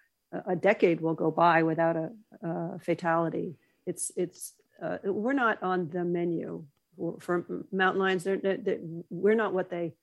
a 0.47 0.57
decade 0.57 1.01
will 1.01 1.15
go 1.15 1.31
by 1.31 1.63
without 1.63 1.97
a, 1.97 2.11
a 2.43 2.79
fatality. 2.79 3.57
It's 3.87 4.11
it's 4.17 4.55
uh, 4.83 4.99
we're 5.05 5.33
not 5.33 5.63
on 5.63 5.89
the 5.91 6.05
menu 6.05 6.65
for, 7.21 7.45
mountain 7.73 8.01
lions. 8.03 8.25
They're, 8.25 8.37
they're, 8.37 8.79
we're 9.11 9.35
not 9.35 9.53
what 9.53 9.71
they 9.71 9.95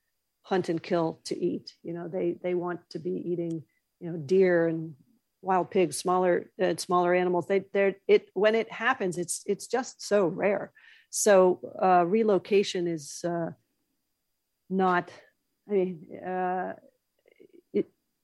hunt 0.42 0.68
and 0.68 0.82
kill 0.82 1.20
to 1.24 1.38
eat. 1.38 1.74
You 1.82 1.92
know, 1.92 2.08
they 2.08 2.36
they 2.42 2.54
want 2.54 2.80
to 2.90 2.98
be 2.98 3.12
eating 3.12 3.62
you 4.00 4.10
know 4.10 4.16
deer 4.16 4.68
and 4.68 4.94
wild 5.40 5.70
pigs, 5.70 5.96
smaller 5.96 6.50
uh, 6.62 6.74
smaller 6.76 7.14
animals. 7.14 7.46
They 7.46 7.64
they're 7.72 7.96
it 8.08 8.28
when 8.34 8.54
it 8.54 8.70
happens, 8.70 9.18
it's 9.18 9.42
it's 9.46 9.66
just 9.66 10.06
so 10.06 10.26
rare. 10.26 10.72
So 11.10 11.60
uh, 11.80 12.04
relocation 12.06 12.86
is 12.86 13.24
uh, 13.24 13.50
not. 14.70 15.10
I 15.68 15.72
mean, 15.72 16.18
uh, 16.26 16.72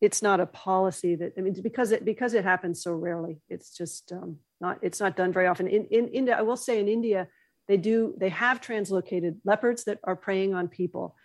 it's 0.01 0.23
not 0.23 0.41
a 0.41 0.47
policy 0.47 1.17
that 1.17 1.33
I 1.37 1.41
mean 1.41 1.61
because 1.61 1.91
it 1.91 2.05
because 2.05 2.35
it 2.35 2.45
happens 2.45 2.83
so 2.83 2.93
rarely. 2.93 3.41
It's 3.49 3.77
just 3.77 4.13
um, 4.13 4.37
not 4.61 4.79
it's 4.83 5.01
not 5.01 5.17
done 5.17 5.33
very 5.33 5.47
often. 5.47 5.67
In 5.67 5.87
in 5.87 6.09
India, 6.09 6.37
I 6.37 6.43
will 6.43 6.57
say 6.57 6.79
in 6.79 6.89
India, 6.89 7.29
they 7.67 7.77
do 7.77 8.15
they 8.19 8.29
have 8.29 8.61
translocated 8.61 9.39
leopards 9.45 9.85
that 9.85 9.99
are 10.05 10.17
preying 10.17 10.55
on 10.55 10.69
people, 10.69 11.17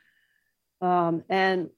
um, 0.82 1.24
and 1.30 1.70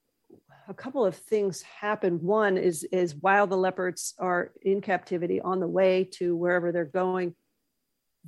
a 0.67 0.73
couple 0.73 1.05
of 1.05 1.15
things 1.15 1.61
happen. 1.61 2.23
One 2.23 2.57
is 2.57 2.83
is 2.85 3.13
while 3.15 3.45
the 3.47 3.57
leopards 3.57 4.13
are 4.17 4.53
in 4.61 4.81
captivity 4.81 5.41
on 5.41 5.59
the 5.59 5.67
way 5.67 6.05
to 6.13 6.35
wherever 6.35 6.71
they're 6.71 6.85
going, 6.85 7.35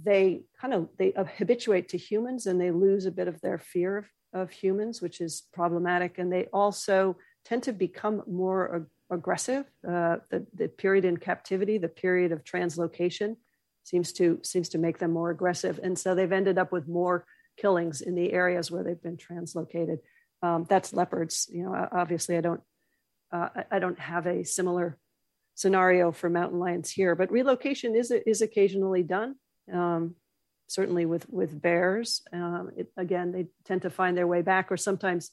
they 0.03 0.41
kind 0.59 0.73
of 0.73 0.89
they 0.97 1.13
habituate 1.37 1.89
to 1.89 1.97
humans 1.97 2.47
and 2.47 2.59
they 2.59 2.71
lose 2.71 3.05
a 3.05 3.11
bit 3.11 3.29
of 3.29 3.39
their 3.39 3.57
fear 3.57 3.97
of, 3.97 4.05
of 4.33 4.51
humans, 4.51 5.01
which 5.01 5.21
is 5.21 5.43
problematic. 5.53 6.17
And 6.17 6.31
they 6.31 6.45
also 6.51 7.15
tend 7.47 7.63
to 7.63 7.71
become 7.71 8.23
more 8.27 8.75
ag- 8.75 9.17
aggressive. 9.17 9.65
Uh, 9.87 10.17
the, 10.29 10.45
the 10.53 10.67
period 10.67 11.05
in 11.05 11.17
captivity, 11.17 11.77
the 11.77 11.87
period 11.87 12.31
of 12.31 12.43
translocation, 12.43 13.37
seems 13.83 14.11
to 14.11 14.39
seems 14.43 14.69
to 14.69 14.77
make 14.77 14.97
them 14.97 15.11
more 15.11 15.29
aggressive, 15.29 15.79
and 15.81 15.97
so 15.97 16.13
they've 16.13 16.39
ended 16.39 16.57
up 16.57 16.71
with 16.73 16.87
more 16.87 17.25
killings 17.55 18.01
in 18.01 18.15
the 18.15 18.33
areas 18.33 18.69
where 18.69 18.83
they've 18.83 19.01
been 19.01 19.17
translocated. 19.17 19.99
Um, 20.41 20.65
that's 20.69 20.93
leopards. 20.93 21.47
You 21.51 21.63
know, 21.63 21.87
obviously, 21.91 22.35
I 22.37 22.41
don't 22.41 22.61
uh, 23.31 23.49
I 23.71 23.79
don't 23.79 23.99
have 23.99 24.27
a 24.27 24.43
similar 24.43 24.97
scenario 25.55 26.11
for 26.11 26.29
mountain 26.29 26.59
lions 26.59 26.91
here, 26.91 27.15
but 27.15 27.31
relocation 27.31 27.95
is 27.95 28.11
is 28.11 28.41
occasionally 28.41 29.03
done. 29.03 29.35
Um, 29.71 30.15
certainly 30.67 31.05
with 31.05 31.29
with 31.29 31.61
bears, 31.61 32.21
um, 32.33 32.71
it, 32.75 32.91
again, 32.97 33.31
they 33.31 33.47
tend 33.63 33.83
to 33.83 33.89
find 33.89 34.17
their 34.17 34.27
way 34.27 34.41
back, 34.41 34.69
or 34.69 34.77
sometimes 34.77 35.31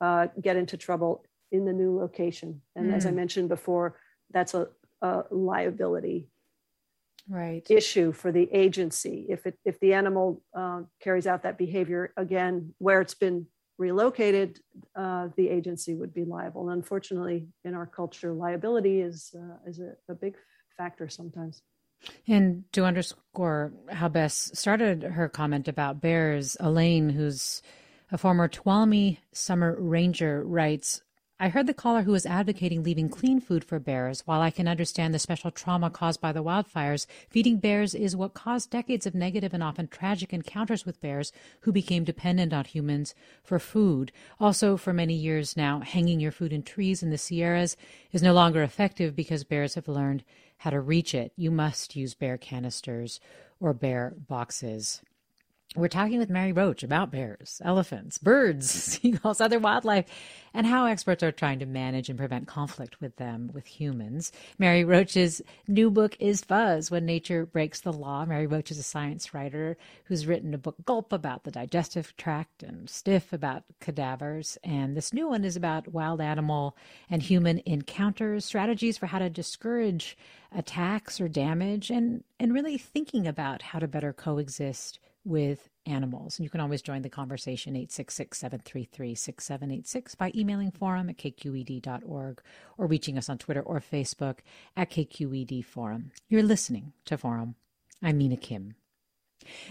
uh, 0.00 0.26
get 0.40 0.56
into 0.56 0.76
trouble 0.76 1.24
in 1.54 1.64
the 1.64 1.72
new 1.72 1.96
location. 1.96 2.60
And 2.74 2.90
mm. 2.90 2.94
as 2.94 3.06
I 3.06 3.10
hmm. 3.10 3.16
mentioned 3.16 3.48
before, 3.48 3.96
that's 4.30 4.54
a, 4.54 4.68
a 5.00 5.24
liability 5.30 6.28
right 7.28 7.66
issue 7.70 8.12
for 8.12 8.30
the 8.30 8.48
agency 8.52 9.24
if 9.30 9.46
it 9.46 9.58
if 9.64 9.80
the 9.80 9.94
animal 9.94 10.42
uh, 10.54 10.82
carries 11.00 11.26
out 11.26 11.42
that 11.42 11.56
behavior 11.56 12.12
again 12.18 12.74
where 12.78 13.00
it's 13.00 13.14
been 13.14 13.46
relocated 13.78 14.60
uh, 14.94 15.28
the 15.36 15.48
agency 15.48 15.94
would 15.94 16.12
be 16.12 16.24
liable 16.24 16.68
and 16.68 16.76
unfortunately 16.76 17.48
in 17.64 17.74
our 17.74 17.86
culture 17.86 18.32
liability 18.34 19.00
is 19.00 19.34
uh, 19.34 19.56
is 19.66 19.80
a, 19.80 19.94
a, 20.10 20.14
big 20.14 20.34
factor 20.76 21.08
sometimes 21.08 21.62
and 22.28 22.64
to 22.72 22.84
underscore 22.84 23.72
how 23.90 24.08
bess 24.08 24.50
started 24.52 25.02
her 25.02 25.28
comment 25.28 25.66
about 25.66 26.02
bears 26.02 26.58
elaine 26.60 27.08
who's 27.08 27.62
a 28.12 28.18
former 28.18 28.48
tuolumne 28.48 29.16
summer 29.32 29.76
ranger 29.80 30.44
writes 30.44 31.00
I 31.44 31.48
heard 31.48 31.66
the 31.66 31.74
caller 31.74 32.04
who 32.04 32.12
was 32.12 32.24
advocating 32.24 32.82
leaving 32.82 33.10
clean 33.10 33.38
food 33.38 33.64
for 33.64 33.78
bears. 33.78 34.22
While 34.24 34.40
I 34.40 34.50
can 34.50 34.66
understand 34.66 35.12
the 35.12 35.18
special 35.18 35.50
trauma 35.50 35.90
caused 35.90 36.18
by 36.18 36.32
the 36.32 36.42
wildfires, 36.42 37.06
feeding 37.28 37.58
bears 37.58 37.94
is 37.94 38.16
what 38.16 38.32
caused 38.32 38.70
decades 38.70 39.04
of 39.04 39.14
negative 39.14 39.52
and 39.52 39.62
often 39.62 39.88
tragic 39.88 40.32
encounters 40.32 40.86
with 40.86 41.02
bears 41.02 41.32
who 41.60 41.70
became 41.70 42.02
dependent 42.02 42.54
on 42.54 42.64
humans 42.64 43.14
for 43.42 43.58
food. 43.58 44.10
Also, 44.40 44.78
for 44.78 44.94
many 44.94 45.12
years 45.12 45.54
now, 45.54 45.80
hanging 45.80 46.18
your 46.18 46.32
food 46.32 46.50
in 46.50 46.62
trees 46.62 47.02
in 47.02 47.10
the 47.10 47.18
Sierras 47.18 47.76
is 48.10 48.22
no 48.22 48.32
longer 48.32 48.62
effective 48.62 49.14
because 49.14 49.44
bears 49.44 49.74
have 49.74 49.86
learned 49.86 50.24
how 50.56 50.70
to 50.70 50.80
reach 50.80 51.14
it. 51.14 51.34
You 51.36 51.50
must 51.50 51.94
use 51.94 52.14
bear 52.14 52.38
canisters 52.38 53.20
or 53.60 53.74
bear 53.74 54.14
boxes. 54.16 55.02
We're 55.76 55.88
talking 55.88 56.20
with 56.20 56.30
Mary 56.30 56.52
Roach 56.52 56.84
about 56.84 57.10
bears, 57.10 57.60
elephants, 57.64 58.16
birds, 58.18 58.70
seagulls, 58.70 59.40
other 59.40 59.58
wildlife, 59.58 60.06
and 60.54 60.68
how 60.68 60.86
experts 60.86 61.24
are 61.24 61.32
trying 61.32 61.58
to 61.58 61.66
manage 61.66 62.08
and 62.08 62.16
prevent 62.16 62.46
conflict 62.46 63.00
with 63.00 63.16
them, 63.16 63.50
with 63.52 63.66
humans. 63.66 64.30
Mary 64.56 64.84
Roach's 64.84 65.42
new 65.66 65.90
book 65.90 66.16
is 66.20 66.44
Fuzz 66.44 66.92
When 66.92 67.04
Nature 67.04 67.44
Breaks 67.44 67.80
the 67.80 67.92
Law. 67.92 68.24
Mary 68.24 68.46
Roach 68.46 68.70
is 68.70 68.78
a 68.78 68.84
science 68.84 69.34
writer 69.34 69.76
who's 70.04 70.28
written 70.28 70.54
a 70.54 70.58
book, 70.58 70.76
Gulp, 70.84 71.12
about 71.12 71.42
the 71.42 71.50
digestive 71.50 72.16
tract, 72.16 72.62
and 72.62 72.88
Stiff 72.88 73.32
about 73.32 73.64
cadavers. 73.80 74.56
And 74.62 74.96
this 74.96 75.12
new 75.12 75.26
one 75.26 75.44
is 75.44 75.56
about 75.56 75.88
wild 75.92 76.20
animal 76.20 76.76
and 77.10 77.20
human 77.20 77.60
encounters, 77.66 78.44
strategies 78.44 78.96
for 78.96 79.06
how 79.06 79.18
to 79.18 79.28
discourage 79.28 80.16
attacks 80.56 81.20
or 81.20 81.26
damage, 81.26 81.90
and, 81.90 82.22
and 82.38 82.54
really 82.54 82.78
thinking 82.78 83.26
about 83.26 83.60
how 83.60 83.80
to 83.80 83.88
better 83.88 84.12
coexist 84.12 85.00
with 85.24 85.68
animals. 85.86 86.38
And 86.38 86.44
you 86.44 86.50
can 86.50 86.60
always 86.60 86.82
join 86.82 87.02
the 87.02 87.08
conversation 87.08 87.76
866 87.76 88.38
733 88.38 89.14
6786 89.14 90.14
by 90.14 90.32
emailing 90.34 90.70
forum 90.70 91.10
at 91.10 91.18
kqed.org 91.18 92.42
or 92.78 92.86
reaching 92.86 93.18
us 93.18 93.28
on 93.28 93.38
Twitter 93.38 93.62
or 93.62 93.80
Facebook 93.80 94.38
at 94.76 94.90
KQED 94.90 95.64
Forum. 95.64 96.12
You're 96.28 96.42
listening 96.42 96.92
to 97.06 97.18
Forum. 97.18 97.56
I'm 98.02 98.18
Mina 98.18 98.36
Kim. 98.36 98.74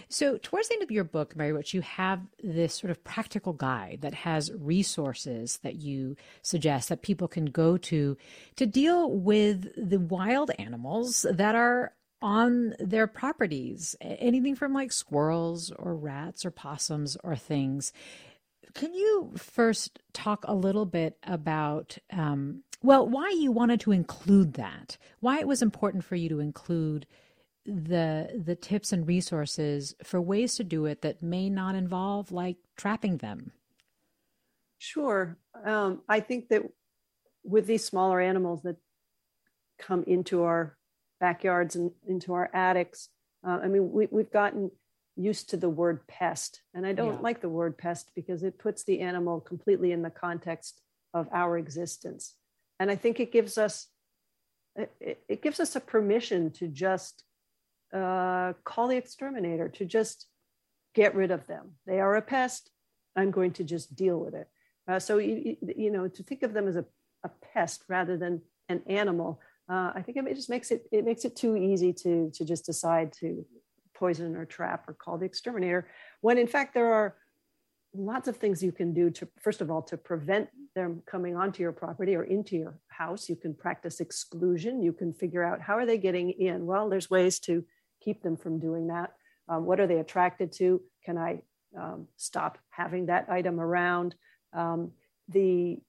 So, 0.07 0.37
towards 0.37 0.67
the 0.67 0.75
end 0.75 0.83
of 0.83 0.91
your 0.91 1.03
book, 1.03 1.35
Mary 1.35 1.51
Roach, 1.51 1.73
you 1.73 1.81
have 1.81 2.21
this 2.43 2.75
sort 2.75 2.91
of 2.91 3.03
practical 3.03 3.53
guide 3.53 3.99
that 4.01 4.13
has 4.13 4.51
resources 4.53 5.59
that 5.63 5.75
you 5.75 6.15
suggest 6.41 6.89
that 6.89 7.01
people 7.01 7.27
can 7.27 7.45
go 7.45 7.77
to 7.77 8.17
to 8.55 8.65
deal 8.65 9.11
with 9.11 9.71
the 9.75 9.99
wild 9.99 10.51
animals 10.59 11.25
that 11.29 11.55
are 11.55 11.93
on 12.23 12.73
their 12.79 13.05
properties, 13.05 13.97
anything 13.99 14.55
from 14.55 14.73
like 14.73 14.93
squirrels 14.93 15.71
or 15.71 15.93
rats 15.93 16.45
or 16.45 16.51
possums 16.51 17.17
or 17.21 17.35
things. 17.35 17.91
Can 18.73 18.93
you 18.93 19.33
first 19.35 19.99
talk 20.13 20.45
a 20.47 20.55
little 20.55 20.85
bit 20.85 21.17
about, 21.23 21.97
um, 22.11 22.63
well, 22.81 23.07
why 23.07 23.29
you 23.37 23.51
wanted 23.51 23.81
to 23.81 23.91
include 23.91 24.53
that? 24.53 24.97
Why 25.19 25.39
it 25.39 25.47
was 25.47 25.61
important 25.61 26.05
for 26.05 26.15
you 26.15 26.29
to 26.29 26.39
include 26.39 27.05
the 27.65 28.41
the 28.45 28.55
tips 28.55 28.91
and 28.91 29.07
resources 29.07 29.95
for 30.03 30.19
ways 30.19 30.55
to 30.55 30.65
do 30.65 30.85
it 30.85 31.01
that 31.01 31.21
may 31.21 31.49
not 31.49 31.75
involve 31.75 32.31
like 32.31 32.57
trapping 32.75 33.17
them? 33.17 33.51
Sure, 34.77 35.37
um, 35.63 36.01
I 36.09 36.19
think 36.21 36.49
that 36.49 36.63
with 37.43 37.67
these 37.67 37.85
smaller 37.85 38.19
animals 38.19 38.63
that 38.63 38.77
come 39.77 40.03
into 40.07 40.43
our 40.43 40.77
backyards 41.23 41.77
and 41.77 41.89
into 42.05 42.33
our 42.33 42.49
attics. 42.53 43.07
Uh, 43.47 43.59
I 43.63 43.69
mean, 43.69 43.93
we, 43.93 44.09
we've 44.11 44.29
gotten 44.29 44.71
used 45.15 45.51
to 45.51 45.57
the 45.57 45.69
word 45.69 46.05
pest, 46.05 46.61
and 46.73 46.85
I 46.85 46.91
don't 46.91 47.13
yeah. 47.13 47.21
like 47.21 47.39
the 47.39 47.47
word 47.47 47.77
pest 47.77 48.11
because 48.13 48.43
it 48.43 48.59
puts 48.59 48.83
the 48.83 48.99
animal 48.99 49.39
completely 49.39 49.93
in 49.93 50.01
the 50.01 50.09
context 50.09 50.81
of 51.13 51.29
our 51.31 51.57
existence. 51.57 52.35
And 52.77 52.91
I 52.91 52.97
think 52.97 53.21
it 53.21 53.31
gives 53.31 53.57
us 53.57 53.87
it, 54.75 55.23
it 55.29 55.41
gives 55.41 55.61
us 55.61 55.77
a 55.77 55.79
permission 55.79 56.51
to 56.59 56.67
just 56.67 57.23
uh, 57.93 58.51
call 58.65 58.89
the 58.89 58.97
exterminator 58.97 59.69
to 59.69 59.85
just 59.85 60.27
get 60.93 61.15
rid 61.15 61.31
of 61.31 61.47
them. 61.47 61.75
They 61.85 62.01
are 62.01 62.17
a 62.17 62.21
pest. 62.21 62.69
I'm 63.15 63.31
going 63.31 63.53
to 63.53 63.63
just 63.63 63.95
deal 63.95 64.19
with 64.19 64.33
it. 64.33 64.49
Uh, 64.89 64.99
so 64.99 65.19
you, 65.19 65.55
you 65.77 65.89
know 65.89 66.09
to 66.09 66.23
think 66.23 66.43
of 66.43 66.53
them 66.53 66.67
as 66.67 66.75
a, 66.75 66.83
a 67.23 67.29
pest 67.53 67.85
rather 67.87 68.17
than 68.17 68.41
an 68.67 68.81
animal 68.87 69.39
uh, 69.69 69.91
I 69.95 70.01
think 70.01 70.17
it 70.17 70.35
just 70.35 70.49
makes 70.49 70.71
it 70.71 70.85
it 70.91 71.05
makes 71.05 71.25
it 71.25 71.35
too 71.35 71.55
easy 71.55 71.93
to 71.93 72.31
to 72.33 72.45
just 72.45 72.65
decide 72.65 73.13
to 73.19 73.45
poison 73.93 74.35
or 74.35 74.45
trap 74.45 74.87
or 74.87 74.93
call 74.93 75.17
the 75.17 75.25
exterminator 75.25 75.87
when 76.21 76.37
in 76.37 76.47
fact 76.47 76.73
there 76.73 76.91
are 76.91 77.15
lots 77.95 78.27
of 78.27 78.37
things 78.37 78.63
you 78.63 78.71
can 78.71 78.93
do 78.93 79.09
to 79.09 79.27
first 79.39 79.61
of 79.61 79.69
all 79.69 79.81
to 79.81 79.97
prevent 79.97 80.49
them 80.75 81.01
coming 81.05 81.35
onto 81.35 81.61
your 81.61 81.71
property 81.71 82.15
or 82.15 82.23
into 82.23 82.55
your 82.55 82.79
house. 82.87 83.29
You 83.29 83.35
can 83.35 83.53
practice 83.53 83.99
exclusion. 83.99 84.81
You 84.81 84.91
can 84.91 85.13
figure 85.13 85.43
out 85.43 85.61
how 85.61 85.77
are 85.77 85.85
they 85.85 85.97
getting 85.97 86.31
in? 86.31 86.65
Well 86.65 86.89
there's 86.89 87.09
ways 87.09 87.39
to 87.41 87.63
keep 88.01 88.23
them 88.23 88.35
from 88.35 88.59
doing 88.59 88.87
that. 88.87 89.13
Um, 89.47 89.65
what 89.65 89.79
are 89.79 89.87
they 89.87 89.99
attracted 89.99 90.51
to? 90.53 90.81
Can 91.05 91.17
i 91.17 91.41
um, 91.77 92.07
stop 92.17 92.57
having 92.69 93.07
that 93.07 93.29
item 93.29 93.59
around? 93.59 94.15
Um, 94.53 94.91
the 95.29 95.79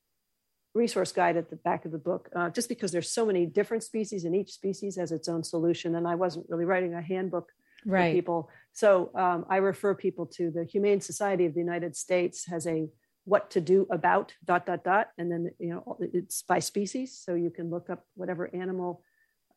resource 0.75 1.13
guide 1.13 1.37
at 1.37 1.51
the 1.51 1.57
back 1.57 1.85
of 1.85 1.93
the 1.93 1.99
book, 1.99 2.29
uh, 2.35 2.51
just 2.51 2.69
because 2.69 2.91
there's 2.93 3.11
so 3.11 3.25
many 3.25 3.47
different 3.47 3.83
species 3.83 4.25
and 4.25 4.35
each 4.35 4.53
species 4.53 4.97
has 4.97 5.13
its 5.13 5.29
own 5.29 5.45
solution. 5.45 5.95
And 5.95 6.07
I 6.07 6.17
wasn't 6.17 6.47
really 6.49 6.65
writing 6.65 6.95
a 6.95 7.03
handbook 7.03 7.51
right. 7.87 8.11
for 8.11 8.15
people. 8.15 8.51
So 8.73 9.11
um, 9.15 9.47
I 9.49 9.57
refer 9.57 9.95
people 9.95 10.27
to 10.35 10.51
the 10.51 10.65
Humane 10.65 11.01
Society 11.01 11.47
of 11.47 11.55
the 11.55 11.61
United 11.61 11.97
States 11.97 12.47
has 12.47 12.67
a 12.67 12.89
what 13.25 13.51
to 13.53 13.61
do 13.61 13.87
about 13.91 14.35
dot 14.45 14.67
dot 14.67 14.85
dot 14.85 15.09
and 15.17 15.33
then 15.33 15.51
you 15.59 15.71
know 15.71 15.97
it's 16.01 16.43
by 16.43 16.59
species 16.59 17.19
so 17.19 17.35
you 17.35 17.51
can 17.51 17.71
look 17.71 17.89
up 17.89 18.05
whatever 18.17 18.55
animal 18.55 19.03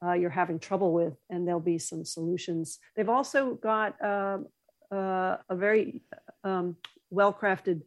uh, 0.05 0.13
you're 0.13 0.29
having 0.29 0.57
trouble 0.57 0.93
with 0.93 1.13
and 1.29 1.45
there'll 1.45 1.59
be 1.59 1.77
some 1.77 2.05
solutions 2.05 2.79
they've 2.95 3.09
also 3.09 3.55
got 3.55 4.01
uh, 4.01 4.37
uh, 4.89 5.35
a 5.49 5.55
very 5.55 6.01
um, 6.45 6.77
well 7.09 7.33
crafted 7.33 7.81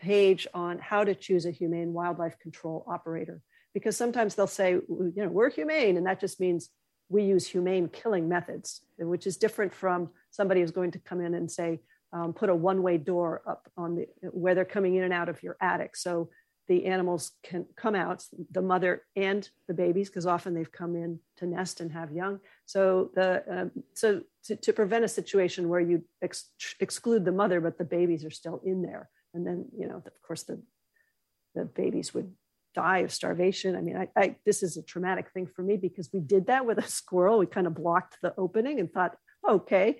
page 0.00 0.46
on 0.54 0.78
how 0.78 1.04
to 1.04 1.14
choose 1.14 1.46
a 1.46 1.50
humane 1.50 1.92
wildlife 1.92 2.38
control 2.38 2.84
operator. 2.88 3.40
Because 3.74 3.96
sometimes 3.96 4.34
they'll 4.34 4.46
say 4.46 4.72
you 4.72 5.12
know 5.16 5.28
we're 5.28 5.50
humane 5.50 5.96
and 5.96 6.06
that 6.06 6.20
just 6.20 6.40
means 6.40 6.70
we 7.08 7.22
use 7.24 7.46
humane 7.46 7.88
killing 7.88 8.28
methods 8.28 8.82
which 8.98 9.26
is 9.26 9.36
different 9.36 9.72
from 9.72 10.10
somebody 10.30 10.60
who's 10.60 10.70
going 10.70 10.92
to 10.92 10.98
come 10.98 11.20
in 11.20 11.34
and 11.34 11.50
say 11.50 11.80
um, 12.12 12.32
put 12.32 12.48
a 12.48 12.54
one-way 12.54 12.98
door 12.98 13.42
up 13.46 13.70
on 13.76 13.94
the 13.94 14.06
where 14.30 14.54
they're 14.54 14.64
coming 14.64 14.96
in 14.96 15.04
and 15.04 15.12
out 15.12 15.28
of 15.28 15.42
your 15.42 15.56
attic. 15.60 15.96
So 15.96 16.30
the 16.66 16.86
animals 16.86 17.32
can 17.42 17.66
come 17.76 17.94
out 17.94 18.24
the 18.52 18.62
mother 18.62 19.02
and 19.16 19.48
the 19.66 19.74
babies 19.74 20.08
because 20.08 20.26
often 20.26 20.54
they've 20.54 20.70
come 20.70 20.94
in 20.94 21.18
to 21.36 21.46
nest 21.46 21.80
and 21.80 21.90
have 21.92 22.12
young. 22.12 22.38
So 22.66 23.10
the 23.14 23.42
um, 23.48 23.70
so 23.94 24.22
to, 24.44 24.56
to, 24.56 24.72
prevent 24.72 25.04
a 25.04 25.08
situation 25.08 25.68
where 25.68 25.80
you 25.80 26.04
ex- 26.22 26.50
exclude 26.78 27.24
the 27.24 27.32
mother 27.32 27.60
but 27.60 27.76
the 27.76 27.84
babies 27.84 28.24
are 28.24 28.30
still 28.30 28.60
in 28.64 28.82
there 28.82 29.08
and 29.34 29.46
then 29.46 29.66
you 29.76 29.86
know 29.86 29.96
of 29.96 30.22
course 30.22 30.44
the 30.44 30.60
the 31.54 31.64
babies 31.64 32.14
would 32.14 32.32
die 32.74 32.98
of 32.98 33.12
starvation. 33.12 33.74
I 33.74 33.80
mean 33.80 33.96
I, 33.96 34.08
I, 34.16 34.36
this 34.46 34.62
is 34.62 34.76
a 34.76 34.82
traumatic 34.82 35.30
thing 35.32 35.46
for 35.46 35.62
me 35.62 35.76
because 35.76 36.10
we 36.12 36.20
did 36.20 36.46
that 36.46 36.66
with 36.66 36.78
a 36.78 36.88
squirrel. 36.88 37.38
We 37.38 37.46
kind 37.46 37.66
of 37.66 37.74
blocked 37.74 38.18
the 38.22 38.34
opening 38.38 38.78
and 38.78 38.92
thought 38.92 39.16
okay 39.48 39.98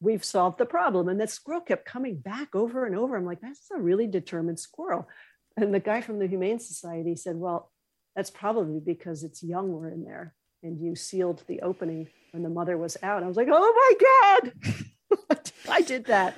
we've 0.00 0.24
solved 0.24 0.58
the 0.58 0.66
problem. 0.66 1.08
And 1.08 1.20
that 1.20 1.30
squirrel 1.30 1.60
kept 1.60 1.84
coming 1.84 2.16
back 2.16 2.56
over 2.56 2.84
and 2.84 2.96
over. 2.96 3.16
I'm 3.16 3.24
like 3.24 3.40
that's 3.40 3.70
a 3.74 3.80
really 3.80 4.06
determined 4.06 4.60
squirrel. 4.60 5.08
And 5.56 5.72
the 5.72 5.80
guy 5.80 6.00
from 6.00 6.18
the 6.18 6.26
humane 6.26 6.58
society 6.58 7.16
said 7.16 7.36
well 7.36 7.70
that's 8.14 8.30
probably 8.30 8.80
because 8.80 9.24
its 9.24 9.42
young 9.42 9.72
were 9.72 9.88
in 9.88 10.04
there 10.04 10.34
and 10.62 10.78
you 10.78 10.94
sealed 10.94 11.42
the 11.46 11.62
opening 11.62 12.08
when 12.32 12.42
the 12.42 12.50
mother 12.50 12.76
was 12.76 12.96
out. 13.02 13.22
I 13.22 13.28
was 13.28 13.36
like 13.36 13.48
oh 13.50 13.94
my 14.00 14.50
god 14.50 14.52
i 15.68 15.80
did 15.80 16.06
that 16.06 16.36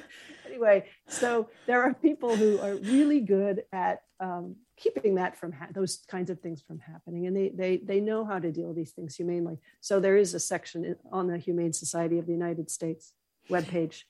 anyway, 0.55 0.85
so 1.09 1.49
there 1.67 1.83
are 1.83 1.95
people 1.95 2.37
who 2.37 2.59
are 2.61 2.77
really 2.77 3.21
good 3.21 3.65
at 3.73 4.03
um, 4.21 4.57
keeping 4.77 5.17
that 5.17 5.37
from 5.37 5.53
ha- 5.53 5.69
those 5.73 6.05
kinds 6.09 6.31
of 6.31 6.41
things 6.41 6.63
from 6.63 6.79
happening, 6.79 7.27
and 7.27 7.37
they 7.37 7.49
they 7.49 7.77
they 7.79 8.01
know 8.01 8.25
how 8.25 8.39
to 8.39 8.53
deal 8.53 8.69
with 8.69 8.77
these 8.77 8.93
things 8.93 9.17
humanely. 9.17 9.59
So 9.81 10.01
there 10.01 10.17
is 10.17 10.35
a 10.35 10.41
section 10.41 10.97
on 11.11 11.27
the 11.27 11.39
Humane 11.39 11.73
Society 11.73 12.19
of 12.19 12.27
the 12.27 12.33
United 12.33 12.71
States 12.71 13.13
webpage 13.51 14.03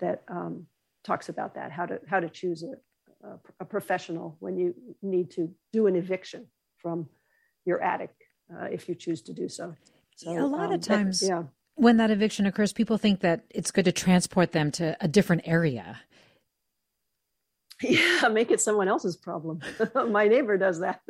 that 0.00 0.22
um, 0.28 0.66
talks 1.04 1.28
about 1.28 1.54
that 1.54 1.70
how 1.72 1.86
to 1.86 2.00
how 2.08 2.20
to 2.20 2.28
choose 2.28 2.62
a, 2.62 3.26
a, 3.26 3.38
a, 3.60 3.64
professional 3.64 4.36
when 4.40 4.58
you 4.58 4.74
need 5.02 5.30
to 5.30 5.54
do 5.72 5.86
an 5.86 5.96
eviction 5.96 6.46
from 6.78 7.08
your 7.64 7.82
attic 7.82 8.14
uh, 8.52 8.64
if 8.64 8.88
you 8.88 8.94
choose 8.94 9.22
to 9.22 9.32
do 9.32 9.48
so. 9.48 9.74
So 10.16 10.30
a 10.30 10.46
lot 10.46 10.66
um, 10.66 10.72
of 10.72 10.80
times, 10.80 11.20
that, 11.20 11.26
yeah. 11.26 11.42
When 11.76 11.98
that 11.98 12.10
eviction 12.10 12.46
occurs, 12.46 12.72
people 12.72 12.96
think 12.96 13.20
that 13.20 13.44
it's 13.50 13.70
good 13.70 13.84
to 13.84 13.92
transport 13.92 14.52
them 14.52 14.70
to 14.72 14.96
a 15.00 15.06
different 15.06 15.42
area. 15.44 16.00
Yeah, 17.82 18.28
make 18.28 18.50
it 18.50 18.62
someone 18.62 18.88
else's 18.88 19.18
problem. 19.18 19.60
My 20.08 20.28
neighbor 20.28 20.56
does 20.56 20.80
that. 20.80 21.02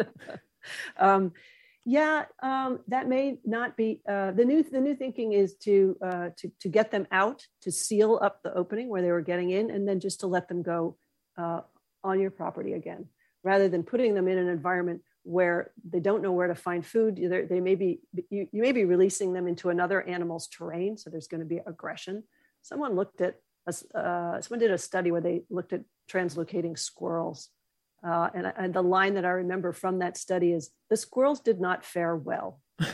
um, 0.99 1.33
yeah, 1.85 2.25
um, 2.43 2.81
that 2.89 3.09
may 3.09 3.39
not 3.45 3.77
be 3.77 4.01
uh, 4.09 4.33
the 4.33 4.45
new. 4.45 4.65
The 4.65 4.81
new 4.81 4.97
thinking 4.97 5.33
is 5.33 5.55
to 5.59 5.97
uh, 6.03 6.29
to 6.37 6.51
to 6.59 6.69
get 6.69 6.91
them 6.91 7.07
out, 7.13 7.47
to 7.63 7.71
seal 7.71 8.19
up 8.21 8.43
the 8.43 8.53
opening 8.53 8.89
where 8.89 9.01
they 9.01 9.13
were 9.13 9.21
getting 9.21 9.51
in, 9.51 9.71
and 9.71 9.87
then 9.87 10.01
just 10.01 10.19
to 10.21 10.27
let 10.27 10.49
them 10.49 10.65
go 10.65 10.97
uh, 11.39 11.61
on 12.03 12.19
your 12.19 12.33
property 12.33 12.73
again, 12.73 13.07
rather 13.45 13.69
than 13.69 13.85
putting 13.85 14.15
them 14.15 14.27
in 14.27 14.37
an 14.37 14.49
environment 14.49 15.03
where 15.27 15.73
they 15.89 16.01
don't 16.01 16.23
know 16.23 16.33
where 16.33 16.47
to 16.47 16.55
find 16.55 16.87
food. 16.87 17.19
They're, 17.21 17.47
they 17.47 17.61
may 17.61 17.75
be 17.75 18.01
you, 18.31 18.49
you 18.53 18.63
may 18.63 18.73
be 18.73 18.85
releasing 18.85 19.33
them 19.33 19.49
into 19.49 19.71
another 19.71 20.03
animal's 20.03 20.47
terrain, 20.47 20.97
so 20.97 21.11
there's 21.11 21.29
going 21.29 21.41
to 21.41 21.47
be 21.47 21.61
aggression. 21.67 22.23
Someone 22.63 22.95
looked 22.95 23.21
at 23.21 23.37
a, 23.67 23.99
uh, 23.99 24.41
someone 24.41 24.61
did 24.61 24.71
a 24.71 24.79
study 24.79 25.11
where 25.11 25.21
they 25.21 25.43
looked 25.51 25.73
at 25.73 25.83
translocating 26.09 26.79
squirrels 26.79 27.51
uh, 28.07 28.29
and, 28.35 28.53
and 28.57 28.75
the 28.75 28.83
line 28.83 29.15
that 29.15 29.25
I 29.25 29.31
remember 29.31 29.73
from 29.73 29.99
that 29.99 30.17
study 30.17 30.53
is 30.53 30.71
the 30.91 30.97
squirrels 30.97 31.41
did 31.41 31.61
not 31.61 31.85
fare 31.85 32.17
well. 32.17 32.61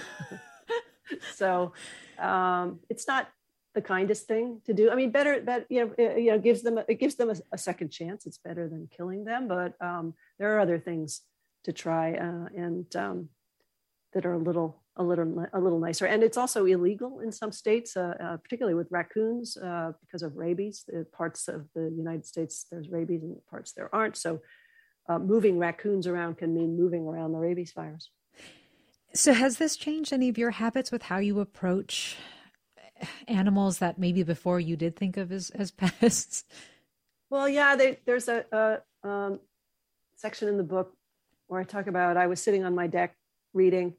so 1.34 1.72
um, 2.18 2.80
it's 2.88 3.06
not 3.06 3.28
the 3.74 3.82
kindest 3.82 4.26
thing 4.26 4.60
to 4.66 4.72
do. 4.72 4.90
I 4.90 4.94
mean, 4.94 5.10
better 5.10 5.40
that 5.40 5.66
you 5.68 5.84
know, 5.84 5.94
it, 5.98 6.20
you 6.20 6.30
know, 6.30 6.38
gives 6.38 6.62
them 6.62 6.78
it 6.88 7.00
gives 7.00 7.16
them 7.16 7.30
a, 7.30 7.36
a, 7.52 7.58
second 7.58 7.90
chance. 7.90 8.26
It's 8.26 8.38
better 8.38 8.68
than 8.68 8.88
killing 8.94 9.24
them, 9.24 9.48
but 9.48 9.74
um, 9.80 10.14
there 10.38 10.56
are 10.56 10.60
other 10.60 10.78
things 10.78 11.22
to 11.64 11.72
try 11.72 12.14
uh, 12.14 12.46
and 12.56 12.94
um, 12.96 13.28
that 14.12 14.26
are 14.26 14.34
a 14.34 14.38
little 14.38 14.82
a 14.96 15.02
little 15.02 15.46
a 15.52 15.60
little 15.60 15.78
nicer. 15.78 16.06
And 16.06 16.22
it's 16.22 16.36
also 16.36 16.66
illegal 16.66 17.20
in 17.20 17.32
some 17.32 17.52
states, 17.52 17.96
uh, 17.96 18.14
uh, 18.22 18.36
particularly 18.38 18.74
with 18.74 18.88
raccoons, 18.90 19.56
uh, 19.56 19.92
because 20.00 20.22
of 20.22 20.36
rabies. 20.36 20.84
The 20.86 21.06
parts 21.12 21.48
of 21.48 21.66
the 21.74 21.90
United 21.96 22.26
States 22.26 22.66
there's 22.70 22.90
rabies, 22.90 23.22
and 23.22 23.36
parts 23.50 23.72
there 23.72 23.94
aren't. 23.94 24.16
So 24.16 24.40
uh, 25.08 25.18
moving 25.18 25.58
raccoons 25.58 26.06
around 26.06 26.38
can 26.38 26.54
mean 26.54 26.76
moving 26.76 27.06
around 27.06 27.32
the 27.32 27.38
rabies 27.38 27.72
virus. 27.74 28.10
So, 29.14 29.34
has 29.34 29.58
this 29.58 29.76
changed 29.76 30.12
any 30.12 30.28
of 30.28 30.38
your 30.38 30.52
habits 30.52 30.90
with 30.90 31.02
how 31.02 31.18
you 31.18 31.40
approach 31.40 32.16
animals 33.28 33.78
that 33.78 33.98
maybe 33.98 34.22
before 34.22 34.60
you 34.60 34.76
did 34.76 34.96
think 34.96 35.16
of 35.16 35.32
as, 35.32 35.50
as 35.50 35.70
pests? 36.00 36.44
Well, 37.28 37.48
yeah, 37.48 37.76
they, 37.76 37.98
there's 38.06 38.28
a, 38.28 38.44
a 38.52 39.08
um, 39.08 39.40
section 40.16 40.48
in 40.48 40.56
the 40.56 40.62
book 40.62 40.94
where 41.52 41.60
I 41.60 41.64
talk 41.64 41.86
about 41.86 42.16
I 42.16 42.28
was 42.28 42.40
sitting 42.40 42.64
on 42.64 42.74
my 42.74 42.86
deck 42.86 43.14
reading 43.52 43.92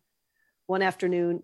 one 0.66 0.82
afternoon 0.82 1.44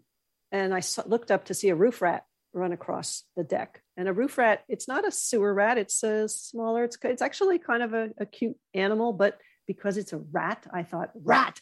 and 0.51 0.73
I 0.73 0.81
looked 1.05 1.29
up 1.29 1.45
to 1.45 1.53
see 1.53 1.69
a 1.69 1.75
roof 1.75 2.01
rat 2.01 2.25
run 2.51 2.71
across 2.71 3.25
the 3.37 3.43
deck. 3.43 3.83
And 3.95 4.07
a 4.07 4.13
roof 4.13 4.39
rat, 4.39 4.63
it's 4.67 4.87
not 4.87 5.07
a 5.07 5.11
sewer 5.11 5.53
rat, 5.53 5.77
it's 5.77 6.01
a 6.01 6.27
smaller, 6.27 6.83
it's, 6.83 6.97
it's 7.03 7.21
actually 7.21 7.59
kind 7.59 7.83
of 7.83 7.93
a, 7.93 8.09
a 8.17 8.25
cute 8.25 8.57
animal, 8.73 9.13
but 9.13 9.37
because 9.67 9.97
it's 9.97 10.11
a 10.11 10.17
rat, 10.17 10.65
I 10.73 10.81
thought, 10.81 11.11
rat. 11.13 11.61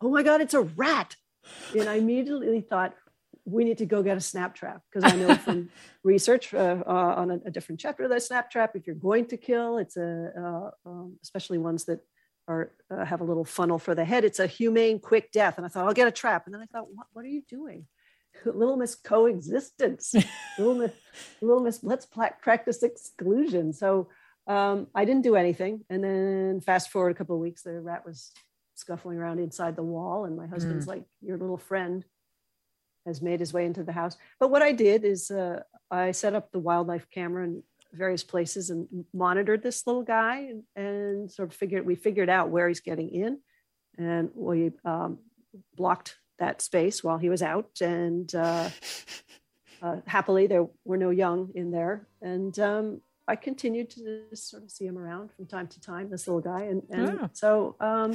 Oh 0.00 0.08
my 0.08 0.22
God, 0.22 0.40
it's 0.40 0.54
a 0.54 0.62
rat. 0.62 1.14
And 1.78 1.86
I 1.86 1.96
immediately 1.96 2.62
thought, 2.62 2.94
we 3.44 3.62
need 3.62 3.78
to 3.78 3.86
go 3.86 4.02
get 4.02 4.16
a 4.16 4.20
snap 4.22 4.54
trap 4.54 4.80
because 4.90 5.12
I 5.12 5.16
know 5.16 5.34
from 5.34 5.68
research 6.02 6.54
uh, 6.54 6.82
uh, 6.86 6.90
on 6.90 7.30
a, 7.30 7.40
a, 7.44 7.50
different 7.50 7.80
chapter 7.80 8.04
of 8.04 8.10
that 8.10 8.22
snap 8.22 8.50
trap, 8.50 8.74
if 8.74 8.86
you're 8.86 8.96
going 8.96 9.26
to 9.26 9.36
kill, 9.36 9.78
it's 9.78 9.96
a, 9.96 10.32
uh, 10.34 10.88
um, 10.88 11.16
especially 11.22 11.58
ones 11.58 11.84
that 11.86 12.00
are 12.48 12.72
uh, 12.90 13.04
have 13.04 13.20
a 13.20 13.24
little 13.24 13.44
funnel 13.44 13.78
for 13.78 13.94
the 13.94 14.04
head, 14.04 14.24
it's 14.24 14.38
a 14.38 14.46
humane, 14.46 14.98
quick 14.98 15.32
death. 15.32 15.56
And 15.56 15.66
I 15.66 15.68
thought, 15.68 15.86
I'll 15.86 15.94
get 15.94 16.08
a 16.08 16.12
trap. 16.12 16.46
And 16.46 16.54
then 16.54 16.62
I 16.62 16.66
thought, 16.66 16.88
what, 16.92 17.06
what 17.12 17.24
are 17.24 17.28
you 17.28 17.42
doing? 17.48 17.86
Little 18.44 18.76
Miss 18.76 18.94
coexistence, 18.94 20.14
Little 20.58 20.74
Miss, 20.74 20.92
Little 21.40 21.62
Miss, 21.62 21.82
let's 21.82 22.06
practice 22.06 22.82
exclusion. 22.82 23.72
So 23.72 24.08
um, 24.46 24.88
I 24.94 25.04
didn't 25.04 25.22
do 25.22 25.36
anything. 25.36 25.84
And 25.88 26.02
then 26.02 26.60
fast 26.60 26.90
forward 26.90 27.10
a 27.10 27.14
couple 27.14 27.36
of 27.36 27.42
weeks, 27.42 27.62
the 27.62 27.80
rat 27.80 28.04
was 28.04 28.32
scuffling 28.74 29.18
around 29.18 29.38
inside 29.38 29.76
the 29.76 29.82
wall. 29.82 30.24
And 30.24 30.36
my 30.36 30.46
husband's 30.46 30.86
mm. 30.86 30.88
like, 30.88 31.04
Your 31.20 31.38
little 31.38 31.58
friend 31.58 32.04
has 33.06 33.20
made 33.20 33.40
his 33.40 33.52
way 33.52 33.66
into 33.66 33.82
the 33.82 33.92
house. 33.92 34.16
But 34.38 34.50
what 34.50 34.62
I 34.62 34.72
did 34.72 35.04
is 35.04 35.30
uh, 35.30 35.60
I 35.90 36.12
set 36.12 36.34
up 36.34 36.52
the 36.52 36.58
wildlife 36.58 37.08
camera 37.10 37.44
in 37.44 37.62
various 37.92 38.24
places 38.24 38.70
and 38.70 39.04
monitored 39.12 39.62
this 39.62 39.86
little 39.86 40.02
guy 40.02 40.50
and, 40.50 40.62
and 40.76 41.30
sort 41.30 41.50
of 41.50 41.54
figured, 41.54 41.84
we 41.84 41.94
figured 41.94 42.30
out 42.30 42.50
where 42.50 42.68
he's 42.68 42.80
getting 42.80 43.10
in. 43.10 43.38
And 43.98 44.30
we 44.34 44.72
um, 44.84 45.18
blocked 45.76 46.16
that 46.38 46.62
space 46.62 47.04
while 47.04 47.18
he 47.18 47.28
was 47.28 47.42
out. 47.42 47.80
And 47.80 48.34
uh, 48.34 48.70
uh, 49.82 49.96
happily, 50.06 50.46
there 50.46 50.66
were 50.84 50.96
no 50.96 51.10
young 51.10 51.50
in 51.54 51.70
there. 51.70 52.06
And 52.22 52.58
um, 52.58 53.00
I 53.28 53.36
continued 53.36 53.90
to 53.90 54.24
sort 54.34 54.62
of 54.62 54.70
see 54.70 54.86
him 54.86 54.98
around 54.98 55.32
from 55.32 55.46
time 55.46 55.68
to 55.68 55.80
time, 55.80 56.10
this 56.10 56.26
little 56.26 56.40
guy, 56.40 56.64
and, 56.64 56.82
and 56.90 57.20
oh. 57.22 57.28
so 57.32 57.76
um, 57.80 58.14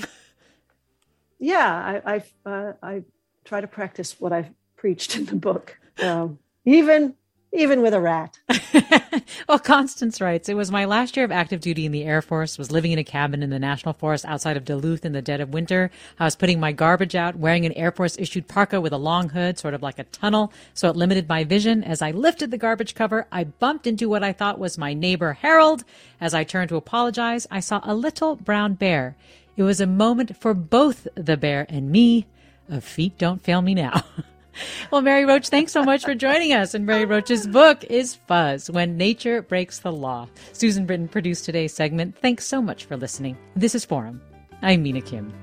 yeah, 1.39 2.01
I 2.05 2.23
I, 2.45 2.49
uh, 2.49 2.73
I 2.84 3.03
try 3.45 3.61
to 3.61 3.67
practice 3.67 4.19
what 4.19 4.34
I've 4.34 4.51
preached 4.75 5.15
in 5.15 5.25
the 5.25 5.36
book, 5.36 5.80
um, 6.03 6.39
even 6.65 7.15
even 7.54 7.82
with 7.82 7.93
a 7.93 8.02
rat. 8.02 8.39
well, 9.48 9.60
Constance 9.60 10.20
writes, 10.20 10.50
it 10.50 10.56
was 10.56 10.70
my 10.70 10.86
last 10.86 11.16
year 11.16 11.26
of 11.26 11.32
active 11.32 11.62
duty 11.62 11.86
in 11.86 11.91
the 11.91 12.04
Air 12.04 12.22
Force, 12.22 12.58
was 12.58 12.72
living 12.72 12.91
in 12.91 13.00
a 13.00 13.04
cabin 13.04 13.41
in 13.41 13.50
the 13.50 13.60
National 13.60 13.93
Forest 13.93 14.26
outside 14.26 14.58
of 14.58 14.66
Duluth 14.66 15.06
in 15.06 15.14
the 15.14 15.22
dead 15.22 15.41
of 15.41 15.54
winter. 15.54 15.89
I 16.20 16.26
was 16.26 16.36
putting 16.36 16.60
my 16.60 16.72
garbage 16.72 17.16
out, 17.16 17.36
wearing 17.36 17.66
an 17.66 17.74
Air 17.74 17.91
Force 17.91 18.18
issued 18.20 18.48
parka 18.48 18.82
with 18.82 18.93
a 18.93 18.98
long 18.98 19.30
hood, 19.30 19.58
sort 19.58 19.74
of 19.74 19.82
like 19.82 19.98
a 19.98 20.04
tunnel, 20.06 20.52
so 20.74 20.89
it 20.89 20.95
limited 20.95 21.30
my 21.30 21.43
vision. 21.43 21.84
As 21.84 22.02
I 22.02 22.12
lifted 22.12 22.52
the 22.52 22.58
garbage 22.58 22.95
cover, 22.95 23.28
I 23.32 23.45
bumped 23.45 23.88
into 23.88 24.10
what 24.10 24.24
I 24.24 24.34
thought 24.34 24.60
was 24.60 24.78
my 24.78 24.93
neighbor 24.93 25.34
Harold. 25.34 25.84
As 26.20 26.34
I 26.34 26.43
turned 26.43 26.70
to 26.70 26.76
apologize, 26.76 27.48
I 27.50 27.60
saw 27.60 27.82
a 27.84 27.95
little 27.95 28.36
brown 28.36 28.74
bear. 28.74 29.16
It 29.56 29.64
was 29.64 29.82
a 29.82 29.88
moment 29.88 30.38
for 30.38 30.54
both 30.54 31.08
the 31.16 31.38
bear 31.38 31.66
and 31.70 31.89
me. 31.91 32.28
Of 32.70 32.84
feet 32.84 33.18
don't 33.18 33.41
fail 33.41 33.62
me 33.62 33.74
now. 33.74 34.04
well, 34.91 35.01
Mary 35.01 35.26
Roach, 35.26 35.49
thanks 35.49 35.72
so 35.72 35.84
much 35.84 36.03
for 36.03 36.16
joining 36.16 36.53
us. 36.53 36.74
And 36.74 36.86
Mary 36.86 37.05
Roach's 37.05 37.47
book 37.47 37.84
is 37.86 38.16
Fuzz 38.28 38.70
When 38.70 38.97
Nature 38.97 39.41
Breaks 39.41 39.80
the 39.80 39.91
Law. 39.91 40.28
Susan 40.53 40.86
Britton 40.86 41.08
produced 41.08 41.45
today's 41.45 41.74
segment. 41.74 42.18
Thanks 42.18 42.45
so 42.45 42.62
much 42.62 42.86
for 42.86 42.97
listening. 42.97 43.38
This 43.55 43.76
is 43.76 43.86
Forum. 43.86 44.22
I'm 44.62 44.84
Mina 44.84 45.01
Kim. 45.01 45.34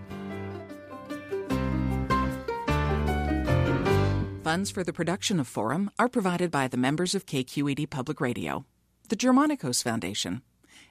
Funds 4.42 4.70
for 4.70 4.84
the 4.84 4.92
production 4.92 5.40
of 5.40 5.48
Forum 5.48 5.90
are 5.98 6.08
provided 6.08 6.50
by 6.50 6.68
the 6.68 6.76
members 6.76 7.14
of 7.14 7.24
KQED 7.24 7.88
Public 7.88 8.20
Radio, 8.20 8.66
the 9.08 9.16
Germanacos 9.16 9.82
Foundation, 9.82 10.42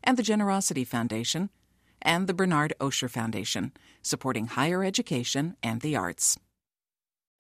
and 0.04 0.18
the 0.18 0.24
Generosity 0.24 0.84
Foundation, 0.84 1.50
and 2.02 2.28
the 2.28 2.34
Bernard 2.34 2.74
Osher 2.80 3.10
Foundation, 3.10 3.72
supporting 4.02 4.48
higher 4.48 4.84
education 4.84 5.56
and 5.62 5.82
the 5.82 5.96
arts. 5.96 6.38